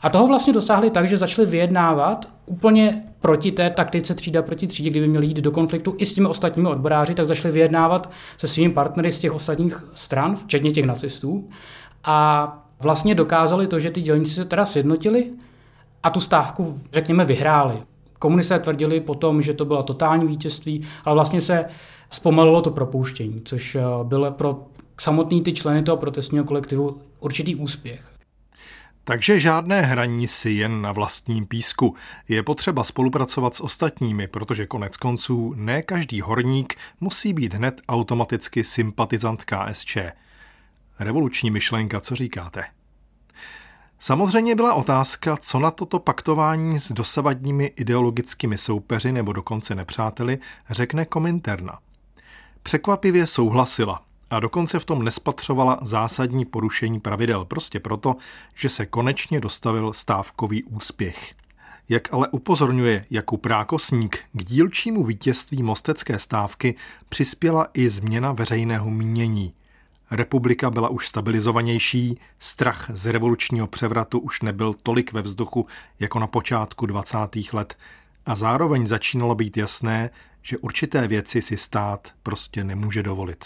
A 0.03 0.11
toho 0.11 0.27
vlastně 0.27 0.53
dosáhli 0.53 0.91
tak, 0.91 1.09
že 1.09 1.17
začali 1.17 1.47
vyjednávat 1.47 2.29
úplně 2.47 3.03
proti 3.21 3.53
té 3.53 3.71
taktice 3.71 4.15
třída 4.15 4.43
proti 4.43 4.67
třídě, 4.67 4.91
kdyby 4.91 5.09
měli 5.09 5.27
jít 5.27 5.37
do 5.37 5.51
konfliktu 5.51 5.95
i 5.99 6.07
s 6.07 6.15
těmi 6.15 6.29
ostatními 6.29 6.69
odboráři, 6.69 7.15
tak 7.15 7.27
začali 7.27 7.53
vyjednávat 7.53 8.11
se 8.39 8.47
svými 8.47 8.75
partnery 8.75 9.13
z 9.13 9.19
těch 9.19 9.33
ostatních 9.33 9.85
stran, 9.95 10.37
včetně 10.37 10.71
těch 10.71 10.85
nacistů. 10.85 11.49
A 12.05 12.69
vlastně 12.81 13.15
dokázali 13.15 13.67
to, 13.67 13.81
že 13.81 13.91
ty 13.91 14.03
dělníci 14.03 14.35
se 14.35 14.45
teda 14.45 14.67
sjednotili 14.67 15.31
a 16.03 16.11
tu 16.11 16.21
stávku, 16.21 16.81
řekněme, 16.93 17.25
vyhráli. 17.25 17.83
Komunisté 18.19 18.59
tvrdili 18.59 19.01
potom, 19.01 19.43
že 19.43 19.55
to 19.55 19.65
bylo 19.65 19.83
totální 19.83 20.27
vítězství, 20.27 20.87
ale 21.05 21.15
vlastně 21.15 21.41
se 21.41 21.65
zpomalilo 22.11 22.63
to 22.63 22.71
propouštění, 22.71 23.41
což 23.45 23.75
eh, 23.75 23.81
byl 24.03 24.31
pro 24.31 24.67
samotný 25.01 25.43
ty 25.43 25.53
členy 25.53 25.83
toho 25.83 25.97
protestního 25.97 26.45
kolektivu 26.45 27.01
určitý 27.21 27.55
úspěch. 27.57 28.19
Takže 29.05 29.41
žádné 29.41 29.81
hraní 29.81 30.29
si 30.29 30.51
jen 30.51 30.83
na 30.83 30.93
vlastním 30.93 31.47
písku. 31.47 31.95
Je 32.29 32.43
potřeba 32.43 32.85
spolupracovat 32.85 33.55
s 33.55 33.61
ostatními, 33.61 34.27
protože 34.27 34.67
konec 34.67 34.97
konců 34.97 35.55
ne 35.57 35.83
každý 35.83 36.21
horník 36.21 36.75
musí 37.01 37.33
být 37.33 37.55
hned 37.55 37.81
automaticky 37.89 38.65
sympatizant 38.65 39.45
KSČ. 39.45 39.99
Revoluční 41.01 41.51
myšlenka, 41.51 42.01
co 42.01 42.15
říkáte? 42.15 42.65
Samozřejmě 43.99 44.55
byla 44.55 44.75
otázka, 44.75 45.37
co 45.37 45.59
na 45.59 45.71
toto 45.71 45.99
paktování 45.99 46.81
s 46.81 46.93
dosavadními 46.93 47.67
ideologickými 47.67 48.59
soupeři 48.59 49.13
nebo 49.13 49.33
dokonce 49.33 49.75
nepřáteli 49.75 50.39
řekne 50.71 51.05
Kominterna. 51.05 51.79
Překvapivě 52.69 53.27
souhlasila 53.27 54.03
a 54.31 54.41
dokonce 54.41 54.79
v 54.79 54.85
tom 54.85 55.05
nespatřovala 55.05 55.79
zásadní 55.83 56.45
porušení 56.45 57.01
pravidel, 57.01 57.45
prostě 57.45 57.81
proto, 57.81 58.17
že 58.55 58.69
se 58.69 58.87
konečně 58.87 59.41
dostavil 59.41 59.93
stávkový 59.93 60.65
úspěch. 60.65 61.35
Jak 61.89 62.15
ale 62.15 62.29
upozorňuje 62.29 63.07
Jakub 63.11 63.47
Rákosník, 63.47 64.19
k 64.33 64.45
dílčímu 64.45 65.05
vítězství 65.05 65.63
mostecké 65.63 66.19
stávky 66.19 66.75
přispěla 67.09 67.69
i 67.75 67.89
změna 67.89 68.33
veřejného 68.33 68.91
mínění. 68.91 69.53
Republika 70.11 70.71
byla 70.71 70.89
už 70.89 71.09
stabilizovanější, 71.09 72.21
strach 72.39 72.91
z 72.93 73.07
revolučního 73.07 73.67
převratu 73.67 74.19
už 74.19 74.43
nebyl 74.43 74.75
tolik 74.83 75.13
ve 75.13 75.23
vzduchu 75.23 75.67
jako 76.01 76.19
na 76.19 76.27
počátku 76.27 76.87
20. 76.87 77.19
let 77.53 77.77
a 78.27 78.37
zároveň 78.37 78.87
začínalo 78.87 79.35
být 79.35 79.57
jasné, 79.57 80.11
že 80.49 80.59
určité 80.59 81.09
věci 81.09 81.43
si 81.43 81.57
stát 81.57 82.09
prostě 82.23 82.65
nemůže 82.65 83.03
dovolit. 83.03 83.45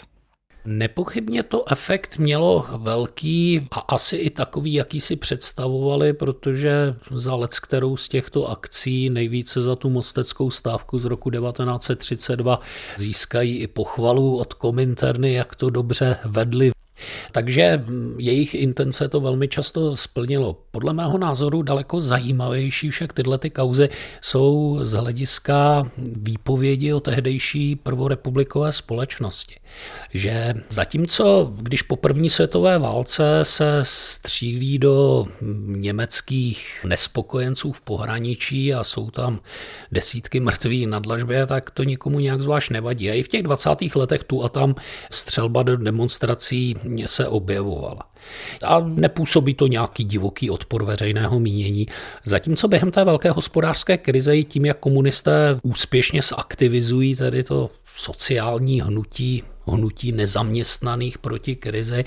Nepochybně 0.65 1.43
to 1.43 1.73
efekt 1.73 2.19
mělo 2.19 2.67
velký 2.77 3.69
a 3.71 3.81
asi 3.81 4.17
i 4.17 4.31
takový, 4.31 4.75
jaký 4.75 5.01
si 5.01 5.17
představovali, 5.17 6.13
protože 6.13 6.95
za 7.11 7.35
let, 7.35 7.55
kterou 7.63 7.97
z 7.97 8.09
těchto 8.09 8.51
akcí 8.51 9.11
nejvíce 9.11 9.61
za 9.61 9.77
tu 9.77 9.91
mosteckou 9.91 10.51
stávku 10.51 10.99
z 10.99 11.05
roku 11.05 11.31
1932 11.31 12.61
získají 12.97 13.59
i 13.59 13.67
pochvalu 13.67 14.39
od 14.39 14.55
Kominterny, 14.55 15.33
jak 15.33 15.57
to 15.57 15.71
dobře 15.71 16.19
vedli 16.25 16.73
takže 17.33 17.85
jejich 18.19 18.55
intence 18.55 19.09
to 19.09 19.21
velmi 19.21 19.49
často 19.49 19.97
splnilo. 19.97 20.57
Podle 20.71 20.93
mého 20.93 21.19
názoru 21.19 21.63
daleko 21.63 22.01
zajímavější 22.01 22.91
však 22.91 23.13
tyhle 23.13 23.39
ty 23.39 23.51
kauzy 23.51 23.89
jsou 24.21 24.79
z 24.83 24.93
hlediska 24.93 25.91
výpovědi 25.99 26.93
o 26.93 27.01
tehdejší 27.01 27.77
prvorepublikové 27.77 28.73
společnosti. 28.73 29.55
Že 30.15 30.55
zatímco, 30.69 31.53
když 31.57 31.83
po 31.83 31.97
první 31.97 32.31
světové 32.31 32.79
válce 32.79 33.41
se 33.43 33.81
střílí 33.83 34.79
do 34.79 35.27
německých 35.67 36.85
nespokojenců 36.89 37.73
v 37.73 37.81
pohraničí 37.81 38.75
a 38.75 38.85
jsou 38.85 39.11
tam 39.11 39.41
desítky 39.93 40.41
mrtvých 40.41 40.87
na 40.87 40.99
dlažbě, 40.99 41.47
tak 41.47 41.71
to 41.71 41.85
nikomu 41.85 42.19
nějak 42.19 42.43
zvlášť 42.43 42.71
nevadí. 42.71 43.11
A 43.11 43.15
i 43.15 43.23
v 43.23 43.29
těch 43.29 43.43
20. 43.43 43.71
letech 43.95 44.25
tu 44.25 44.45
a 44.45 44.49
tam 44.49 44.75
střelba 45.11 45.63
do 45.63 45.77
demonstrací 45.77 46.77
se 47.07 47.29
objevovala. 47.29 48.03
A 48.63 48.81
nepůsobí 48.81 49.55
to 49.55 49.67
nějaký 49.67 50.05
divoký 50.05 50.51
odpor 50.51 50.85
veřejného 50.85 51.41
mínění. 51.41 51.87
Zatímco 52.25 52.69
během 52.69 52.91
té 52.91 53.05
velké 53.05 53.31
hospodářské 53.31 53.99
krize 53.99 54.37
i 54.37 54.45
tím, 54.45 54.65
jak 54.65 54.79
komunisté 54.79 55.59
úspěšně 55.63 56.23
zaktivizují 56.23 57.17
tedy 57.17 57.45
to 57.45 57.71
sociální 57.97 58.81
hnutí 58.81 59.43
hnutí 59.67 60.13
nezaměstnaných 60.13 61.19
proti 61.19 61.57
krizi, 61.57 62.05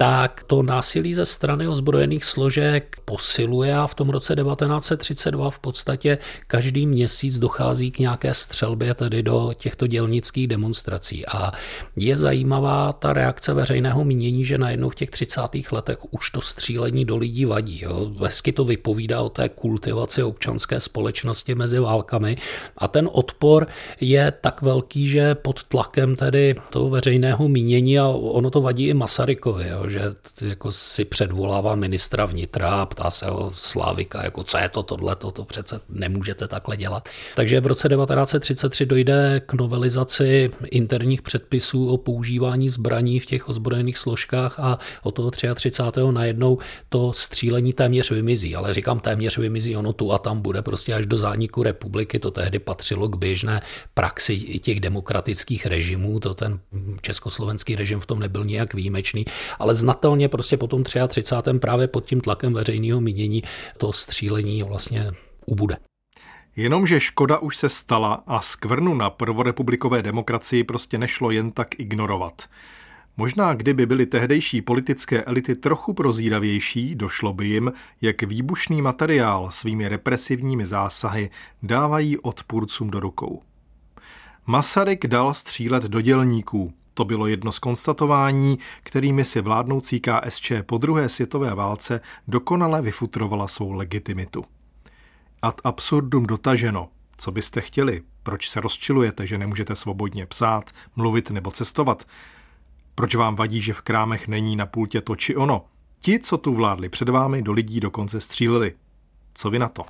tak 0.00 0.44
to 0.46 0.62
násilí 0.62 1.14
ze 1.14 1.26
strany 1.26 1.68
ozbrojených 1.68 2.24
složek 2.24 2.96
posiluje 3.04 3.76
a 3.76 3.86
v 3.86 3.94
tom 3.94 4.10
roce 4.10 4.36
1932 4.36 5.50
v 5.50 5.58
podstatě 5.58 6.18
každý 6.46 6.86
měsíc 6.86 7.38
dochází 7.38 7.90
k 7.90 7.98
nějaké 7.98 8.34
střelbě 8.34 8.94
tedy 8.94 9.22
do 9.22 9.52
těchto 9.56 9.86
dělnických 9.86 10.48
demonstrací. 10.48 11.26
A 11.26 11.52
je 11.96 12.16
zajímavá 12.16 12.92
ta 12.92 13.12
reakce 13.12 13.54
veřejného 13.54 14.04
mínění, 14.04 14.44
že 14.44 14.58
najednou 14.58 14.90
v 14.90 14.94
těch 14.94 15.10
30. 15.10 15.40
letech 15.72 15.98
už 16.10 16.30
to 16.30 16.40
střílení 16.40 17.04
do 17.04 17.16
lidí 17.16 17.44
vadí. 17.44 17.80
Jo. 17.82 18.10
Hezky 18.24 18.52
to 18.52 18.64
vypovídá 18.64 19.20
o 19.20 19.28
té 19.28 19.48
kultivaci 19.48 20.22
občanské 20.22 20.80
společnosti 20.80 21.54
mezi 21.54 21.78
válkami 21.78 22.36
a 22.76 22.88
ten 22.88 23.08
odpor 23.12 23.66
je 24.00 24.32
tak 24.40 24.62
velký, 24.62 25.08
že 25.08 25.34
pod 25.34 25.64
tlakem 25.64 26.16
tedy 26.16 26.54
veřejného 26.90 27.48
mínění 27.48 27.98
a 27.98 28.08
ono 28.08 28.50
to 28.50 28.60
vadí 28.60 28.88
i 28.88 28.94
Masarykovi, 28.94 29.68
jo, 29.68 29.88
že 29.88 30.02
jako 30.40 30.72
si 30.72 31.04
předvolává 31.04 31.74
ministra 31.74 32.26
vnitra 32.26 32.70
a 32.70 32.86
ptá 32.86 33.10
se 33.10 33.26
o 33.26 33.50
Slávika, 33.54 34.24
jako 34.24 34.42
co 34.42 34.58
je 34.58 34.68
to 34.68 34.82
tohle, 34.82 35.16
to, 35.16 35.30
to 35.30 35.44
přece 35.44 35.80
nemůžete 35.88 36.48
takhle 36.48 36.76
dělat. 36.76 37.08
Takže 37.36 37.60
v 37.60 37.66
roce 37.66 37.88
1933 37.88 38.86
dojde 38.86 39.40
k 39.46 39.52
novelizaci 39.52 40.50
interních 40.70 41.22
předpisů 41.22 41.88
o 41.88 41.96
používání 41.96 42.68
zbraní 42.68 43.20
v 43.20 43.26
těch 43.26 43.48
ozbrojených 43.48 43.98
složkách 43.98 44.60
a 44.60 44.78
od 45.02 45.10
toho 45.10 45.30
33. 45.30 46.00
najednou 46.10 46.58
to 46.88 47.12
střílení 47.12 47.72
téměř 47.72 48.10
vymizí. 48.10 48.56
Ale 48.56 48.74
říkám 48.74 49.00
téměř 49.00 49.38
vymizí, 49.38 49.76
ono 49.76 49.92
tu 49.92 50.12
a 50.12 50.18
tam 50.18 50.40
bude 50.40 50.62
prostě 50.62 50.94
až 50.94 51.06
do 51.06 51.18
zániku 51.18 51.62
republiky. 51.62 52.18
To 52.18 52.30
tehdy 52.30 52.58
patřilo 52.58 53.08
k 53.08 53.16
běžné 53.16 53.62
praxi 53.94 54.32
i 54.32 54.58
těch 54.58 54.80
demokratických 54.80 55.66
režimů. 55.66 56.20
To 56.20 56.34
ten 56.34 56.60
československý 57.00 57.76
režim 57.76 58.00
v 58.00 58.06
tom 58.06 58.18
nebyl 58.18 58.44
nijak 58.44 58.74
výjimečný, 58.74 59.24
ale 59.58 59.74
znatelně 59.74 60.28
prostě 60.28 60.56
po 60.56 60.66
tom 60.66 60.84
33. 60.84 61.58
právě 61.58 61.88
pod 61.88 62.04
tím 62.04 62.20
tlakem 62.20 62.52
veřejného 62.52 63.00
mínění 63.00 63.42
to 63.78 63.92
střílení 63.92 64.62
vlastně 64.62 65.10
ubude. 65.46 65.76
Jenomže 66.56 67.00
škoda 67.00 67.38
už 67.38 67.56
se 67.56 67.68
stala 67.68 68.22
a 68.26 68.40
skvrnu 68.40 68.94
na 68.94 69.10
prvorepublikové 69.10 70.02
demokracii 70.02 70.64
prostě 70.64 70.98
nešlo 70.98 71.30
jen 71.30 71.52
tak 71.52 71.80
ignorovat. 71.80 72.42
Možná 73.16 73.54
kdyby 73.54 73.86
byly 73.86 74.06
tehdejší 74.06 74.62
politické 74.62 75.22
elity 75.22 75.56
trochu 75.56 75.92
prozíravější, 75.92 76.94
došlo 76.94 77.32
by 77.32 77.46
jim, 77.46 77.72
jak 78.00 78.22
výbušný 78.22 78.82
materiál 78.82 79.48
svými 79.50 79.88
represivními 79.88 80.66
zásahy 80.66 81.30
dávají 81.62 82.18
odpůrcům 82.18 82.90
do 82.90 83.00
rukou. 83.00 83.42
Masaryk 84.46 85.06
dal 85.06 85.34
střílet 85.34 85.82
do 85.82 86.00
dělníků. 86.00 86.72
To 86.94 87.04
bylo 87.04 87.26
jedno 87.26 87.52
z 87.52 87.58
konstatování, 87.58 88.58
kterými 88.82 89.24
si 89.24 89.40
vládnoucí 89.40 90.00
KSČ 90.00 90.52
po 90.66 90.78
druhé 90.78 91.08
světové 91.08 91.54
válce 91.54 92.00
dokonale 92.28 92.82
vyfutrovala 92.82 93.48
svou 93.48 93.72
legitimitu. 93.72 94.44
Ad 95.42 95.60
absurdum 95.64 96.26
dotaženo. 96.26 96.88
Co 97.16 97.30
byste 97.30 97.60
chtěli? 97.60 98.02
Proč 98.22 98.50
se 98.50 98.60
rozčilujete, 98.60 99.26
že 99.26 99.38
nemůžete 99.38 99.76
svobodně 99.76 100.26
psát, 100.26 100.70
mluvit 100.96 101.30
nebo 101.30 101.50
cestovat? 101.50 102.04
Proč 102.94 103.14
vám 103.14 103.36
vadí, 103.36 103.60
že 103.60 103.72
v 103.72 103.80
krámech 103.80 104.28
není 104.28 104.56
na 104.56 104.66
pultě 104.66 105.00
to 105.00 105.16
či 105.16 105.36
ono? 105.36 105.64
Ti, 106.00 106.18
co 106.18 106.38
tu 106.38 106.54
vládli 106.54 106.88
před 106.88 107.08
vámi, 107.08 107.42
do 107.42 107.52
lidí 107.52 107.80
dokonce 107.80 108.20
stříleli. 108.20 108.74
Co 109.34 109.50
vy 109.50 109.58
na 109.58 109.68
to? 109.68 109.84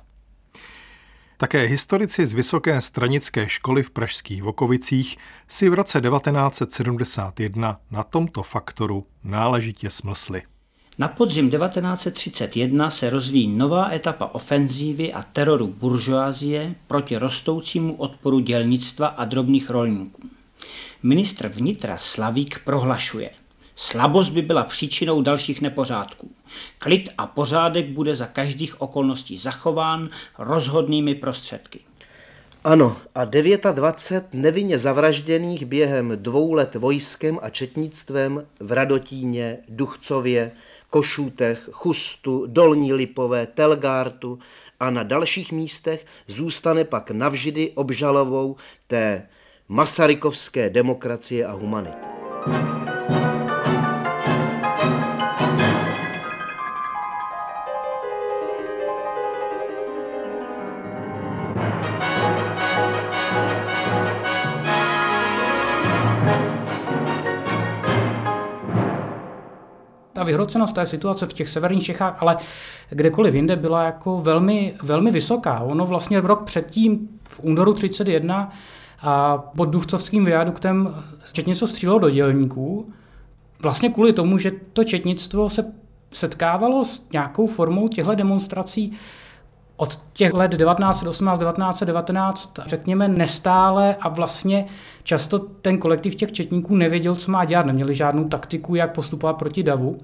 Také 1.41 1.65
historici 1.65 2.27
z 2.27 2.33
Vysoké 2.33 2.81
stranické 2.81 3.49
školy 3.49 3.83
v 3.83 3.89
pražských 3.89 4.43
Vokovicích 4.43 5.17
si 5.47 5.69
v 5.69 5.73
roce 5.73 6.01
1971 6.01 7.79
na 7.91 8.03
tomto 8.03 8.43
faktoru 8.43 9.05
náležitě 9.23 9.89
smlsli. 9.89 10.41
Na 10.97 11.07
podzim 11.07 11.49
1931 11.49 12.89
se 12.89 13.09
rozvíjí 13.09 13.47
nová 13.47 13.91
etapa 13.91 14.25
ofenzívy 14.25 15.13
a 15.13 15.23
teroru 15.23 15.67
buržoazie 15.67 16.75
proti 16.87 17.17
rostoucímu 17.17 17.95
odporu 17.95 18.39
dělnictva 18.39 19.07
a 19.07 19.25
drobných 19.25 19.69
rolníků. 19.69 20.21
Ministr 21.03 21.47
vnitra 21.47 21.97
Slavík 21.97 22.59
prohlašuje, 22.59 23.29
slabost 23.75 24.29
by 24.29 24.41
byla 24.41 24.63
příčinou 24.63 25.21
dalších 25.21 25.61
nepořádků. 25.61 26.31
Klid 26.77 27.09
a 27.17 27.27
pořádek 27.27 27.89
bude 27.89 28.15
za 28.15 28.27
každých 28.27 28.81
okolností 28.81 29.37
zachován 29.37 30.09
rozhodnými 30.37 31.15
prostředky. 31.15 31.79
Ano, 32.63 32.97
a 33.15 33.25
29 33.25 34.33
nevinně 34.33 34.79
zavražděných 34.79 35.65
během 35.65 36.11
dvou 36.15 36.53
let 36.53 36.75
vojskem 36.75 37.39
a 37.41 37.49
četnictvem 37.49 38.45
v 38.59 38.71
Radotíně, 38.71 39.57
Duchcově, 39.69 40.51
Košůtech, 40.89 41.69
Chustu, 41.71 42.45
Dolní 42.47 42.93
Lipové, 42.93 43.47
Telgártu 43.47 44.39
a 44.79 44.89
na 44.89 45.03
dalších 45.03 45.51
místech 45.51 46.05
zůstane 46.27 46.83
pak 46.83 47.11
navždy 47.11 47.71
obžalovou 47.75 48.55
té 48.87 49.27
masarykovské 49.67 50.69
demokracie 50.69 51.45
a 51.45 51.51
humanity. 51.51 52.11
ta 52.45 52.90
vyhrocenost 70.51 70.75
té 70.75 70.85
situace 70.85 71.25
v 71.25 71.33
těch 71.33 71.49
severních 71.49 71.83
Čechách, 71.83 72.17
ale 72.19 72.37
kdekoliv 72.89 73.35
jinde 73.35 73.55
byla 73.55 73.83
jako 73.83 74.21
velmi, 74.21 74.73
velmi 74.83 75.11
vysoká. 75.11 75.59
Ono 75.59 75.85
vlastně 75.85 76.21
rok 76.21 76.43
předtím, 76.43 77.09
v 77.27 77.39
únoru 77.43 77.73
31, 77.73 78.51
a 79.01 79.37
pod 79.37 79.69
Duchcovským 79.69 80.25
viaduktem 80.25 80.95
četnictvo 81.33 81.67
střílelo 81.67 81.99
do 81.99 82.09
dělníků, 82.09 82.89
vlastně 83.61 83.89
kvůli 83.89 84.13
tomu, 84.13 84.37
že 84.37 84.51
to 84.73 84.83
četnictvo 84.83 85.49
se 85.49 85.65
setkávalo 86.11 86.85
s 86.85 87.09
nějakou 87.13 87.47
formou 87.47 87.87
těchto 87.87 88.15
demonstrací 88.15 88.93
od 89.77 89.99
těch 90.13 90.33
let 90.33 90.51
1918, 90.51 91.39
1919, 91.39 92.59
řekněme, 92.65 93.07
nestále 93.07 93.95
a 94.01 94.09
vlastně 94.09 94.65
často 95.03 95.39
ten 95.39 95.77
kolektiv 95.77 96.15
těch 96.15 96.31
četníků 96.31 96.75
nevěděl, 96.75 97.15
co 97.15 97.31
má 97.31 97.45
dělat, 97.45 97.65
neměli 97.65 97.95
žádnou 97.95 98.23
taktiku, 98.29 98.75
jak 98.75 98.93
postupovat 98.93 99.37
proti 99.37 99.63
davu. 99.63 99.99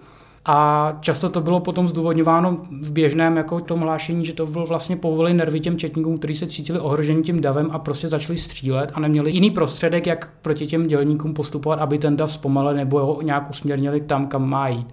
A 0.50 0.98
často 1.02 1.30
to 1.30 1.42
bylo 1.42 1.60
potom 1.60 1.88
zdůvodňováno 1.88 2.58
v 2.82 2.92
běžném 2.92 3.38
jako 3.38 3.60
tom 3.60 3.80
hlášení, 3.80 4.26
že 4.26 4.34
to 4.34 4.46
byl 4.46 4.66
vlastně 4.66 4.96
povolili 4.96 5.34
nervy 5.34 5.60
těm 5.60 5.78
četníkům, 5.78 6.18
kteří 6.18 6.36
se 6.36 6.48
cítili 6.48 6.80
ohroženi 6.80 7.24
tím 7.24 7.42
davem 7.42 7.70
a 7.72 7.80
prostě 7.80 8.08
začali 8.08 8.38
střílet 8.38 8.92
a 8.94 9.00
neměli 9.00 9.32
jiný 9.32 9.52
prostředek, 9.52 10.08
jak 10.08 10.30
proti 10.42 10.68
těm 10.68 10.88
dělníkům 10.88 11.34
postupovat, 11.34 11.80
aby 11.80 11.98
ten 11.98 12.16
dav 12.16 12.32
zpomalil 12.32 12.74
nebo 12.74 13.06
ho 13.06 13.22
nějak 13.22 13.50
usměrnili 13.50 14.02
tam, 14.02 14.28
kam 14.28 14.50
má 14.50 14.68
jít. 14.68 14.88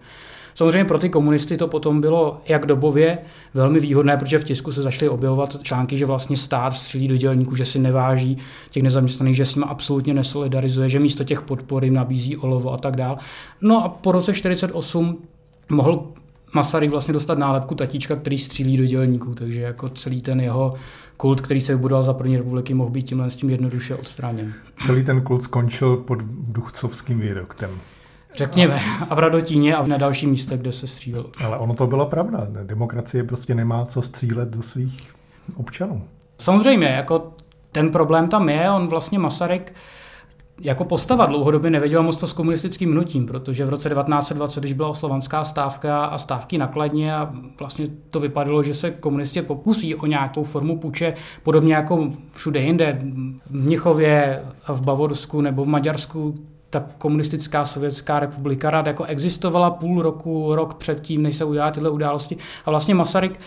Samozřejmě 0.55 0.85
pro 0.85 0.99
ty 0.99 1.09
komunisty 1.09 1.57
to 1.57 1.69
potom 1.69 2.01
bylo 2.01 2.40
jak 2.49 2.67
dobově 2.67 3.19
velmi 3.55 3.81
výhodné, 3.81 4.17
protože 4.17 4.38
v 4.38 4.45
tisku 4.45 4.73
se 4.73 4.83
začaly 4.83 5.09
objevovat 5.09 5.57
články, 5.62 5.99
že 5.99 6.07
vlastně 6.07 6.37
stát 6.37 6.75
střílí 6.75 7.09
do 7.09 7.17
dělníků, 7.17 7.57
že 7.57 7.64
si 7.64 7.79
neváží 7.79 8.38
těch 8.71 8.83
nezaměstnaných, 8.83 9.37
že 9.37 9.45
s 9.45 9.55
nimi 9.55 9.67
absolutně 9.69 10.14
nesolidarizuje, 10.14 10.88
že 10.88 11.01
místo 11.01 11.25
těch 11.25 11.43
podpor 11.43 11.85
jim 11.85 11.95
nabízí 11.95 12.37
olovo 12.37 12.73
a 12.73 12.77
tak 12.77 12.97
dál. 12.97 13.19
No 13.62 13.85
a 13.85 13.88
po 13.88 14.12
roce 14.12 14.35
48 14.35 15.19
mohl 15.70 16.07
Masaryk 16.55 16.90
vlastně 16.90 17.14
dostat 17.14 17.38
nálepku 17.38 17.74
tatíčka, 17.74 18.16
který 18.16 18.38
střílí 18.38 18.77
do 18.77 18.87
dělníků, 18.87 19.35
takže 19.35 19.61
jako 19.61 19.88
celý 19.88 20.22
ten 20.22 20.40
jeho 20.40 20.74
kult, 21.16 21.40
který 21.40 21.61
se 21.61 21.74
vybudoval 21.74 22.03
za 22.03 22.14
první 22.14 22.37
republiky, 22.37 22.74
mohl 22.74 22.90
být 22.90 23.03
tímhle 23.03 23.31
s 23.31 23.37
tím 23.37 23.50
jednoduše 23.50 23.96
odstraněn. 23.96 24.53
Celý 24.87 25.05
ten 25.05 25.22
kult 25.22 25.42
skončil 25.42 25.96
pod 25.96 26.18
Duchcovským 26.48 27.20
výroktem. 27.20 27.70
Řekněme, 28.37 28.81
a 29.11 29.14
v 29.14 29.18
Radotíně 29.18 29.77
a 29.77 29.87
na 29.87 29.96
další 29.96 30.27
místě, 30.27 30.57
kde 30.57 30.72
se 30.72 30.87
střílel. 30.87 31.27
Ale 31.44 31.59
ono 31.59 31.74
to 31.74 31.87
byla 31.87 32.07
pravda. 32.07 32.46
Demokracie 32.62 33.24
prostě 33.24 33.55
nemá 33.55 33.85
co 33.85 34.03
střílet 34.03 34.48
do 34.48 34.62
svých 34.62 35.11
občanů. 35.57 36.05
Samozřejmě, 36.38 36.87
jako 36.87 37.33
ten 37.72 37.90
problém 37.90 38.29
tam 38.29 38.48
je, 38.48 38.70
on 38.70 38.88
vlastně 38.88 39.18
Masaryk 39.18 39.74
jako 40.61 40.85
postava 40.85 41.27
dlouhodobě 41.27 41.71
nevěděl 41.71 42.03
moc 42.03 42.21
to 42.21 42.27
s 42.27 42.33
komunistickým 42.33 42.93
hnutím, 42.93 43.27
protože 43.27 43.64
v 43.64 43.69
roce 43.69 43.88
1920, 43.88 44.61
když 44.61 44.73
byla 44.73 44.95
slovanská 44.95 45.45
stávka 45.45 46.05
a 46.05 46.19
stávky 46.19 46.59
nakladně 46.59 47.17
a 47.17 47.33
vlastně 47.59 47.87
to 48.11 48.21
vypadalo, 48.21 48.62
že 48.62 48.75
se 48.75 48.90
komunisti 48.90 49.43
pokusí 49.43 49.95
o 49.95 50.07
nějakou 50.07 50.45
formu 50.45 50.79
puče, 50.79 51.14
podobně 51.43 51.75
jako 51.75 52.11
všude 52.33 52.61
jinde, 52.61 52.99
v 53.51 53.64
Mnichově, 53.67 54.43
v 54.69 54.83
Bavorsku 54.83 55.40
nebo 55.40 55.64
v 55.64 55.69
Maďarsku, 55.69 56.35
ta 56.71 56.85
komunistická 56.99 57.67
sovětská 57.67 58.21
republika 58.21 58.71
rád 58.71 58.87
jako 58.87 59.05
existovala 59.05 59.71
půl 59.71 60.03
roku, 60.03 60.55
rok 60.55 60.75
předtím, 60.75 61.23
než 61.23 61.37
se 61.37 61.45
udělá 61.45 61.71
tyhle 61.71 61.90
události. 61.90 62.37
A 62.64 62.71
vlastně 62.71 62.95
Masaryk 62.95 63.40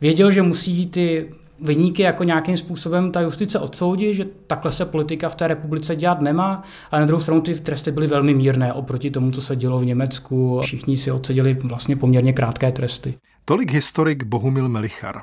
věděl, 0.00 0.30
že 0.30 0.42
musí 0.42 0.86
ty 0.86 1.34
vyníky 1.60 2.02
jako 2.02 2.24
nějakým 2.24 2.56
způsobem 2.56 3.12
ta 3.12 3.20
justice 3.20 3.58
odsoudí, 3.58 4.14
že 4.14 4.26
takhle 4.46 4.72
se 4.72 4.84
politika 4.84 5.28
v 5.28 5.34
té 5.34 5.48
republice 5.48 5.96
dělat 5.96 6.20
nemá, 6.20 6.62
ale 6.90 7.00
na 7.00 7.06
druhou 7.06 7.20
stranu 7.20 7.40
ty 7.40 7.54
tresty 7.54 7.92
byly 7.92 8.06
velmi 8.06 8.34
mírné 8.34 8.72
oproti 8.72 9.10
tomu, 9.10 9.30
co 9.30 9.42
se 9.42 9.56
dělo 9.56 9.78
v 9.78 9.84
Německu. 9.84 10.60
Všichni 10.62 10.96
si 10.96 11.10
odseděli 11.10 11.54
vlastně 11.54 11.96
poměrně 11.96 12.32
krátké 12.32 12.72
tresty. 12.72 13.14
Tolik 13.44 13.72
historik 13.72 14.24
Bohumil 14.24 14.68
Melichar. 14.68 15.22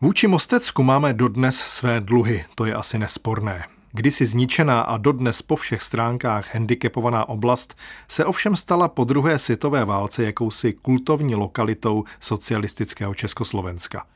Vůči 0.00 0.26
Mostecku 0.26 0.82
máme 0.82 1.12
dodnes 1.12 1.56
své 1.56 2.00
dluhy, 2.00 2.44
to 2.54 2.64
je 2.64 2.74
asi 2.74 2.98
nesporné. 2.98 3.64
Kdysi 3.92 4.26
zničená 4.26 4.80
a 4.80 4.96
dodnes 4.96 5.42
po 5.42 5.56
všech 5.56 5.82
stránkách 5.82 6.54
handicapovaná 6.54 7.28
oblast 7.28 7.78
se 8.08 8.24
ovšem 8.24 8.56
stala 8.56 8.88
po 8.88 9.04
druhé 9.04 9.38
světové 9.38 9.84
válce 9.84 10.24
jakousi 10.24 10.72
kultovní 10.72 11.34
lokalitou 11.34 12.04
socialistického 12.20 13.14
Československa. 13.14 14.06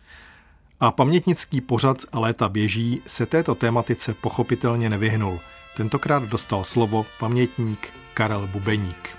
A 0.81 0.91
pamětnický 0.91 1.61
pořad 1.61 1.97
a 2.13 2.19
léta 2.19 2.49
běží 2.49 3.03
se 3.07 3.27
této 3.27 3.55
tématice 3.55 4.15
pochopitelně 4.15 4.91
nevyhnul. 4.91 5.41
Tentokrát 5.77 6.23
dostal 6.23 6.65
slovo 6.65 7.07
pamětník 7.21 7.89
Karel 8.15 8.47
Bubeník. 8.47 9.17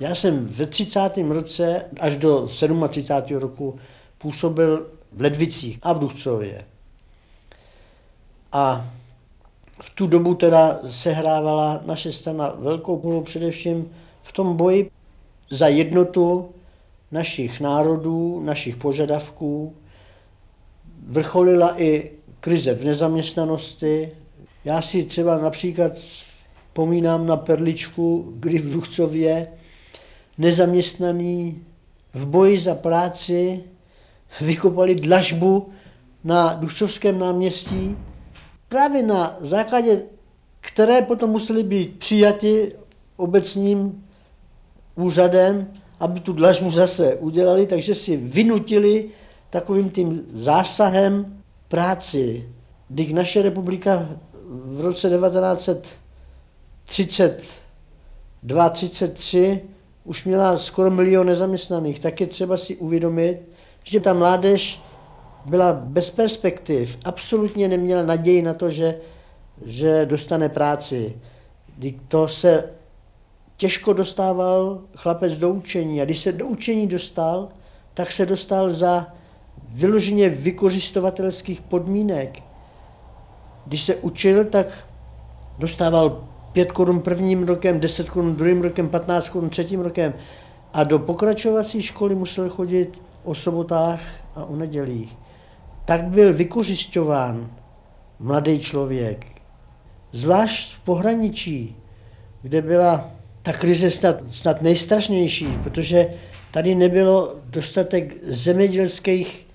Já 0.00 0.14
jsem 0.14 0.46
ve 0.46 0.66
30. 0.66 1.00
roce 1.28 1.84
až 2.00 2.16
do 2.16 2.46
37. 2.88 3.38
roku 3.38 3.78
působil 4.18 4.86
v 5.12 5.20
Ledvicích 5.20 5.78
a 5.82 5.92
v 5.92 5.98
Duchcově. 5.98 6.64
A 8.52 8.90
v 9.82 9.90
tu 9.90 10.06
dobu 10.06 10.34
teda 10.34 10.80
sehrávala 10.86 11.82
naše 11.86 12.12
strana 12.12 12.54
velkou 12.58 12.96
úlohu 12.96 13.22
především 13.22 13.90
v 14.22 14.32
tom 14.32 14.56
boji 14.56 14.90
za 15.50 15.68
jednotu 15.68 16.48
našich 17.12 17.60
národů, 17.60 18.42
našich 18.44 18.76
požadavků. 18.76 19.74
Vrcholila 21.06 21.80
i 21.80 22.10
krize 22.40 22.74
v 22.74 22.84
nezaměstnanosti. 22.84 24.10
Já 24.64 24.82
si 24.82 25.04
třeba 25.04 25.38
například 25.38 25.92
vzpomínám 25.92 27.26
na 27.26 27.36
perličku, 27.36 28.32
kdy 28.36 28.58
v 28.58 28.72
Duchcově 28.72 29.48
nezaměstnaný 30.38 31.62
v 32.14 32.26
boji 32.26 32.58
za 32.58 32.74
práci 32.74 33.64
vykopali 34.40 34.94
dlažbu 34.94 35.68
na 36.24 36.54
Dušovském 36.54 37.18
náměstí, 37.18 37.96
právě 38.72 39.02
na 39.02 39.36
základě 39.40 40.02
které 40.62 41.02
potom 41.02 41.30
museli 41.30 41.62
být 41.62 41.98
přijati 41.98 42.72
obecním 43.16 44.04
úřadem, 44.94 45.72
aby 46.00 46.20
tu 46.20 46.32
dlažbu 46.32 46.70
zase 46.70 47.14
udělali, 47.14 47.66
takže 47.66 47.94
si 47.94 48.16
vynutili 48.16 49.10
takovým 49.50 49.90
tím 49.90 50.22
zásahem 50.32 51.42
práci. 51.68 52.48
Když 52.88 53.12
naše 53.12 53.42
republika 53.42 54.08
v 54.48 54.80
roce 54.80 55.18
1932-33 58.44 59.60
už 60.04 60.24
měla 60.24 60.58
skoro 60.58 60.90
milion 60.90 61.26
nezaměstnaných, 61.26 62.00
tak 62.00 62.20
je 62.20 62.26
třeba 62.26 62.56
si 62.56 62.76
uvědomit, 62.76 63.38
že 63.84 64.00
ta 64.00 64.14
mládež 64.14 64.80
byla 65.46 65.72
bez 65.72 66.10
perspektiv, 66.10 66.98
absolutně 67.04 67.68
neměla 67.68 68.02
naději 68.02 68.42
na 68.42 68.54
to, 68.54 68.70
že, 68.70 68.98
že 69.64 70.06
dostane 70.06 70.48
práci. 70.48 71.16
To 72.08 72.28
se 72.28 72.64
těžko 73.56 73.92
dostával 73.92 74.80
chlapec 74.96 75.32
do 75.32 75.50
učení 75.50 76.02
a 76.02 76.04
když 76.04 76.18
se 76.18 76.32
do 76.32 76.46
učení 76.46 76.86
dostal, 76.86 77.48
tak 77.94 78.12
se 78.12 78.26
dostal 78.26 78.72
za 78.72 79.06
vyloženě 79.68 80.28
vykořistovatelských 80.28 81.60
podmínek. 81.60 82.42
Když 83.66 83.82
se 83.82 83.94
učil, 83.94 84.44
tak 84.44 84.66
dostával 85.58 86.24
5 86.52 86.72
korun 86.72 87.00
prvním 87.00 87.42
rokem, 87.42 87.80
10 87.80 88.10
korun 88.10 88.36
druhým 88.36 88.62
rokem, 88.62 88.88
15 88.88 89.28
korun 89.28 89.50
třetím 89.50 89.80
rokem. 89.80 90.14
A 90.72 90.84
do 90.84 90.98
pokračovací 90.98 91.82
školy 91.82 92.14
musel 92.14 92.48
chodit 92.48 93.02
o 93.24 93.34
sobotách 93.34 94.00
a 94.36 94.44
o 94.44 94.56
nedělích. 94.56 95.16
Tak 95.84 96.04
byl 96.04 96.32
vykořišťován 96.32 97.50
mladý 98.18 98.60
člověk. 98.60 99.26
Zvlášť 100.12 100.74
v 100.74 100.80
pohraničí, 100.80 101.76
kde 102.42 102.62
byla 102.62 103.10
ta 103.42 103.52
krize 103.52 103.90
snad, 103.90 104.16
snad 104.26 104.62
nejstrašnější, 104.62 105.48
protože 105.62 106.14
tady 106.50 106.74
nebylo 106.74 107.36
dostatek 107.44 108.24
zemědělských 108.24 109.46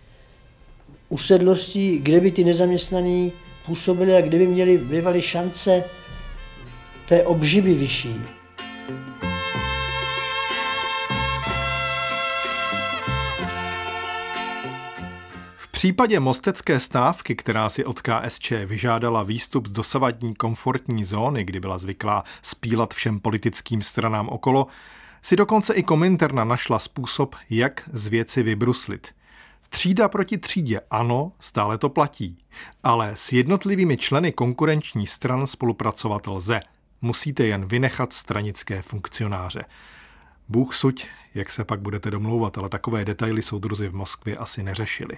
usedlostí, 1.10 1.98
kde 1.98 2.20
by 2.20 2.32
ty 2.32 2.44
nezaměstnaní 2.44 3.32
působili 3.66 4.16
a 4.16 4.22
kde 4.22 4.38
by 4.38 4.48
měli 4.48 4.78
bývaly 4.78 5.22
šance 5.22 5.84
té 7.08 7.24
obživy 7.24 7.74
vyšší. 7.74 8.16
V 9.22 9.27
případě 15.78 16.20
mostecké 16.20 16.80
stávky, 16.80 17.36
která 17.36 17.70
si 17.70 17.86
od 17.86 18.02
KSČ 18.02 18.52
vyžádala 18.66 19.24
výstup 19.24 19.68
z 19.68 19.72
dosavadní 19.72 20.36
komfortní 20.36 21.06
zóny, 21.06 21.44
kdy 21.44 21.60
byla 21.60 21.78
zvyklá 21.78 22.24
spílat 22.42 22.94
všem 22.94 23.20
politickým 23.20 23.82
stranám 23.82 24.30
okolo, 24.30 24.68
si 25.22 25.36
dokonce 25.36 25.74
i 25.74 25.84
Kominterna 25.84 26.44
našla 26.44 26.80
způsob, 26.80 27.36
jak 27.50 27.90
z 27.94 28.08
věci 28.08 28.44
vybruslit. 28.44 29.16
Třída 29.70 30.10
proti 30.10 30.38
třídě 30.38 30.82
ano, 30.92 31.32
stále 31.40 31.78
to 31.78 31.90
platí, 31.90 32.38
ale 32.84 33.12
s 33.16 33.32
jednotlivými 33.32 33.98
členy 33.98 34.32
konkurenční 34.32 35.08
stran 35.08 35.48
spolupracovat 35.48 36.28
lze– 36.28 36.62
Musíte 37.02 37.44
jen 37.46 37.66
vynechat 37.66 38.14
stranické 38.14 38.82
funkcionáře. 38.82 39.66
Bůh 40.50 40.76
suď, 40.76 41.08
jak 41.34 41.50
se 41.50 41.64
pak 41.64 41.82
budete 41.82 42.12
domlouvat, 42.12 42.58
ale 42.58 42.70
takové 42.70 43.06
detaily 43.06 43.42
soudruzi 43.42 43.88
v 43.88 43.96
Moskvě 43.96 44.38
asi 44.38 44.64
neřešili. 44.64 45.18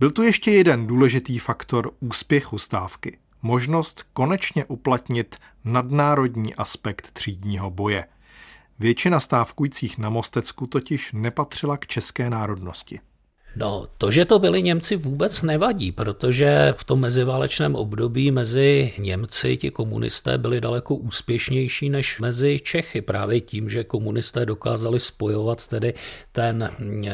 Byl 0.00 0.10
tu 0.10 0.22
ještě 0.22 0.50
jeden 0.50 0.86
důležitý 0.86 1.38
faktor 1.38 1.90
úspěchu 2.00 2.58
stávky. 2.58 3.18
Možnost 3.42 4.06
konečně 4.12 4.64
uplatnit 4.64 5.36
nadnárodní 5.64 6.54
aspekt 6.54 7.10
třídního 7.12 7.70
boje. 7.70 8.04
Většina 8.78 9.20
stávkujících 9.20 9.98
na 9.98 10.10
Mostecku 10.10 10.66
totiž 10.66 11.12
nepatřila 11.12 11.76
k 11.76 11.86
české 11.86 12.30
národnosti. 12.30 13.00
No, 13.56 13.86
to, 13.98 14.10
že 14.10 14.24
to 14.24 14.38
byli 14.38 14.62
Němci, 14.62 14.96
vůbec 14.96 15.42
nevadí, 15.42 15.92
protože 15.92 16.74
v 16.76 16.84
tom 16.84 17.00
meziválečném 17.00 17.74
období 17.74 18.30
mezi 18.30 18.92
Němci, 18.98 19.56
ti 19.56 19.70
komunisté, 19.70 20.38
byli 20.38 20.60
daleko 20.60 20.94
úspěšnější 20.94 21.90
než 21.90 22.20
mezi 22.20 22.60
Čechy. 22.60 23.02
Právě 23.02 23.40
tím, 23.40 23.70
že 23.70 23.84
komunisté 23.84 24.46
dokázali 24.46 25.00
spojovat 25.00 25.68
tedy 25.68 25.94
ten 26.32 26.70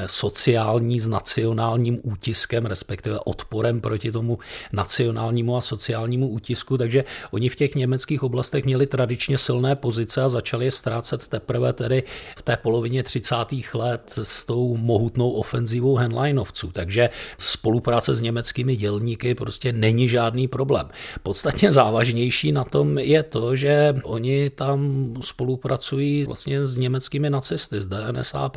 sociální 0.07 1.01
s 1.01 1.07
nacionálním 1.07 2.01
útiskem, 2.03 2.67
respektive 2.67 3.19
odporem 3.19 3.81
proti 3.81 4.13
tomu 4.13 4.39
nacionálnímu 4.73 5.57
a 5.57 5.61
sociálnímu 5.61 6.29
útisku, 6.29 6.79
takže 6.79 7.05
oni 7.31 7.49
v 7.49 7.57
těch 7.57 7.75
německých 7.75 8.23
oblastech 8.23 8.65
měli 8.65 8.87
tradičně 8.87 9.39
silné 9.39 9.77
pozice 9.77 10.23
a 10.23 10.29
začali 10.29 10.65
je 10.65 10.71
ztrácet 10.71 11.29
teprve 11.29 11.73
tedy 11.73 12.03
v 12.37 12.43
té 12.43 12.57
polovině 12.57 13.03
30. 13.03 13.35
let 13.75 14.19
s 14.23 14.47
tou 14.47 14.77
mohutnou 14.77 15.31
ofenzivou 15.31 15.97
Henlein 15.97 16.30
Steinovců, 16.31 16.73
takže 16.73 17.11
spolupráce 17.39 18.15
s 18.15 18.21
německými 18.21 18.77
dělníky 18.77 19.35
prostě 19.35 19.73
není 19.73 20.09
žádný 20.09 20.49
problém. 20.49 20.89
Podstatně 21.23 21.73
závažnější 21.73 22.53
na 22.53 22.65
tom 22.65 22.99
je 22.99 23.23
to, 23.23 23.57
že 23.57 23.95
oni 24.03 24.51
tam 24.51 24.81
spolupracují 25.21 26.25
vlastně 26.25 26.67
s 26.67 26.77
německými 26.77 27.31
nacisty, 27.31 27.81
s 27.81 27.87
DNSAP. 27.87 28.57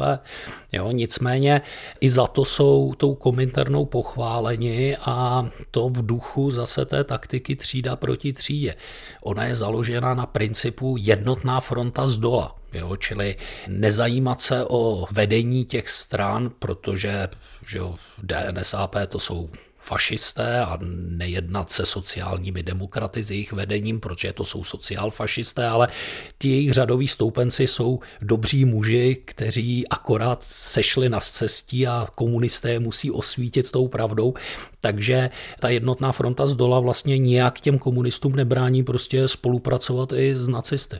Jo, 0.72 0.92
nicméně 0.92 1.62
i 2.02 2.10
za 2.10 2.28
to 2.28 2.46
jsou 2.46 2.94
tou 2.98 3.16
kominternou 3.16 3.86
pochváleni 3.86 4.98
a 4.98 5.50
to 5.72 5.90
v 5.90 6.06
duchu 6.06 6.52
zase 6.52 6.86
té 6.86 7.04
taktiky 7.04 7.56
třída 7.56 7.96
proti 7.96 8.34
třídě. 8.34 8.76
Ona 9.24 9.46
je 9.46 9.56
založena 9.56 10.14
na 10.14 10.26
principu 10.26 10.96
jednotná 11.00 11.60
fronta 11.60 12.08
z 12.08 12.18
dola. 12.18 12.62
Jo, 12.74 12.96
čili 12.96 13.36
nezajímat 13.68 14.42
se 14.42 14.66
o 14.66 15.06
vedení 15.12 15.66
těch 15.66 15.90
stran, 15.90 16.52
protože 16.60 17.28
že 17.66 17.78
jo, 17.78 17.96
DNSAP 18.24 18.96
to 19.08 19.20
jsou 19.20 19.50
fašisté 19.84 20.62
a 20.62 20.80
nejednat 21.10 21.72
se 21.72 21.86
sociálními 21.86 22.64
demokraty 22.64 23.24
s 23.24 23.32
jejich 23.32 23.54
vedením, 23.54 24.00
protože 24.00 24.34
to 24.34 24.46
jsou 24.46 24.64
sociálfašisté, 24.64 25.68
ale 25.68 25.88
ti 26.38 26.50
jejich 26.50 26.74
řadoví 26.74 27.08
stoupenci 27.08 27.68
jsou 27.68 28.00
dobří 28.22 28.66
muži, 28.66 29.18
kteří 29.26 29.88
akorát 29.88 30.44
sešli 30.44 31.10
na 31.10 31.20
cestí 31.20 31.88
a 31.88 32.08
komunisté 32.16 32.80
musí 32.80 33.12
osvítit 33.12 33.72
tou 33.72 33.88
pravdou, 33.88 34.34
takže 34.82 35.30
ta 35.60 35.70
jednotná 35.70 36.12
fronta 36.12 36.48
z 36.48 36.56
dola 36.56 36.80
vlastně 36.80 37.18
nijak 37.18 37.60
těm 37.60 37.80
komunistům 37.80 38.36
nebrání 38.36 38.84
prostě 38.84 39.28
spolupracovat 39.28 40.13
i 40.13 40.36
s 40.36 40.48
nacisty. 40.48 41.00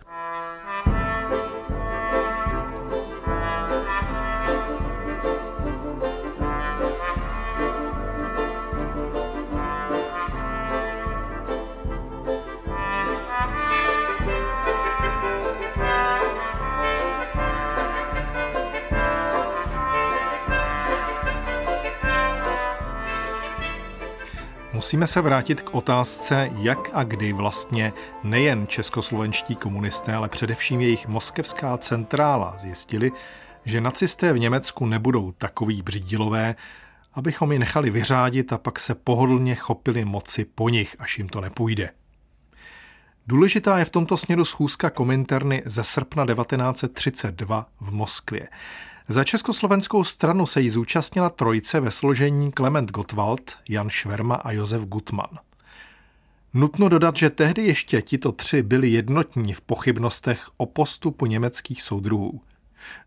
Musíme 24.84 25.08
se 25.08 25.22
vrátit 25.22 25.62
k 25.62 25.76
otázce, 25.76 26.52
jak 26.58 26.90
a 26.94 27.04
kdy 27.04 27.34
vlastně 27.34 27.94
nejen 28.24 28.68
českoslovenští 28.68 29.56
komunisté, 29.56 30.14
ale 30.14 30.30
především 30.30 30.82
jejich 30.82 31.08
moskevská 31.08 31.78
centrála 31.78 32.56
zjistili, 32.58 33.12
že 33.66 33.82
nacisté 33.82 34.34
v 34.34 34.40
Německu 34.40 34.86
nebudou 34.86 35.32
takový 35.32 35.82
břídilové, 35.82 36.56
abychom 37.14 37.52
ji 37.52 37.60
nechali 37.60 37.90
vyřádit 37.90 38.54
a 38.54 38.58
pak 38.58 38.80
se 38.80 38.96
pohodlně 38.96 39.56
chopili 39.56 40.06
moci 40.06 40.46
po 40.46 40.70
nich, 40.70 40.96
až 41.00 41.18
jim 41.18 41.30
to 41.30 41.42
nepůjde. 41.42 41.90
Důležitá 43.28 43.78
je 43.78 43.86
v 43.86 43.90
tomto 43.90 44.18
směru 44.18 44.46
schůzka 44.46 44.90
Kominterny 44.90 45.64
ze 45.66 45.84
srpna 45.84 46.26
1932 46.26 47.66
v 47.80 47.92
Moskvě. 47.92 48.48
Za 49.08 49.24
československou 49.24 50.04
stranu 50.04 50.46
se 50.46 50.62
jí 50.62 50.70
zúčastnila 50.70 51.30
trojice 51.30 51.80
ve 51.80 51.92
složení 51.92 52.52
Klement 52.52 52.92
Gottwald, 52.92 53.52
Jan 53.70 53.90
Šverma 53.90 54.36
a 54.36 54.52
Josef 54.52 54.86
Gutmann. 54.86 55.40
Nutno 56.54 56.90
dodat, 56.90 57.18
že 57.18 57.30
tehdy 57.30 57.66
ještě 57.66 58.02
tito 58.02 58.32
tři 58.32 58.64
byli 58.64 58.90
jednotní 58.90 59.54
v 59.54 59.62
pochybnostech 59.62 60.50
o 60.58 60.66
postupu 60.66 61.26
německých 61.26 61.84
soudruhů. 61.84 62.42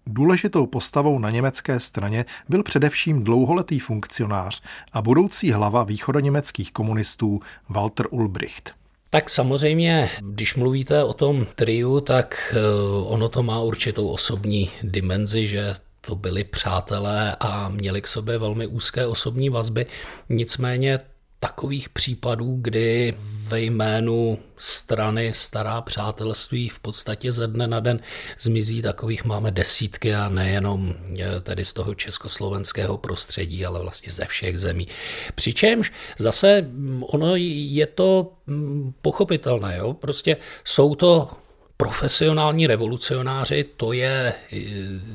Důležitou 0.06 0.66
postavou 0.66 1.18
na 1.18 1.30
německé 1.30 1.80
straně 1.80 2.24
byl 2.48 2.62
především 2.62 3.24
dlouholetý 3.24 3.78
funkcionář 3.78 4.62
a 4.92 5.02
budoucí 5.02 5.52
hlava 5.52 5.84
východoněmeckých 5.84 6.72
komunistů 6.72 7.40
Walter 7.68 8.06
Ulbricht. 8.10 8.74
Tak 9.10 9.30
samozřejmě, 9.30 10.10
když 10.20 10.54
mluvíte 10.54 11.04
o 11.04 11.12
tom 11.12 11.46
triu, 11.54 12.00
tak 12.00 12.54
eh, 12.56 12.60
ono 13.04 13.28
to 13.28 13.42
má 13.42 13.60
určitou 13.60 14.08
osobní 14.08 14.70
dimenzi, 14.82 15.48
že 15.48 15.74
to 16.06 16.14
byli 16.14 16.44
přátelé 16.44 17.36
a 17.40 17.68
měli 17.68 18.02
k 18.02 18.06
sobě 18.06 18.38
velmi 18.38 18.66
úzké 18.66 19.06
osobní 19.06 19.50
vazby. 19.50 19.86
Nicméně 20.28 21.00
takových 21.40 21.88
případů, 21.88 22.58
kdy 22.60 23.14
ve 23.42 23.60
jménu 23.60 24.38
strany 24.58 25.34
stará 25.34 25.80
přátelství 25.80 26.68
v 26.68 26.78
podstatě 26.78 27.32
ze 27.32 27.46
dne 27.46 27.66
na 27.66 27.80
den 27.80 28.00
zmizí, 28.40 28.82
takových 28.82 29.24
máme 29.24 29.50
desítky 29.50 30.14
a 30.14 30.28
nejenom 30.28 30.94
eh, 31.20 31.40
tedy 31.40 31.64
z 31.64 31.72
toho 31.72 31.94
československého 31.94 32.98
prostředí, 32.98 33.66
ale 33.66 33.80
vlastně 33.80 34.12
ze 34.12 34.24
všech 34.24 34.58
zemí. 34.58 34.88
Přičemž 35.34 35.92
zase 36.18 36.62
mm, 36.62 37.04
ono 37.06 37.36
je 37.36 37.86
to 37.86 38.32
mm, 38.46 38.92
pochopitelné, 39.02 39.76
jo? 39.76 39.92
prostě 39.92 40.36
jsou 40.64 40.94
to 40.94 41.30
profesionální 41.76 42.66
revolucionáři, 42.66 43.64
to 43.76 43.92
je 43.92 44.34
eh, 44.52 44.58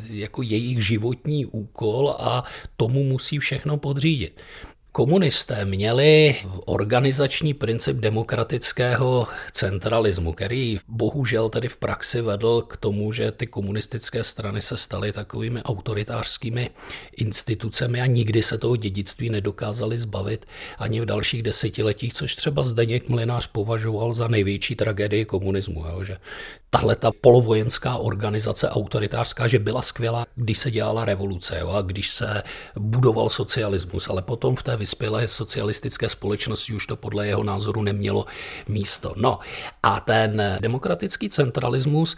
jako 0.09 0.41
jejich 0.41 0.85
životní 0.87 1.45
úkol 1.45 2.15
a 2.19 2.43
tomu 2.77 3.03
musí 3.03 3.39
všechno 3.39 3.77
podřídit. 3.77 4.41
Komunisté 4.93 5.65
měli 5.65 6.35
organizační 6.65 7.53
princip 7.53 7.97
demokratického 7.97 9.27
centralismu, 9.51 10.33
který 10.33 10.79
bohužel 10.87 11.49
tedy 11.49 11.67
v 11.67 11.77
praxi 11.77 12.21
vedl 12.21 12.61
k 12.61 12.77
tomu, 12.77 13.11
že 13.11 13.31
ty 13.31 13.47
komunistické 13.47 14.23
strany 14.23 14.61
se 14.61 14.77
staly 14.77 15.11
takovými 15.11 15.63
autoritářskými 15.63 16.69
institucemi 17.17 18.01
a 18.01 18.05
nikdy 18.05 18.43
se 18.43 18.57
toho 18.57 18.75
dědictví 18.75 19.29
nedokázali 19.29 19.97
zbavit 19.97 20.45
ani 20.77 21.01
v 21.01 21.05
dalších 21.05 21.43
desetiletích, 21.43 22.13
což 22.13 22.35
třeba 22.35 22.63
Zdeněk 22.63 23.09
Mlinář 23.09 23.47
považoval 23.47 24.13
za 24.13 24.27
největší 24.27 24.75
tragédii 24.75 25.25
komunismu. 25.25 25.85
Jo, 25.87 26.03
že 26.03 26.17
tahle 26.69 26.95
ta 26.95 27.11
polovojenská 27.21 27.97
organizace 27.97 28.69
autoritářská, 28.69 29.47
že 29.47 29.59
byla 29.59 29.81
skvělá, 29.81 30.25
když 30.35 30.57
se 30.57 30.71
dělala 30.71 31.05
revoluce 31.05 31.59
jo, 31.59 31.69
a 31.69 31.81
když 31.81 32.09
se 32.09 32.43
budoval 32.79 33.29
socialismus, 33.29 34.09
ale 34.09 34.21
potom 34.21 34.55
v 34.55 34.63
té 34.63 34.80
vyspělé 34.81 35.27
socialistické 35.27 36.09
společnosti 36.09 36.73
už 36.73 36.87
to 36.87 36.95
podle 36.95 37.27
jeho 37.27 37.43
názoru 37.43 37.81
nemělo 37.81 38.25
místo. 38.67 39.13
No 39.15 39.39
a 39.83 39.99
ten 39.99 40.57
demokratický 40.61 41.29
centralismus 41.29 42.17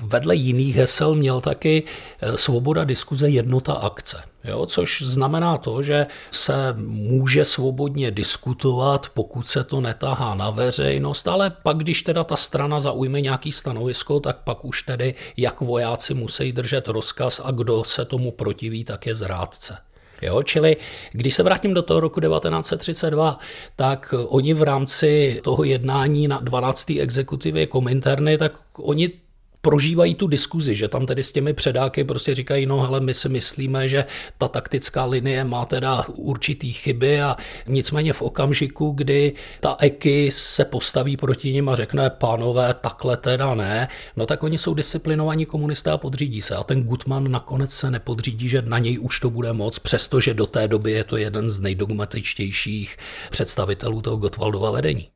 vedle 0.00 0.34
jiných 0.36 0.76
hesel 0.76 1.14
měl 1.14 1.40
taky 1.40 1.82
eh, 1.82 2.36
svoboda 2.36 2.84
diskuze, 2.84 3.28
jednota 3.28 3.72
akce. 3.72 4.22
Jo, 4.44 4.66
což 4.66 5.02
znamená 5.02 5.58
to, 5.58 5.82
že 5.82 6.06
se 6.30 6.74
může 6.76 7.44
svobodně 7.44 8.10
diskutovat, 8.10 9.08
pokud 9.14 9.48
se 9.48 9.64
to 9.64 9.80
netahá 9.80 10.34
na 10.34 10.50
veřejnost, 10.50 11.28
ale 11.28 11.50
pak, 11.50 11.76
když 11.76 12.02
teda 12.02 12.24
ta 12.24 12.36
strana 12.36 12.80
zaujme 12.80 13.20
nějaký 13.20 13.52
stanovisko, 13.52 14.20
tak 14.20 14.44
pak 14.44 14.64
už 14.64 14.82
tedy 14.82 15.14
jak 15.36 15.60
vojáci 15.60 16.14
musí 16.14 16.52
držet 16.52 16.88
rozkaz 16.88 17.40
a 17.44 17.50
kdo 17.50 17.84
se 17.84 18.04
tomu 18.04 18.30
protiví, 18.30 18.84
tak 18.84 19.06
je 19.06 19.14
zrádce. 19.14 19.93
Jo, 20.22 20.42
čili 20.42 20.76
když 21.12 21.34
se 21.34 21.42
vrátím 21.42 21.74
do 21.74 21.82
toho 21.82 22.00
roku 22.00 22.20
1932, 22.20 23.38
tak 23.76 24.14
oni 24.28 24.54
v 24.54 24.62
rámci 24.62 25.40
toho 25.44 25.64
jednání 25.64 26.28
na 26.28 26.40
12. 26.40 26.90
exekutivě 27.00 27.66
Kominterny, 27.66 28.38
tak 28.38 28.52
oni 28.76 29.23
prožívají 29.64 30.14
tu 30.14 30.26
diskuzi, 30.26 30.76
že 30.76 30.88
tam 30.88 31.06
tedy 31.06 31.22
s 31.22 31.32
těmi 31.32 31.52
předáky 31.52 32.04
prostě 32.04 32.34
říkají, 32.34 32.66
no 32.66 32.80
hele, 32.80 33.00
my 33.00 33.14
si 33.14 33.28
myslíme, 33.28 33.88
že 33.88 34.04
ta 34.38 34.48
taktická 34.48 35.04
linie 35.04 35.44
má 35.44 35.64
teda 35.64 36.04
určitý 36.14 36.72
chyby 36.72 37.22
a 37.22 37.36
nicméně 37.66 38.12
v 38.12 38.22
okamžiku, 38.22 38.90
kdy 38.90 39.32
ta 39.60 39.76
EKY 39.80 40.30
se 40.30 40.64
postaví 40.64 41.16
proti 41.16 41.52
nim 41.52 41.68
a 41.68 41.74
řekne, 41.74 42.10
pánové, 42.10 42.74
takhle 42.74 43.16
teda 43.16 43.54
ne, 43.54 43.88
no 44.16 44.26
tak 44.26 44.42
oni 44.42 44.58
jsou 44.58 44.74
disciplinovaní 44.74 45.46
komunisté 45.46 45.90
a 45.90 45.98
podřídí 45.98 46.42
se. 46.42 46.54
A 46.54 46.62
ten 46.62 46.82
Gutman 46.82 47.30
nakonec 47.30 47.70
se 47.70 47.90
nepodřídí, 47.90 48.48
že 48.48 48.62
na 48.62 48.78
něj 48.78 48.98
už 49.00 49.20
to 49.20 49.30
bude 49.30 49.52
moc, 49.52 49.78
přestože 49.78 50.34
do 50.34 50.46
té 50.46 50.68
doby 50.68 50.92
je 50.92 51.04
to 51.04 51.16
jeden 51.16 51.50
z 51.50 51.60
nejdogmatičtějších 51.60 52.96
představitelů 53.30 54.02
toho 54.02 54.16
Gotwaldova 54.16 54.70
vedení. 54.70 55.08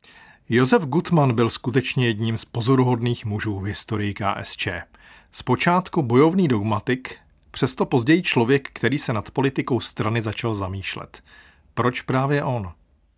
Josef 0.51 0.83
Gutmann 0.83 1.35
byl 1.35 1.51
skutečně 1.51 2.07
jedním 2.07 2.39
z 2.39 2.45
pozoruhodných 2.45 3.25
mužů 3.25 3.59
v 3.59 3.65
historii 3.65 4.15
KSČ. 4.15 4.69
Zpočátku 5.33 6.03
bojovný 6.03 6.49
dogmatik, 6.49 7.17
přesto 7.51 7.87
později 7.87 8.23
člověk, 8.23 8.69
který 8.73 8.99
se 8.99 9.13
nad 9.13 9.31
politikou 9.31 9.81
strany 9.81 10.21
začal 10.21 10.55
zamýšlet. 10.55 11.23
Proč 11.75 12.03
právě 12.03 12.45
on? 12.45 12.73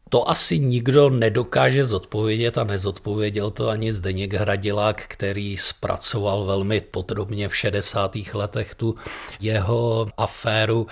To 0.08 0.30
asi 0.30 0.58
nikdo 0.58 1.10
nedokáže 1.10 1.84
zodpovědět 1.84 2.58
a 2.58 2.64
nezodpověděl 2.64 3.50
to 3.50 3.68
ani 3.68 3.92
Zdeněk 3.92 4.34
Hradilák, 4.34 5.04
který 5.08 5.56
zpracoval 5.56 6.44
velmi 6.44 6.80
podrobně 6.80 7.48
v 7.48 7.56
60. 7.56 8.16
letech 8.34 8.74
tu 8.74 8.94
jeho 9.40 10.08
aféru. 10.16 10.86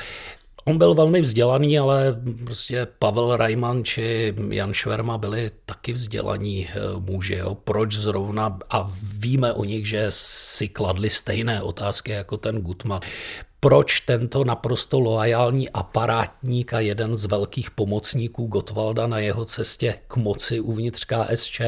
On 0.68 0.78
byl 0.78 0.94
velmi 0.94 1.20
vzdělaný, 1.20 1.78
ale 1.78 2.20
prostě 2.44 2.86
Pavel 2.98 3.36
Rajman 3.36 3.84
či 3.84 4.34
Jan 4.48 4.72
Šverma 4.72 5.18
byli 5.18 5.50
taky 5.66 5.92
vzdělaní 5.92 6.68
eh, 6.68 6.74
muži. 6.98 7.34
Jo. 7.34 7.54
Proč 7.54 7.94
zrovna, 7.94 8.58
a 8.70 8.90
víme 9.02 9.52
o 9.52 9.64
nich, 9.64 9.88
že 9.88 10.06
si 10.10 10.68
kladli 10.68 11.10
stejné 11.10 11.62
otázky 11.62 12.12
jako 12.12 12.36
ten 12.36 12.60
Gutman, 12.60 13.00
proč 13.60 14.00
tento 14.00 14.44
naprosto 14.44 15.00
loajální 15.00 15.70
aparátník 15.70 16.72
a 16.72 16.80
jeden 16.80 17.16
z 17.16 17.24
velkých 17.24 17.70
pomocníků 17.70 18.46
Gotwalda 18.46 19.06
na 19.06 19.18
jeho 19.18 19.44
cestě 19.44 19.94
k 20.08 20.16
moci 20.16 20.60
uvnitř 20.60 21.04
KSČ, 21.04 21.60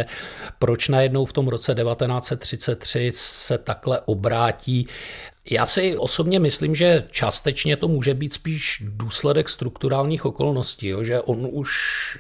proč 0.59 0.88
najednou 0.88 1.24
v 1.24 1.32
tom 1.32 1.48
roce 1.48 1.74
1933 1.74 3.11
se 3.14 3.59
takhle 3.59 4.01
obrátí 4.01 4.86
já 5.51 5.66
si 5.66 5.97
osobně 5.97 6.41
myslím, 6.41 6.74
že 6.74 7.05
částečně 7.11 7.76
to 7.76 7.88
může 7.88 8.14
být 8.14 8.32
spíš 8.32 8.82
důsledek 8.86 9.49
strukturálních 9.49 10.24
okolností, 10.24 10.86
jo? 10.86 11.05
že 11.05 11.20
on 11.20 11.49
už 11.51 11.70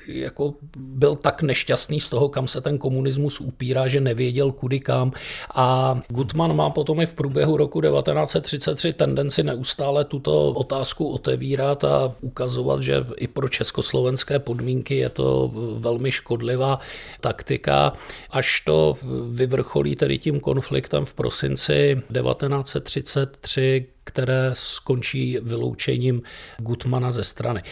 jako 0.06 0.54
byl 0.76 1.16
tak 1.16 1.42
nešťastný 1.42 2.00
z 2.00 2.08
toho, 2.08 2.28
kam 2.28 2.48
se 2.48 2.60
ten 2.60 2.78
komunismus 2.78 3.40
upírá, 3.40 3.88
že 3.88 4.00
nevěděl 4.00 4.52
kudy 4.52 4.80
kam 4.80 5.12
a 5.54 6.00
Gutman 6.08 6.56
má 6.56 6.70
potom 6.70 7.00
i 7.00 7.06
v 7.06 7.14
průběhu 7.14 7.56
roku 7.56 7.80
1933 7.80 8.92
tendenci 8.92 9.42
neustále 9.42 10.04
tuto 10.04 10.52
otázku 10.52 11.08
otevírat 11.08 11.84
a 11.84 12.14
ukazovat, 12.20 12.82
že 12.82 13.04
i 13.16 13.26
pro 13.26 13.48
československé 13.48 14.38
podmínky 14.38 14.96
je 14.96 15.08
to 15.08 15.50
velmi 15.78 16.12
škodlivá 16.12 16.78
taktika, 17.20 17.92
až 18.30 18.60
to 18.60 18.96
vyvrcholí 19.30 19.96
tedy 19.96 20.18
tím 20.18 20.40
konfliktem 20.40 21.04
v 21.04 21.14
prosinci 21.14 22.02
1930 22.12 23.09
23, 23.14 23.86
které 24.04 24.50
skončí 24.54 25.38
vyloučením 25.42 26.22
Gutmana 26.58 27.10
ze 27.10 27.24
strany. 27.24 27.62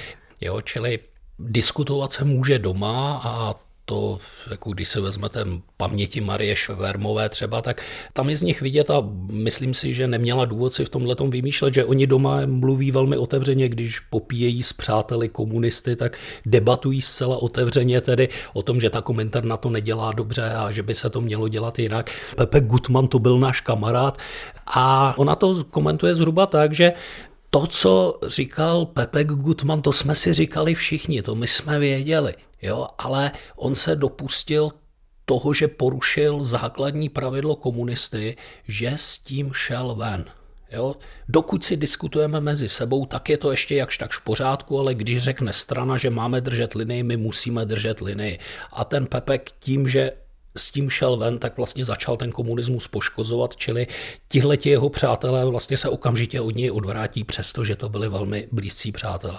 Jo, 0.40 0.60
čili 0.60 0.98
diskutovat 1.38 2.12
se 2.12 2.24
může 2.24 2.58
doma 2.58 3.20
a 3.24 3.54
to, 3.88 4.18
jako 4.50 4.70
když 4.70 4.88
se 4.88 5.00
vezmete 5.00 5.46
paměti 5.76 6.20
Marie 6.20 6.56
Švermové 6.56 7.28
třeba, 7.28 7.62
tak 7.62 7.82
tam 8.12 8.28
je 8.28 8.36
z 8.36 8.42
nich 8.42 8.60
vidět 8.60 8.90
a 8.90 9.02
myslím 9.30 9.74
si, 9.74 9.94
že 9.94 10.06
neměla 10.06 10.44
důvod 10.44 10.72
si 10.72 10.84
v 10.84 10.88
tomhle 10.88 11.16
vymýšlet, 11.28 11.74
že 11.74 11.84
oni 11.84 12.06
doma 12.06 12.40
mluví 12.46 12.90
velmi 12.90 13.16
otevřeně, 13.16 13.68
když 13.68 14.00
popíjejí 14.00 14.62
s 14.62 14.72
přáteli 14.72 15.28
komunisty, 15.28 15.96
tak 15.96 16.18
debatují 16.46 17.02
zcela 17.02 17.42
otevřeně 17.42 18.00
tedy 18.00 18.28
o 18.52 18.62
tom, 18.62 18.80
že 18.80 18.90
ta 18.90 19.00
komentar 19.00 19.44
na 19.44 19.56
to 19.56 19.70
nedělá 19.70 20.12
dobře 20.12 20.52
a 20.52 20.70
že 20.70 20.82
by 20.82 20.94
se 20.94 21.10
to 21.10 21.20
mělo 21.20 21.48
dělat 21.48 21.78
jinak. 21.78 22.10
Pepe 22.36 22.60
Gutman 22.60 23.08
to 23.08 23.18
byl 23.18 23.38
náš 23.38 23.60
kamarád 23.60 24.18
a 24.66 25.14
ona 25.18 25.34
to 25.34 25.64
komentuje 25.64 26.14
zhruba 26.14 26.46
tak, 26.46 26.74
že 26.74 26.92
to, 27.50 27.66
co 27.66 28.18
říkal 28.26 28.86
Pepek 28.86 29.26
Gutman, 29.26 29.82
to 29.82 29.92
jsme 29.92 30.14
si 30.14 30.34
říkali 30.34 30.74
všichni, 30.74 31.22
to 31.22 31.34
my 31.34 31.46
jsme 31.46 31.78
věděli. 31.78 32.47
Jo, 32.62 32.86
ale 32.98 33.32
on 33.56 33.74
se 33.74 33.96
dopustil 33.96 34.72
toho, 35.24 35.54
že 35.54 35.68
porušil 35.68 36.44
základní 36.44 37.08
pravidlo 37.08 37.56
komunisty, 37.56 38.36
že 38.68 38.92
s 38.96 39.18
tím 39.18 39.52
šel 39.52 39.94
ven. 39.94 40.24
Jo? 40.70 40.96
Dokud 41.28 41.64
si 41.64 41.76
diskutujeme 41.76 42.40
mezi 42.40 42.68
sebou, 42.68 43.06
tak 43.06 43.28
je 43.28 43.38
to 43.38 43.50
ještě 43.50 43.74
jakž 43.74 43.98
takž 43.98 44.16
v 44.16 44.24
pořádku, 44.24 44.78
ale 44.78 44.94
když 44.94 45.22
řekne 45.22 45.52
strana, 45.52 45.96
že 45.96 46.10
máme 46.10 46.40
držet 46.40 46.74
linii, 46.74 47.02
my 47.02 47.16
musíme 47.16 47.64
držet 47.64 48.00
linii. 48.00 48.38
A 48.72 48.84
ten 48.84 49.06
Pepek 49.06 49.50
tím, 49.58 49.88
že 49.88 50.12
s 50.56 50.70
tím 50.70 50.90
šel 50.90 51.16
ven, 51.16 51.38
tak 51.38 51.56
vlastně 51.56 51.84
začal 51.84 52.16
ten 52.16 52.32
komunismus 52.32 52.88
poškozovat, 52.88 53.56
čili 53.56 53.86
tihleti 54.28 54.70
jeho 54.70 54.88
přátelé 54.88 55.44
vlastně 55.44 55.76
se 55.76 55.88
okamžitě 55.88 56.40
od 56.40 56.56
něj 56.56 56.70
odvrátí, 56.70 57.24
přestože 57.24 57.76
to 57.76 57.88
byli 57.88 58.08
velmi 58.08 58.48
blízcí 58.52 58.92
přátelé. 58.92 59.38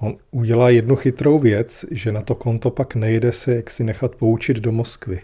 On 0.00 0.16
udělá 0.30 0.70
jednu 0.70 0.96
chytrou 0.96 1.38
věc, 1.38 1.84
že 1.90 2.12
na 2.12 2.22
to 2.22 2.34
konto 2.34 2.70
pak 2.70 2.94
nejde 2.94 3.32
se 3.32 3.54
jak 3.54 3.70
si 3.70 3.84
nechat 3.84 4.14
poučit 4.14 4.56
do 4.56 4.72
Moskvy. 4.72 5.20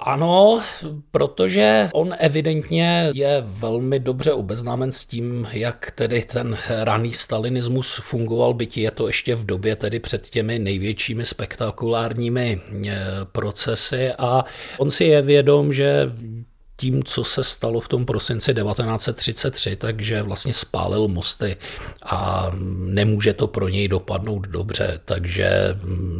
Ano, 0.00 0.62
protože 1.10 1.88
on 1.92 2.14
evidentně 2.18 3.10
je 3.14 3.42
velmi 3.46 3.98
dobře 3.98 4.32
obeznámen 4.32 4.92
s 4.92 5.04
tím, 5.04 5.48
jak 5.52 5.90
tedy 5.90 6.22
ten 6.22 6.58
raný 6.68 7.12
stalinismus 7.12 8.00
fungoval, 8.02 8.54
byť 8.54 8.78
je 8.78 8.90
to 8.90 9.06
ještě 9.06 9.34
v 9.34 9.46
době 9.46 9.76
tedy 9.76 9.98
před 9.98 10.30
těmi 10.30 10.58
největšími 10.58 11.24
spektakulárními 11.24 12.60
eh, 12.86 13.00
procesy 13.32 14.12
a 14.18 14.44
on 14.78 14.90
si 14.90 15.04
je 15.04 15.22
vědom, 15.22 15.72
že 15.72 16.12
tím, 16.80 17.04
co 17.04 17.24
se 17.24 17.44
stalo 17.44 17.80
v 17.80 17.88
tom 17.88 18.06
prosinci 18.06 18.54
1933, 18.54 19.76
takže 19.76 20.22
vlastně 20.22 20.52
spálil 20.54 21.08
mosty 21.08 21.56
a 22.02 22.50
nemůže 22.78 23.32
to 23.32 23.46
pro 23.46 23.68
něj 23.68 23.88
dopadnout 23.88 24.46
dobře, 24.46 25.00
takže 25.04 25.50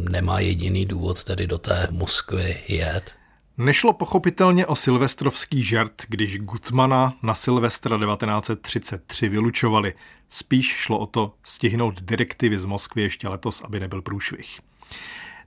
nemá 0.09 0.39
jediný 0.39 0.85
důvod 0.85 1.23
tedy 1.23 1.47
do 1.47 1.57
té 1.57 1.87
Moskvy 1.91 2.57
jet. 2.67 3.13
Nešlo 3.57 3.93
pochopitelně 3.93 4.65
o 4.65 4.75
silvestrovský 4.75 5.63
žert, 5.63 5.93
když 6.07 6.37
Gutmana 6.37 7.17
na 7.23 7.33
Silvestra 7.33 7.97
1933 7.97 9.29
vylučovali. 9.29 9.93
Spíš 10.29 10.67
šlo 10.67 10.99
o 10.99 11.05
to 11.05 11.33
stihnout 11.43 12.01
direktivy 12.01 12.59
z 12.59 12.65
Moskvy 12.65 13.01
ještě 13.01 13.27
letos, 13.27 13.61
aby 13.61 13.79
nebyl 13.79 14.01
průšvih. 14.01 14.59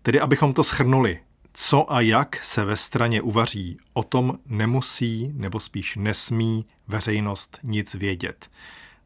Tedy 0.02 0.20
abychom 0.20 0.54
to 0.54 0.64
schrnuli, 0.64 1.18
co 1.54 1.92
a 1.92 2.00
jak 2.00 2.44
se 2.44 2.64
ve 2.64 2.76
straně 2.76 3.22
uvaří, 3.22 3.78
o 3.92 4.02
tom 4.02 4.38
nemusí 4.46 5.32
nebo 5.34 5.60
spíš 5.60 5.96
nesmí 5.96 6.66
veřejnost 6.88 7.58
nic 7.62 7.94
vědět. 7.94 8.50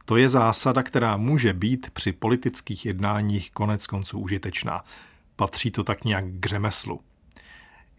To 0.05 0.17
je 0.17 0.29
zásada, 0.29 0.83
která 0.83 1.17
může 1.17 1.53
být 1.53 1.91
při 1.91 2.13
politických 2.13 2.87
jednáních 2.87 3.51
konec 3.51 3.87
konců 3.87 4.19
užitečná. 4.19 4.85
Patří 5.37 5.71
to 5.71 5.85
tak 5.85 6.05
nějak 6.05 6.25
k 6.41 6.47
řemeslu. 6.47 7.01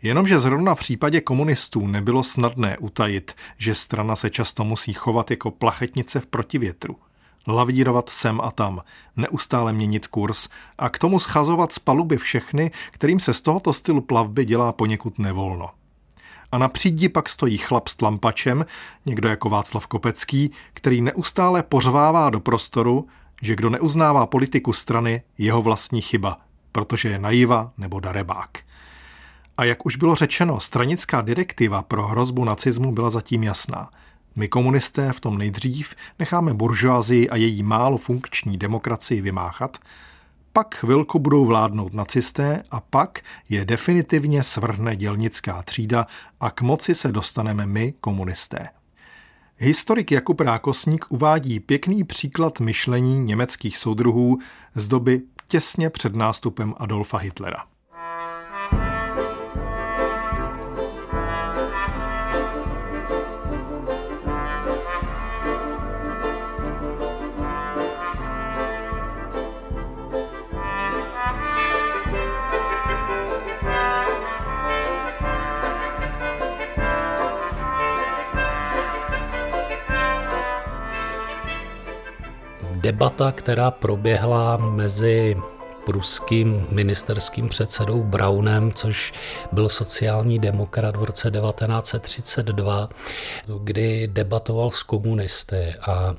Jenomže 0.02 0.39
zrovna 0.39 0.76
v 0.76 0.80
případě 0.80 1.22
komunistů 1.22 1.88
nebylo 1.88 2.24
snadné 2.24 2.78
utajit, 2.78 3.36
že 3.58 3.76
strana 3.76 4.16
se 4.16 4.30
často 4.30 4.64
musí 4.64 4.93
chovat 4.93 5.32
jako 5.32 5.52
plachetnice 5.52 6.20
v 6.20 6.26
protivětru. 6.26 6.95
Lavírovat 7.48 8.10
sem 8.10 8.41
a 8.41 8.52
tam, 8.52 8.82
neustále 9.16 9.74
měnit 9.74 10.08
kurz 10.08 10.50
a 10.78 10.89
k 10.89 11.00
tomu 11.00 11.20
schazovat 11.20 11.74
z 11.74 11.80
paluby 11.80 12.18
všechny, 12.18 12.72
kterým 12.91 13.20
se 13.20 13.34
z 13.34 13.41
tohoto 13.41 13.74
stylu 13.74 14.02
plavby 14.02 14.45
dělá 14.45 14.72
poněkud 14.72 15.20
nevolno. 15.20 15.70
A 16.52 16.58
na 16.58 16.70
přídi 16.70 17.10
pak 17.10 17.30
stojí 17.30 17.58
chlap 17.58 17.88
s 17.88 17.95
tlampačem, 17.95 18.66
někdo 19.06 19.30
jako 19.30 19.50
Václav 19.50 19.88
Kopecký, 19.88 20.52
který 20.74 21.02
neustále 21.02 21.64
pořvává 21.64 22.30
do 22.30 22.39
prostoru, 22.39 23.08
že 23.41 23.56
kdo 23.56 23.70
neuznává 23.70 24.26
politiku 24.26 24.74
strany, 24.74 25.22
jeho 25.38 25.62
vlastní 25.62 26.02
chyba, 26.02 26.38
protože 26.72 27.10
je 27.10 27.20
naiva 27.20 27.72
nebo 27.78 28.00
darebák. 28.00 28.50
A 29.58 29.64
jak 29.64 29.86
už 29.86 29.95
bylo 29.95 30.16
řečeno, 30.16 30.60
stranická 30.60 31.22
direktiva 31.22 31.82
pro 31.82 32.08
hrozbu 32.08 32.43
nacismu 32.43 32.91
byla 32.91 33.10
zatím 33.10 33.43
jasná. 33.43 33.89
My 34.38 34.47
komunisté 34.47 35.13
v 35.13 35.19
tom 35.19 35.38
nejdřív 35.38 35.95
necháme 36.19 36.53
buržoazii 36.53 37.29
a 37.29 37.35
její 37.35 37.63
málo 37.63 37.97
funkční 37.97 38.57
demokracii 38.57 39.21
vymáchat, 39.21 39.77
pak 40.53 40.75
chvilku 40.75 41.19
budou 41.19 41.45
vládnout 41.45 41.93
nacisté 41.93 42.63
a 42.71 42.79
pak 42.81 43.21
je 43.49 43.65
definitivně 43.65 44.43
svrhne 44.43 44.95
dělnická 44.95 45.63
třída 45.63 46.07
a 46.39 46.51
k 46.51 46.61
moci 46.61 46.95
se 46.95 47.11
dostaneme 47.11 47.65
my, 47.65 47.93
komunisté. 48.01 48.67
Historik 49.57 50.11
Jakub 50.11 50.39
Rákosník 50.39 51.05
uvádí 51.09 51.59
pěkný 51.59 52.03
příklad 52.03 52.59
myšlení 52.59 53.23
německých 53.23 53.77
soudruhů 53.77 54.39
z 54.75 54.88
doby 54.88 55.21
těsně 55.47 55.89
před 55.89 56.15
nástupem 56.15 56.73
Adolfa 56.77 57.17
Hitlera. 57.17 57.76
Debata, 82.88 83.31
která 83.31 83.71
proběhla 83.71 84.57
mezi 84.57 85.38
pruským 85.85 86.67
ministerským 86.71 87.49
předsedou 87.49 88.03
Braunem, 88.03 88.71
což 88.71 89.13
byl 89.51 89.69
sociální 89.69 90.39
demokrat 90.39 90.95
v 90.95 91.03
roce 91.03 91.31
1932, 91.31 92.89
kdy 93.63 94.07
debatoval 94.07 94.71
s 94.71 94.83
komunisty 94.83 95.75
a 95.81 96.15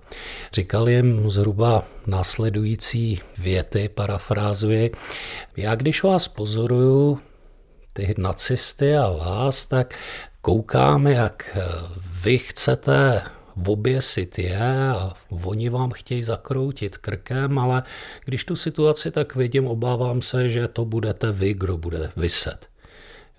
říkal 0.52 0.88
jim 0.88 1.30
zhruba 1.30 1.82
následující 2.06 3.20
věty, 3.38 3.88
parafrázuji. 3.88 4.92
Já 5.56 5.74
když 5.74 6.02
vás 6.02 6.28
pozoruju, 6.28 7.20
ty 7.92 8.14
nacisty 8.18 8.96
a 8.96 9.10
vás, 9.10 9.66
tak 9.66 9.94
koukám, 10.40 11.06
jak 11.06 11.58
vy 12.22 12.38
chcete 12.38 13.22
oběsit 13.66 14.38
je 14.38 14.90
a 14.90 15.14
oni 15.30 15.68
vám 15.68 15.90
chtějí 15.90 16.22
zakroutit 16.22 16.96
krkem, 16.96 17.58
ale 17.58 17.82
když 18.24 18.44
tu 18.44 18.56
situaci 18.56 19.10
tak 19.10 19.36
vidím, 19.36 19.66
obávám 19.66 20.22
se, 20.22 20.50
že 20.50 20.68
to 20.68 20.84
budete 20.84 21.32
vy, 21.32 21.54
kdo 21.54 21.76
bude 21.76 22.10
vyset. 22.16 22.68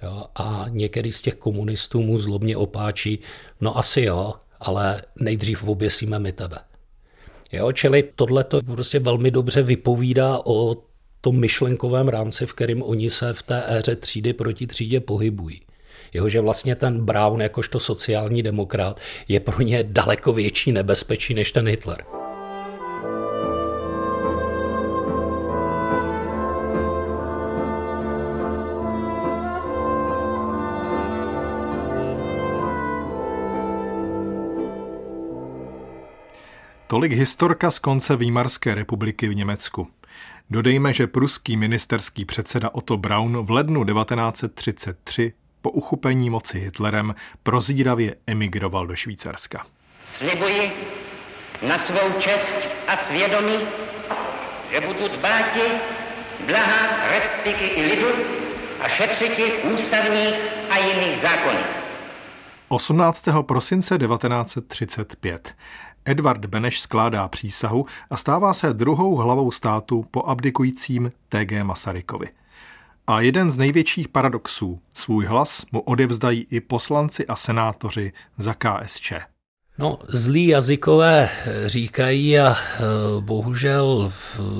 Jo, 0.03 0.25
a 0.35 0.65
některý 0.69 1.11
z 1.11 1.21
těch 1.21 1.35
komunistů 1.35 2.01
mu 2.01 2.17
zlobně 2.17 2.57
opáčí, 2.57 3.19
no 3.61 3.77
asi 3.77 4.01
jo, 4.01 4.33
ale 4.59 5.01
nejdřív 5.15 5.63
oběsíme 5.63 6.19
my 6.19 6.31
tebe. 6.31 6.57
Jo, 7.51 7.71
čili 7.71 8.03
tohle 8.15 8.43
to 8.43 8.61
prostě 8.61 8.99
velmi 8.99 9.31
dobře 9.31 9.63
vypovídá 9.63 10.39
o 10.45 10.77
tom 11.21 11.39
myšlenkovém 11.39 12.07
rámci, 12.07 12.45
v 12.45 12.53
kterém 12.53 12.81
oni 12.81 13.09
se 13.09 13.33
v 13.33 13.43
té 13.43 13.63
éře 13.67 13.95
třídy 13.95 14.33
proti 14.33 14.67
třídě 14.67 14.99
pohybují 14.99 15.61
jehože 16.13 16.41
vlastně 16.41 16.75
ten 16.75 17.05
Brown 17.05 17.41
jakožto 17.41 17.79
sociální 17.79 18.43
demokrat 18.43 18.99
je 19.27 19.39
pro 19.39 19.61
ně 19.61 19.83
daleko 19.83 20.33
větší 20.33 20.71
nebezpečí 20.71 21.33
než 21.33 21.51
ten 21.51 21.67
Hitler. 21.67 22.05
Tolik 36.89 37.11
historka 37.11 37.71
z 37.71 37.79
konce 37.79 38.15
Výmarské 38.15 38.75
republiky 38.75 39.27
v 39.27 39.35
Německu. 39.35 39.87
Dodejme, 40.49 40.93
že 40.93 41.07
pruský 41.07 41.57
ministerský 41.57 42.25
předseda 42.25 42.69
Otto 42.69 42.97
Braun 42.97 43.45
v 43.45 43.51
lednu 43.51 43.85
1933 43.85 45.33
po 45.61 45.69
uchopení 45.71 46.29
moci 46.29 46.59
Hitlerem 46.59 47.15
prozíravě 47.43 48.15
emigroval 48.27 48.87
do 48.87 48.95
Švýcarska. 48.95 49.65
Slibuji 50.17 50.71
na 51.67 51.77
svou 51.77 52.19
čest 52.19 52.55
a 52.87 52.97
svědomí, 52.97 53.57
že 54.71 54.81
budu 54.81 55.07
dbát 55.07 55.45
blaha 56.47 57.09
republiky 57.11 57.65
i 57.65 57.85
lidu 57.85 58.07
a 58.81 58.89
šetřiti 58.89 59.53
ústavních 59.53 60.35
a 60.69 60.77
jiných 60.77 61.21
zákonů. 61.21 61.59
18. 62.67 63.25
prosince 63.41 63.97
1935 63.97 65.55
Edvard 66.05 66.45
Beneš 66.45 66.79
skládá 66.79 67.27
přísahu 67.27 67.85
a 68.09 68.17
stává 68.17 68.53
se 68.53 68.73
druhou 68.73 69.15
hlavou 69.15 69.51
státu 69.51 70.05
po 70.11 70.23
abdikujícím 70.23 71.11
T.G. 71.29 71.63
Masarykovi. 71.63 72.27
A 73.09 73.21
jeden 73.21 73.51
z 73.51 73.57
největších 73.57 74.07
paradoxů, 74.07 74.79
svůj 74.93 75.25
hlas 75.25 75.65
mu 75.71 75.79
odevzdají 75.79 76.47
i 76.51 76.59
poslanci 76.61 77.27
a 77.27 77.35
senátoři 77.35 78.13
za 78.37 78.53
KSČ. 78.53 79.13
No, 79.77 79.99
zlí 80.07 80.47
jazykové 80.47 81.29
říkají 81.65 82.39
a 82.39 82.51
e, 82.51 82.55
bohužel 83.19 84.11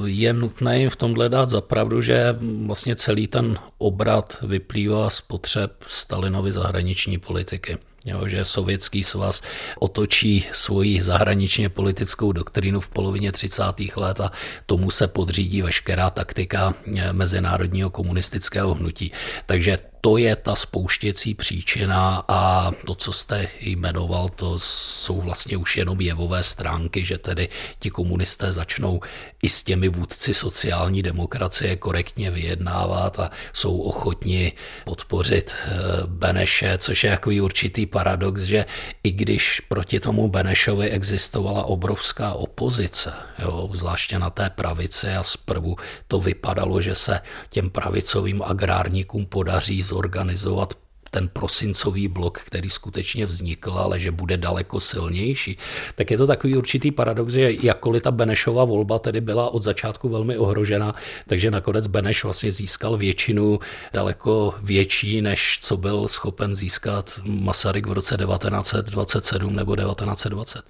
je 0.06 0.34
nutné 0.34 0.80
jim 0.80 0.90
v 0.90 0.96
tomhle 0.96 1.30
dát 1.30 1.50
zapravdu, 1.50 2.02
že 2.02 2.36
vlastně 2.66 2.96
celý 2.96 3.28
ten 3.28 3.60
obrat 3.78 4.38
vyplývá 4.42 5.10
z 5.10 5.22
potřeb 5.22 5.84
Stalinovy 5.88 6.52
zahraniční 6.52 7.18
politiky. 7.18 7.78
Jo, 8.06 8.28
že 8.28 8.46
Sovětský 8.46 9.04
svaz 9.04 9.42
otočí 9.80 10.46
svoji 10.52 11.02
zahraničně 11.02 11.70
politickou 11.70 12.32
doktrínu 12.32 12.80
v 12.80 12.88
polovině 12.90 13.32
30. 13.32 13.64
let 13.96 14.20
a 14.20 14.32
tomu 14.66 14.92
se 14.92 15.08
podřídí 15.08 15.62
veškerá 15.62 16.10
taktika 16.10 16.74
e, 16.96 17.14
mezinárodního 17.14 17.90
komunistického 17.90 18.74
hnutí. 18.74 19.12
Takže 19.46 19.78
to 20.02 20.18
je 20.18 20.36
ta 20.36 20.56
spouštěcí 20.56 21.34
příčina 21.34 22.24
a 22.28 22.72
to, 22.86 22.96
co 22.96 23.12
jste 23.14 23.48
jmenoval, 23.60 24.30
to 24.30 24.60
jsou 24.60 25.22
vlastně 25.22 25.58
už 25.58 25.78
jenom 25.78 26.02
jevové 26.02 26.44
stránky, 26.44 27.06
že 27.06 27.18
tedy 27.18 27.50
ti 27.80 27.90
komunisté 27.90 28.52
začnou 28.52 29.00
i 29.42 29.50
s 29.50 29.64
těmi 29.64 29.90
vůdci 29.90 30.34
sociální 30.34 31.04
demokracie 31.04 31.76
korektně 31.76 32.32
vyjednávat 32.32 33.20
a 33.20 33.32
jsou 33.54 33.78
ochotni 33.78 34.54
podpořit 34.86 35.54
eh, 35.54 35.70
Beneše, 36.06 36.78
což 36.78 37.04
je 37.04 37.10
jako 37.10 37.30
určitý 37.44 37.86
paradox, 37.86 38.42
že 38.42 38.66
i 39.04 39.12
když 39.12 39.60
proti 39.60 40.00
tomu 40.00 40.28
Benešovi 40.28 40.90
existovala 40.90 41.64
obrovská 41.64 42.34
opozice, 42.34 43.14
jo, 43.40 43.70
zvláště 43.74 44.20
na 44.20 44.30
té 44.30 44.50
pravici 44.50 45.08
a 45.08 45.24
zprvu 45.24 45.76
to 46.08 46.20
vypadalo, 46.20 46.82
že 46.82 46.96
se 46.96 47.22
těm 47.50 47.70
pravicovým 47.70 48.44
agrárníkům 48.44 49.26
podaří 49.26 49.82
zorganizovat 49.90 50.74
ten 51.12 51.28
prosincový 51.28 52.08
blok, 52.08 52.40
který 52.40 52.70
skutečně 52.70 53.26
vznikl, 53.26 53.72
ale 53.72 54.00
že 54.00 54.12
bude 54.12 54.38
daleko 54.38 54.80
silnější, 54.80 55.58
tak 55.96 56.12
je 56.12 56.18
to 56.18 56.28
takový 56.28 56.58
určitý 56.58 56.92
paradox, 56.92 57.34
že 57.34 57.52
jakkoliv 57.62 58.04
ta 58.04 58.12
Benešova 58.12 58.64
volba 58.64 59.00
tedy 59.00 59.22
byla 59.22 59.50
od 59.50 59.64
začátku 59.64 60.10
velmi 60.10 60.38
ohrožena, 60.38 60.96
takže 61.28 61.52
nakonec 61.52 61.88
Beneš 61.88 62.24
vlastně 62.24 62.52
získal 62.52 62.98
většinu 62.98 63.60
daleko 63.94 64.56
větší, 64.62 65.22
než 65.22 65.60
co 65.62 65.78
byl 65.78 66.08
schopen 66.08 66.56
získat 66.56 67.20
Masaryk 67.24 67.88
v 67.88 67.92
roce 67.92 68.18
1927 68.18 69.56
nebo 69.56 69.76
1920. 69.76 70.62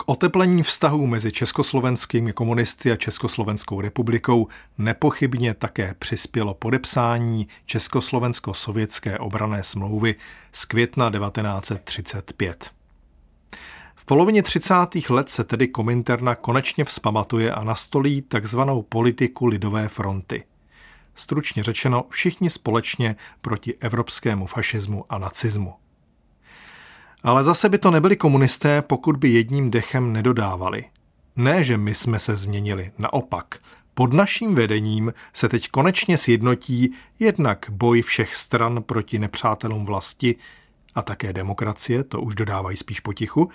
K 0.00 0.02
oteplení 0.06 0.62
vztahů 0.62 1.06
mezi 1.06 1.32
československými 1.32 2.32
komunisty 2.32 2.92
a 2.92 2.96
Československou 2.96 3.80
republikou 3.80 4.48
nepochybně 4.78 5.54
také 5.54 5.94
přispělo 5.98 6.54
podepsání 6.54 7.48
Československo-sovětské 7.66 9.18
obrané 9.18 9.62
smlouvy 9.62 10.14
z 10.52 10.64
května 10.64 11.10
1935. 11.10 12.70
V 13.94 14.04
polovině 14.04 14.42
30. 14.42 14.74
let 15.10 15.28
se 15.28 15.44
tedy 15.44 15.68
Kominterna 15.68 16.34
konečně 16.34 16.84
vzpamatuje 16.84 17.52
a 17.52 17.64
nastolí 17.64 18.22
takzvanou 18.22 18.82
politiku 18.82 19.46
lidové 19.46 19.88
fronty. 19.88 20.44
Stručně 21.14 21.62
řečeno, 21.62 22.04
všichni 22.08 22.50
společně 22.50 23.16
proti 23.40 23.74
evropskému 23.74 24.46
fašismu 24.46 25.04
a 25.08 25.18
nacismu. 25.18 25.74
Ale 27.22 27.44
zase 27.44 27.68
by 27.68 27.78
to 27.78 27.90
nebyli 27.90 28.16
komunisté, 28.16 28.82
pokud 28.82 29.16
by 29.16 29.28
jedním 29.28 29.70
dechem 29.70 30.12
nedodávali. 30.12 30.84
Ne, 31.36 31.64
že 31.64 31.78
my 31.78 31.94
jsme 31.94 32.18
se 32.18 32.36
změnili, 32.36 32.90
naopak. 32.98 33.58
Pod 33.94 34.12
naším 34.12 34.54
vedením 34.54 35.14
se 35.32 35.48
teď 35.48 35.68
konečně 35.68 36.18
sjednotí 36.18 36.94
jednak 37.18 37.66
boj 37.70 38.02
všech 38.02 38.36
stran 38.36 38.82
proti 38.82 39.18
nepřátelům 39.18 39.86
vlasti 39.86 40.36
a 40.94 41.02
také 41.02 41.32
demokracie, 41.32 42.04
to 42.04 42.20
už 42.20 42.34
dodávají 42.34 42.76
spíš 42.76 43.00
potichu, 43.00 43.50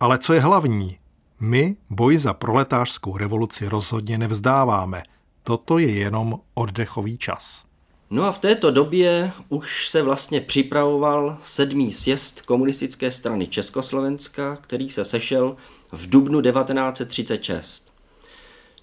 ale 0.00 0.18
co 0.18 0.32
je 0.32 0.40
hlavní, 0.40 0.98
my 1.40 1.76
boj 1.90 2.18
za 2.18 2.34
proletářskou 2.34 3.16
revoluci 3.16 3.68
rozhodně 3.68 4.18
nevzdáváme. 4.18 5.02
Toto 5.42 5.78
je 5.78 5.90
jenom 5.90 6.40
oddechový 6.54 7.18
čas. 7.18 7.64
No 8.12 8.24
a 8.24 8.32
v 8.32 8.38
této 8.38 8.70
době 8.70 9.32
už 9.48 9.88
se 9.88 10.02
vlastně 10.02 10.40
připravoval 10.40 11.38
sedmý 11.42 11.92
sjezd 11.92 12.42
komunistické 12.42 13.10
strany 13.10 13.46
Československa, 13.46 14.56
který 14.56 14.90
se 14.90 15.04
sešel 15.04 15.56
v 15.92 16.10
dubnu 16.10 16.42
1936. 16.42 17.90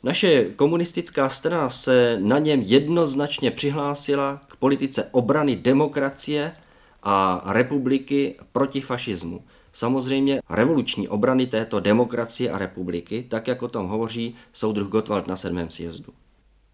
Naše 0.03 0.45
komunistická 0.45 1.29
strana 1.29 1.69
se 1.69 2.17
na 2.21 2.39
něm 2.39 2.61
jednoznačně 2.61 3.51
přihlásila 3.51 4.41
k 4.47 4.55
politice 4.55 5.07
obrany 5.11 5.55
demokracie 5.55 6.51
a 7.03 7.43
republiky 7.45 8.35
proti 8.51 8.81
fašismu. 8.81 9.43
Samozřejmě 9.73 10.41
revoluční 10.49 11.07
obrany 11.07 11.47
této 11.47 11.79
demokracie 11.79 12.51
a 12.51 12.57
republiky, 12.57 13.25
tak 13.29 13.47
jak 13.47 13.63
o 13.63 13.67
tom 13.67 13.87
hovoří 13.87 14.35
soudruh 14.53 14.87
Gottwald 14.87 15.27
na 15.27 15.35
sedmém 15.35 15.69
sjezdu. 15.69 16.13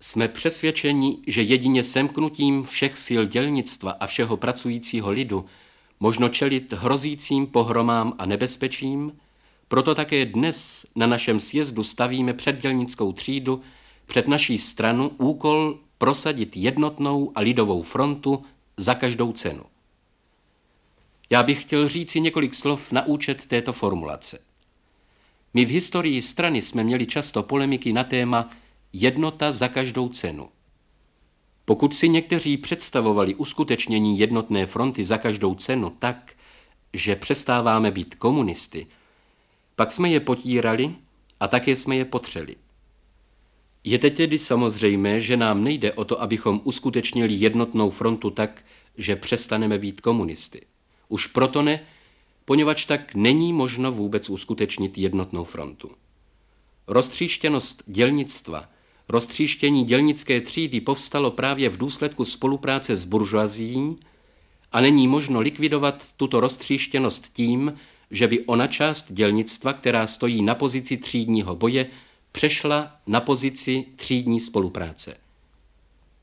Jsme 0.03 0.27
přesvědčeni, 0.27 1.17
že 1.27 1.41
jedině 1.41 1.83
semknutím 1.83 2.63
všech 2.63 2.97
sil 3.05 3.21
dělnictva 3.25 3.91
a 3.91 4.05
všeho 4.05 4.37
pracujícího 4.37 5.11
lidu 5.11 5.45
možno 5.99 6.29
čelit 6.29 6.73
hrozícím 6.73 7.47
pohromám 7.47 8.13
a 8.17 8.25
nebezpečím, 8.25 9.19
proto 9.67 9.95
také 9.95 10.25
dnes 10.25 10.85
na 10.95 11.07
našem 11.07 11.39
sjezdu 11.39 11.83
stavíme 11.83 12.33
před 12.33 12.61
dělnickou 12.61 13.11
třídu, 13.11 13.61
před 14.05 14.27
naší 14.27 14.57
stranu 14.57 15.11
úkol 15.17 15.79
prosadit 15.97 16.57
jednotnou 16.57 17.31
a 17.35 17.39
lidovou 17.39 17.81
frontu 17.81 18.43
za 18.77 18.95
každou 18.95 19.31
cenu. 19.31 19.63
Já 21.29 21.43
bych 21.43 21.61
chtěl 21.61 21.89
říci 21.89 22.21
několik 22.21 22.53
slov 22.53 22.91
na 22.91 23.05
účet 23.05 23.45
této 23.45 23.73
formulace. 23.73 24.39
My 25.53 25.65
v 25.65 25.69
historii 25.69 26.21
strany 26.21 26.61
jsme 26.61 26.83
měli 26.83 27.05
často 27.05 27.43
polemiky 27.43 27.93
na 27.93 28.03
téma 28.03 28.49
jednota 28.93 29.51
za 29.51 29.67
každou 29.67 30.09
cenu. 30.09 30.49
Pokud 31.65 31.93
si 31.93 32.09
někteří 32.09 32.57
představovali 32.57 33.35
uskutečnění 33.35 34.19
jednotné 34.19 34.65
fronty 34.65 35.03
za 35.03 35.17
každou 35.17 35.55
cenu 35.55 35.89
tak, 35.99 36.33
že 36.93 37.15
přestáváme 37.15 37.91
být 37.91 38.15
komunisty, 38.15 38.87
pak 39.75 39.91
jsme 39.91 40.09
je 40.09 40.19
potírali 40.19 40.95
a 41.39 41.47
také 41.47 41.75
jsme 41.75 41.95
je 41.95 42.05
potřeli. 42.05 42.55
Je 43.83 43.99
teď 43.99 44.17
tedy 44.17 44.37
samozřejmé, 44.37 45.21
že 45.21 45.37
nám 45.37 45.63
nejde 45.63 45.93
o 45.93 46.05
to, 46.05 46.21
abychom 46.21 46.61
uskutečnili 46.63 47.33
jednotnou 47.33 47.89
frontu 47.89 48.29
tak, 48.29 48.65
že 48.97 49.15
přestaneme 49.15 49.79
být 49.79 50.01
komunisty. 50.01 50.65
Už 51.09 51.27
proto 51.27 51.61
ne, 51.61 51.79
poněvadž 52.45 52.85
tak 52.85 53.15
není 53.15 53.53
možno 53.53 53.91
vůbec 53.91 54.29
uskutečnit 54.29 54.97
jednotnou 54.97 55.43
frontu. 55.43 55.91
Roztříštěnost 56.87 57.83
dělnictva 57.85 58.69
Roztříštění 59.09 59.83
dělnické 59.83 60.41
třídy 60.41 60.81
povstalo 60.81 61.31
právě 61.31 61.69
v 61.69 61.77
důsledku 61.77 62.25
spolupráce 62.25 62.95
s 62.95 63.05
buržoazí 63.05 63.97
a 64.71 64.81
není 64.81 65.07
možno 65.07 65.41
likvidovat 65.41 66.05
tuto 66.17 66.39
roztříštěnost 66.39 67.33
tím, 67.33 67.73
že 68.11 68.27
by 68.27 68.39
ona 68.39 68.67
část 68.67 69.05
dělnictva, 69.09 69.73
která 69.73 70.07
stojí 70.07 70.41
na 70.41 70.55
pozici 70.55 70.97
třídního 70.97 71.55
boje, 71.55 71.87
přešla 72.31 72.95
na 73.07 73.21
pozici 73.21 73.85
třídní 73.95 74.39
spolupráce. 74.39 75.17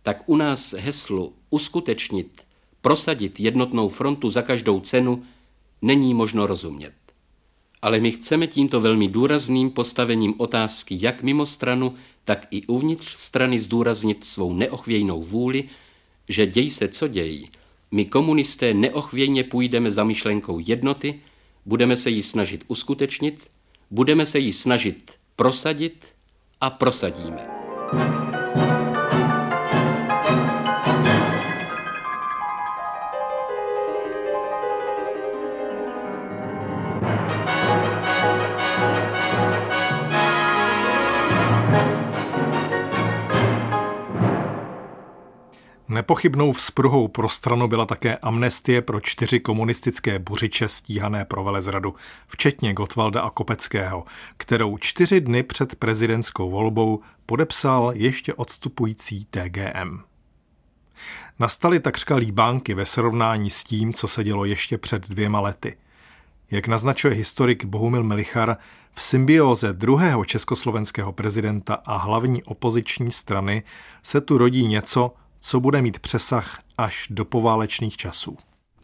Tak 0.03 0.23
u 0.27 0.37
nás 0.37 0.73
heslu 0.73 1.33
uskutečnit, 1.51 2.43
prosadit 2.81 3.41
jednotnou 3.41 3.89
frontu 3.89 4.31
za 4.31 4.43
každou 4.43 4.81
cenu 4.81 5.23
není 5.83 6.15
možno 6.15 6.47
rozumět. 6.47 6.93
Ale 7.83 8.01
my 8.01 8.13
chceme 8.13 8.47
tímto 8.47 8.81
velmi 8.81 9.09
důrazným 9.09 9.71
postavením 9.71 10.35
otázky 10.39 10.99
jak 11.01 11.23
mimo 11.23 11.47
stranu, 11.47 11.95
tak 12.25 12.47
i 12.51 12.67
uvnitř 12.67 13.17
strany 13.17 13.61
zdůraznit 13.61 14.25
svou 14.25 14.53
neochvějnou 14.53 15.23
vůli, 15.23 15.69
že 16.29 16.47
děj 16.47 16.71
se 16.71 16.89
co 16.89 17.09
děj, 17.09 17.49
my 17.91 18.05
komunisté 18.05 18.75
neochvějně 18.75 19.45
půjdeme 19.45 19.91
za 19.91 20.05
myšlenkou 20.05 20.59
jednoty, 20.59 21.21
budeme 21.67 21.97
se 21.97 22.11
ji 22.11 22.23
snažit 22.23 22.65
uskutečnit, 22.69 23.51
budeme 23.91 24.27
se 24.27 24.39
ji 24.39 24.53
snažit 24.53 25.13
prosadit 25.37 26.07
a 26.61 26.71
prosadíme. 26.71 27.49
Nepochybnou 46.11 46.53
vzpruhou 46.53 47.09
pro 47.09 47.29
stranu 47.29 47.69
byla 47.69 47.87
také 47.87 48.17
amnestie 48.17 48.83
pro 48.83 49.01
čtyři 49.01 49.41
komunistické 49.41 50.19
buřiče 50.19 50.69
stíhané 50.69 51.25
pro 51.25 51.45
velezradu, 51.45 51.95
včetně 52.27 52.75
Gotwalda 52.75 53.21
a 53.21 53.31
Kopeckého, 53.31 54.05
kterou 54.37 54.79
čtyři 54.79 55.21
dny 55.21 55.43
před 55.43 55.75
prezidentskou 55.75 56.51
volbou 56.51 57.01
podepsal 57.27 57.93
ještě 57.95 58.35
odstupující 58.35 59.25
TGM. 59.25 60.01
Nastaly 61.39 61.81
takřka 61.81 62.17
líbánky 62.17 62.75
ve 62.75 62.87
srovnání 62.87 63.51
s 63.51 63.65
tím, 63.65 63.93
co 63.93 64.09
se 64.09 64.25
dělo 64.25 64.45
ještě 64.45 64.79
před 64.79 65.09
dvěma 65.09 65.41
lety. 65.41 65.77
Jak 66.51 66.69
naznačuje 66.69 67.15
historik 67.15 67.65
Bohumil 67.65 68.03
Melichar, 68.03 68.57
v 68.93 69.03
symbioze 69.03 69.73
druhého 69.73 70.25
československého 70.25 71.13
prezidenta 71.13 71.75
a 71.75 71.97
hlavní 71.97 72.43
opoziční 72.43 73.13
strany 73.13 73.63
se 74.03 74.21
tu 74.21 74.39
rodí 74.39 74.67
něco, 74.67 75.13
co 75.41 75.61
bude 75.61 75.83
mít 75.83 75.99
přesah 75.99 76.59
až 76.79 77.07
do 77.11 77.25
poválečných 77.25 77.97
časů. 77.97 78.37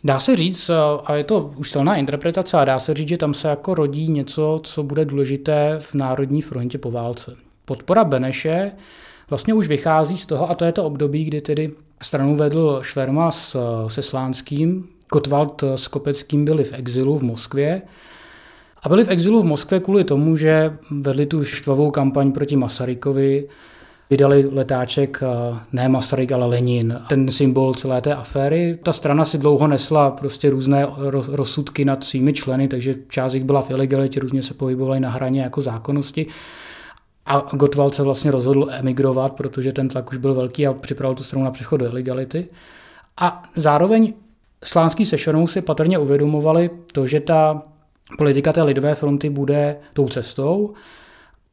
Dá 0.05 0.21
se 0.21 0.37
říct, 0.37 0.71
a 1.05 1.15
je 1.15 1.25
to 1.25 1.51
už 1.57 1.71
silná 1.71 1.97
interpretace, 1.97 2.57
a 2.57 2.65
dá 2.65 2.79
se 2.79 2.95
říct, 2.95 3.09
že 3.09 3.17
tam 3.17 3.35
se 3.35 3.49
jako 3.49 3.75
rodí 3.75 4.09
něco, 4.09 4.61
co 4.63 4.83
bude 4.83 5.05
důležité 5.05 5.77
v 5.81 5.95
Národní 5.95 6.43
frontě 6.43 6.79
po 6.79 6.91
válce. 6.91 7.37
Podpora 7.65 8.05
Beneše 8.05 8.73
vlastně 9.31 9.55
už 9.55 9.69
vychází 9.69 10.19
z 10.19 10.27
toho, 10.27 10.51
a 10.51 10.55
to 10.55 10.65
je 10.65 10.73
to 10.73 10.85
období, 10.85 11.25
kdy 11.25 11.41
tedy 11.41 11.73
stranu 12.03 12.37
vedl 12.37 12.79
Šverma 12.83 13.31
s, 13.31 13.57
se 13.87 14.03
Slánským, 14.03 14.89
Kotwald 15.11 15.63
s 15.77 15.89
Kopeckým 15.89 16.45
byli 16.45 16.65
v 16.65 16.73
exilu 16.73 17.19
v 17.19 17.23
Moskvě 17.23 17.83
a 18.83 18.89
byli 18.89 19.05
v 19.05 19.09
exilu 19.09 19.43
v 19.43 19.45
Moskvě 19.45 19.81
kvůli 19.81 20.05
tomu, 20.05 20.37
že 20.37 20.77
vedli 20.91 21.27
tu 21.27 21.45
štvavou 21.45 21.91
kampaň 21.91 22.33
proti 22.33 22.57
Masarykovi, 22.57 23.49
vydali 24.11 24.49
letáček 24.53 25.21
ne 25.73 25.89
Masaryk, 25.89 26.33
ale 26.33 26.47
Lenin, 26.47 27.01
ten 27.09 27.31
symbol 27.31 27.75
celé 27.75 28.01
té 28.01 28.15
aféry. 28.15 28.79
Ta 28.83 28.93
strana 28.93 29.25
si 29.25 29.39
dlouho 29.39 29.67
nesla 29.67 30.11
prostě 30.11 30.51
různé 30.51 30.87
rozsudky 31.29 31.85
nad 31.85 32.05
svými 32.05 32.33
členy, 32.33 32.69
takže 32.69 32.95
část 33.09 33.35
jich 33.35 33.45
byla 33.45 33.63
v 33.63 33.71
ilegalitě, 33.71 34.21
různě 34.21 34.43
se 34.43 34.55
pohybovali 34.55 35.01
na 35.01 35.11
hraně 35.11 35.43
jako 35.43 35.61
zákonnosti. 35.61 36.27
A 37.27 37.47
Gottwald 37.53 37.95
se 37.95 38.03
vlastně 38.03 38.31
rozhodl 38.31 38.69
emigrovat, 38.71 39.33
protože 39.33 39.73
ten 39.73 39.89
tlak 39.89 40.11
už 40.11 40.17
byl 40.17 40.35
velký 40.35 40.67
a 40.67 40.73
připravil 40.73 41.15
tu 41.15 41.23
stranu 41.23 41.45
na 41.45 41.51
přechod 41.51 41.77
do 41.77 41.87
ilegality. 41.87 42.49
A 43.21 43.43
zároveň 43.57 44.13
Slánský 44.65 45.05
se 45.05 45.19
Švermou 45.19 45.47
si 45.47 45.63
patrně 45.63 45.99
uvědomovali 45.99 46.71
to, 46.93 47.07
že 47.07 47.21
ta 47.21 47.63
politika 48.19 48.53
té 48.53 48.63
lidové 48.63 48.95
fronty 48.95 49.31
bude 49.31 49.77
tou 49.93 50.09
cestou 50.09 50.75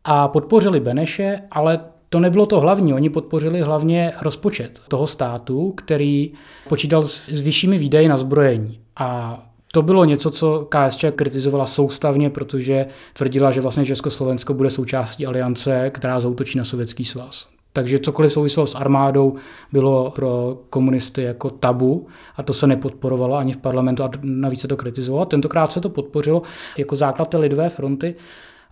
a 0.04 0.28
podpořili 0.28 0.80
Beneše, 0.80 1.42
ale 1.52 1.80
to 2.14 2.20
nebylo 2.20 2.46
to 2.46 2.60
hlavní. 2.60 2.94
Oni 2.94 3.10
podpořili 3.10 3.62
hlavně 3.62 4.14
rozpočet 4.22 4.82
toho 4.88 5.08
státu, 5.08 5.72
který 5.72 6.32
počítal 6.70 7.04
s 7.04 7.42
vyššími 7.42 7.78
výdaji 7.78 8.08
na 8.08 8.18
zbrojení. 8.18 8.80
A 8.98 9.40
to 9.72 9.82
bylo 9.82 10.06
něco, 10.06 10.32
co 10.32 10.68
KSČ 10.70 11.06
kritizovala 11.16 11.66
soustavně, 11.66 12.30
protože 12.30 12.86
tvrdila, 13.14 13.52
že 13.52 13.62
vlastně 13.62 13.86
Československo 13.86 14.54
bude 14.54 14.70
součástí 14.70 15.26
aliance, 15.26 15.90
která 15.90 16.20
zautočí 16.20 16.58
na 16.58 16.66
Sovětský 16.66 17.06
svaz. 17.06 17.48
Takže 17.74 18.00
cokoliv 18.00 18.34
souviselo 18.34 18.66
s 18.66 18.76
armádou 18.76 19.36
bylo 19.72 20.12
pro 20.12 20.58
komunisty 20.70 21.24
jako 21.24 21.50
tabu 21.50 22.08
a 22.36 22.44
to 22.44 22.54
se 22.54 22.68
nepodporovalo 22.68 23.36
ani 23.36 23.54
v 23.54 23.58
parlamentu 23.58 24.04
a 24.04 24.12
navíc 24.22 24.62
se 24.62 24.68
to 24.68 24.78
kritizovalo. 24.78 25.26
Tentokrát 25.26 25.72
se 25.72 25.82
to 25.82 25.90
podpořilo 25.90 26.42
jako 26.78 26.96
základ 26.96 27.30
té 27.30 27.38
lidové 27.38 27.70
fronty 27.70 28.16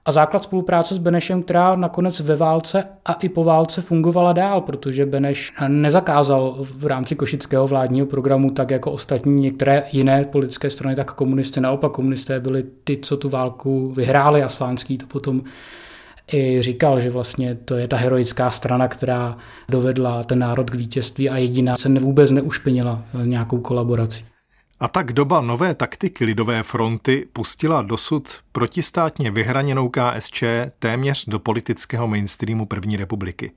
a 0.06 0.12
základ 0.12 0.44
spolupráce 0.44 0.96
s 0.96 0.98
Benešem, 0.98 1.44
která 1.44 1.76
nakonec 1.76 2.20
ve 2.20 2.36
válce 2.36 2.84
a 3.06 3.14
i 3.14 3.30
po 3.30 3.44
válce 3.44 3.82
fungovala 3.82 4.34
dál, 4.34 4.62
protože 4.62 5.06
Beneš 5.06 5.54
nezakázal 5.68 6.58
v 6.60 6.86
rámci 6.86 7.16
košického 7.16 7.68
vládního 7.68 8.08
programu 8.08 8.52
tak 8.52 8.72
jako 8.72 8.92
ostatní 8.92 9.42
některé 9.42 9.84
jiné 9.92 10.26
politické 10.26 10.70
strany, 10.70 10.96
tak 10.96 11.14
komunisty. 11.14 11.62
Naopak 11.62 11.92
komunisté 11.92 12.40
byli 12.40 12.64
ty, 12.84 12.98
co 12.98 13.18
tu 13.18 13.30
válku 13.30 13.92
vyhráli 13.92 14.44
a 14.44 14.50
Slánský 14.50 14.98
to 14.98 15.06
potom 15.06 15.42
i 16.34 16.62
říkal, 16.62 17.00
že 17.00 17.10
vlastně 17.10 17.56
to 17.56 17.76
je 17.76 17.88
ta 17.88 17.98
heroická 17.98 18.52
strana, 18.52 18.88
která 18.88 19.38
dovedla 19.70 20.24
ten 20.24 20.40
národ 20.40 20.70
k 20.70 20.76
vítězství 20.76 21.30
a 21.30 21.38
jediná 21.38 21.78
se 21.78 21.90
vůbec 21.90 22.32
neušpinila 22.32 23.04
nějakou 23.24 23.58
kolaborací. 23.58 24.31
A 24.82 24.88
tak 24.88 25.14
doba 25.14 25.42
nové 25.42 25.76
taktiky 25.76 26.26
Lidové 26.26 26.64
fronty 26.64 27.28
pustila 27.34 27.82
dosud 27.82 28.40
protistátně 28.52 29.32
vyhraněnou 29.32 29.90
KSČ 29.90 30.44
téměř 30.80 31.26
do 31.26 31.40
politického 31.40 32.08
mainstreamu 32.08 32.66
první 32.66 32.98
republiky. 32.98 33.52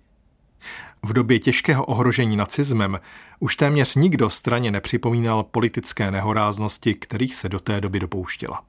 V 1.02 1.12
době 1.12 1.38
těžkého 1.38 1.84
ohrožení 1.84 2.36
nacismem 2.36 3.00
už 3.40 3.56
téměř 3.56 3.94
nikdo 3.94 4.30
straně 4.30 4.70
nepřipomínal 4.70 5.42
politické 5.42 6.10
nehoráznosti, 6.10 6.94
kterých 6.94 7.36
se 7.36 7.48
do 7.48 7.60
té 7.60 7.80
doby 7.80 8.00
dopouštěla. 8.00 8.62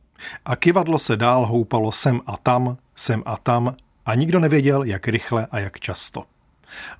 A 0.45 0.55
kivadlo 0.55 0.99
se 0.99 1.17
dál 1.17 1.45
houpalo 1.45 1.91
sem 1.91 2.21
a 2.25 2.37
tam, 2.37 2.77
sem 2.95 3.23
a 3.25 3.37
tam 3.37 3.75
a 4.05 4.15
nikdo 4.15 4.39
nevěděl, 4.39 4.83
jak 4.83 5.07
rychle 5.07 5.47
a 5.51 5.59
jak 5.59 5.79
často. 5.79 6.23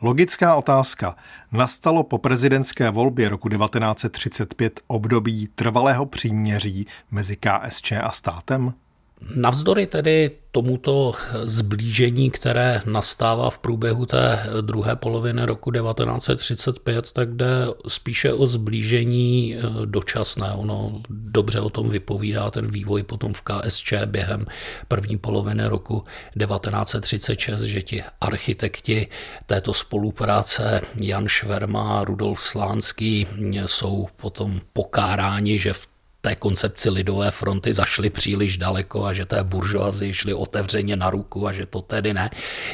Logická 0.01 0.55
otázka. 0.55 1.15
Nastalo 1.51 2.03
po 2.03 2.17
prezidentské 2.17 2.89
volbě 2.89 3.29
roku 3.29 3.49
1935 3.49 4.79
období 4.87 5.49
trvalého 5.55 6.05
příměří 6.05 6.87
mezi 7.11 7.37
KSČ 7.37 7.91
a 7.91 8.11
státem? 8.11 8.73
Navzdory 9.21 9.87
tedy 9.87 10.31
tomuto 10.51 11.13
zblížení, 11.43 12.31
které 12.31 12.81
nastává 12.85 13.49
v 13.49 13.59
průběhu 13.59 14.05
té 14.05 14.47
druhé 14.61 14.95
poloviny 14.95 15.45
roku 15.45 15.71
1935, 15.71 17.11
tak 17.11 17.35
jde 17.35 17.67
spíše 17.87 18.33
o 18.33 18.47
zblížení 18.47 19.55
eh, 19.55 19.61
dočasné. 19.85 20.51
Ono 20.51 21.01
dobře 21.09 21.59
o 21.59 21.69
tom 21.69 21.89
vypovídá 21.89 22.51
ten 22.51 22.71
vývoj 22.71 23.03
potom 23.03 23.33
v 23.33 23.41
KSČ 23.41 23.93
během 24.05 24.45
první 24.87 25.17
poloviny 25.17 25.67
roku 25.67 26.03
1936, 26.39 27.61
že 27.61 27.81
ti 27.81 28.03
architekti 28.21 29.07
této 29.45 29.73
spolupráce 29.73 30.81
Jan 30.99 31.27
Šverma 31.27 32.03
Rudolf 32.03 32.41
Slánský 32.41 33.27
jsou 33.65 34.07
potom 34.15 34.61
pokáráni, 34.73 35.59
že 35.59 35.73
v 35.73 35.87
té 36.25 36.35
koncepci 36.35 36.89
lidové 36.89 37.31
fronty 37.31 37.73
zašli 37.73 38.09
příliš 38.09 38.57
daleko 38.57 39.05
a 39.05 39.13
že 39.13 39.25
té 39.25 39.43
buržoazi 39.43 40.13
šli 40.13 40.33
otevřeně 40.33 40.95
na 40.95 41.09
ruku 41.09 41.47
a 41.47 41.51
že 41.51 41.65
to 41.65 41.81
tedy 41.81 42.13
ne. 42.13 42.29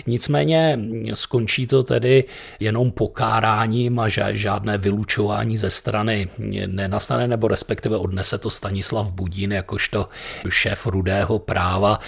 Nicméně 0.08 0.80
skončí 1.14 1.68
to 1.68 1.84
tedy 1.84 2.24
jenom 2.60 2.92
pokáráním 2.92 4.00
a 4.00 4.10
žádné 4.34 4.78
vylučování 4.78 5.58
ze 5.58 5.70
strany 5.70 6.30
nenastane, 6.68 7.28
nebo 7.28 7.48
respektive 7.48 7.98
odnese 7.98 8.38
to 8.38 8.50
Stanislav 8.50 9.12
Budín 9.12 9.52
jakožto 9.52 10.10
šéf 10.50 10.88
rudého 10.88 11.40
práva 11.40 12.00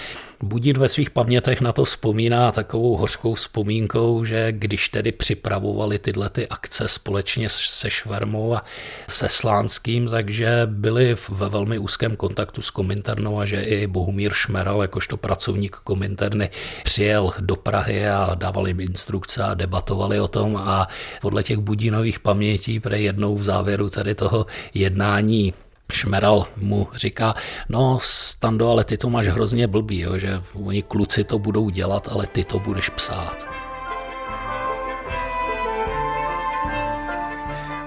Budín 0.44 0.80
ve 0.80 0.88
svých 0.90 1.10
pamětech 1.10 1.62
na 1.62 1.72
to 1.72 1.86
vzpomíná 1.86 2.52
takovou 2.52 2.98
hořkou 2.98 3.34
vzpomínkou, 3.34 4.26
že 4.26 4.52
když 4.52 4.90
tedy 4.90 5.12
připravovali 5.12 6.00
tyhle 6.00 6.30
ty 6.30 6.48
akce 6.48 6.88
společně 6.88 7.50
se 7.50 7.90
Švermou 7.90 8.56
a 8.56 8.64
se 9.08 9.30
Slánským, 9.30 10.08
takže 10.08 10.62
byli 10.66 11.16
ve 11.30 11.50
velmi 11.50 11.78
úzkém 11.78 12.16
kontaktu 12.16 12.62
s 12.62 12.70
Kominternou 12.70 13.40
a 13.40 13.46
že 13.46 13.62
i 13.62 13.88
Bohumír 13.88 14.34
Šmeral, 14.34 14.82
jakožto 14.82 15.18
pracovník 15.18 15.76
Kominterny, 15.76 16.50
přijel 16.84 17.32
do 17.40 17.56
Prahy 17.56 18.08
a 18.08 18.36
dával 18.36 18.68
jim 18.68 18.80
instrukce 18.80 19.44
a 19.44 19.54
debatovali 19.54 20.20
o 20.20 20.28
tom. 20.28 20.58
A 20.58 20.88
podle 21.22 21.44
těch 21.44 21.58
Budínových 21.58 22.20
pamětí 22.20 22.80
pre 22.80 23.00
jednou 23.00 23.36
v 23.36 23.44
závěru 23.44 23.90
tady 23.90 24.16
toho 24.16 24.46
jednání 24.74 25.54
Šmeral 25.94 26.48
mu 26.58 26.88
říká, 26.94 27.34
no 27.70 27.98
Stando, 28.02 28.70
ale 28.70 28.84
ty 28.84 28.98
to 28.98 29.10
máš 29.10 29.28
hrozně 29.28 29.68
blbý, 29.68 30.00
jo, 30.00 30.18
že 30.18 30.42
oni 30.54 30.84
kluci 30.84 31.24
to 31.24 31.40
budou 31.40 31.70
dělat, 31.70 32.08
ale 32.12 32.28
ty 32.28 32.44
to 32.44 32.60
budeš 32.60 32.90
psát. 32.90 33.48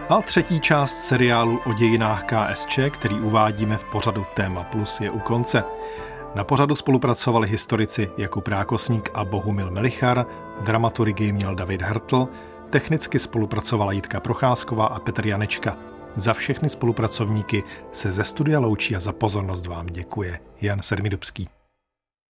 A 0.08 0.22
třetí 0.22 0.60
část 0.60 1.04
seriálu 1.04 1.60
o 1.66 1.72
dějinách 1.72 2.24
KSČ, 2.24 2.78
který 2.90 3.20
uvádíme 3.20 3.76
v 3.76 3.84
pořadu 3.84 4.26
Téma 4.34 4.64
Plus, 4.64 5.00
je 5.00 5.10
u 5.10 5.18
konce. 5.18 5.64
Na 6.34 6.44
pořadu 6.44 6.76
spolupracovali 6.76 7.48
historici 7.48 8.10
Jakub 8.16 8.48
Rákosník 8.48 9.10
a 9.14 9.24
Bohumil 9.24 9.70
Melichar, 9.70 10.26
dramaturgii 10.64 11.32
měl 11.32 11.54
David 11.54 11.82
Hartl, 11.82 12.28
technicky 12.70 13.18
spolupracovala 13.18 13.92
Jitka 13.92 14.20
Procházková 14.20 14.86
a 14.86 14.98
Petr 14.98 15.26
Janečka. 15.26 15.95
Za 16.16 16.34
všechny 16.34 16.68
spolupracovníky 16.68 17.62
se 17.92 18.12
ze 18.12 18.24
studia 18.24 18.60
loučí 18.60 18.96
a 18.96 19.00
za 19.00 19.12
pozornost 19.12 19.66
vám 19.66 19.86
děkuje 19.86 20.40
Jan 20.60 20.82
Sermidubský. 20.82 21.48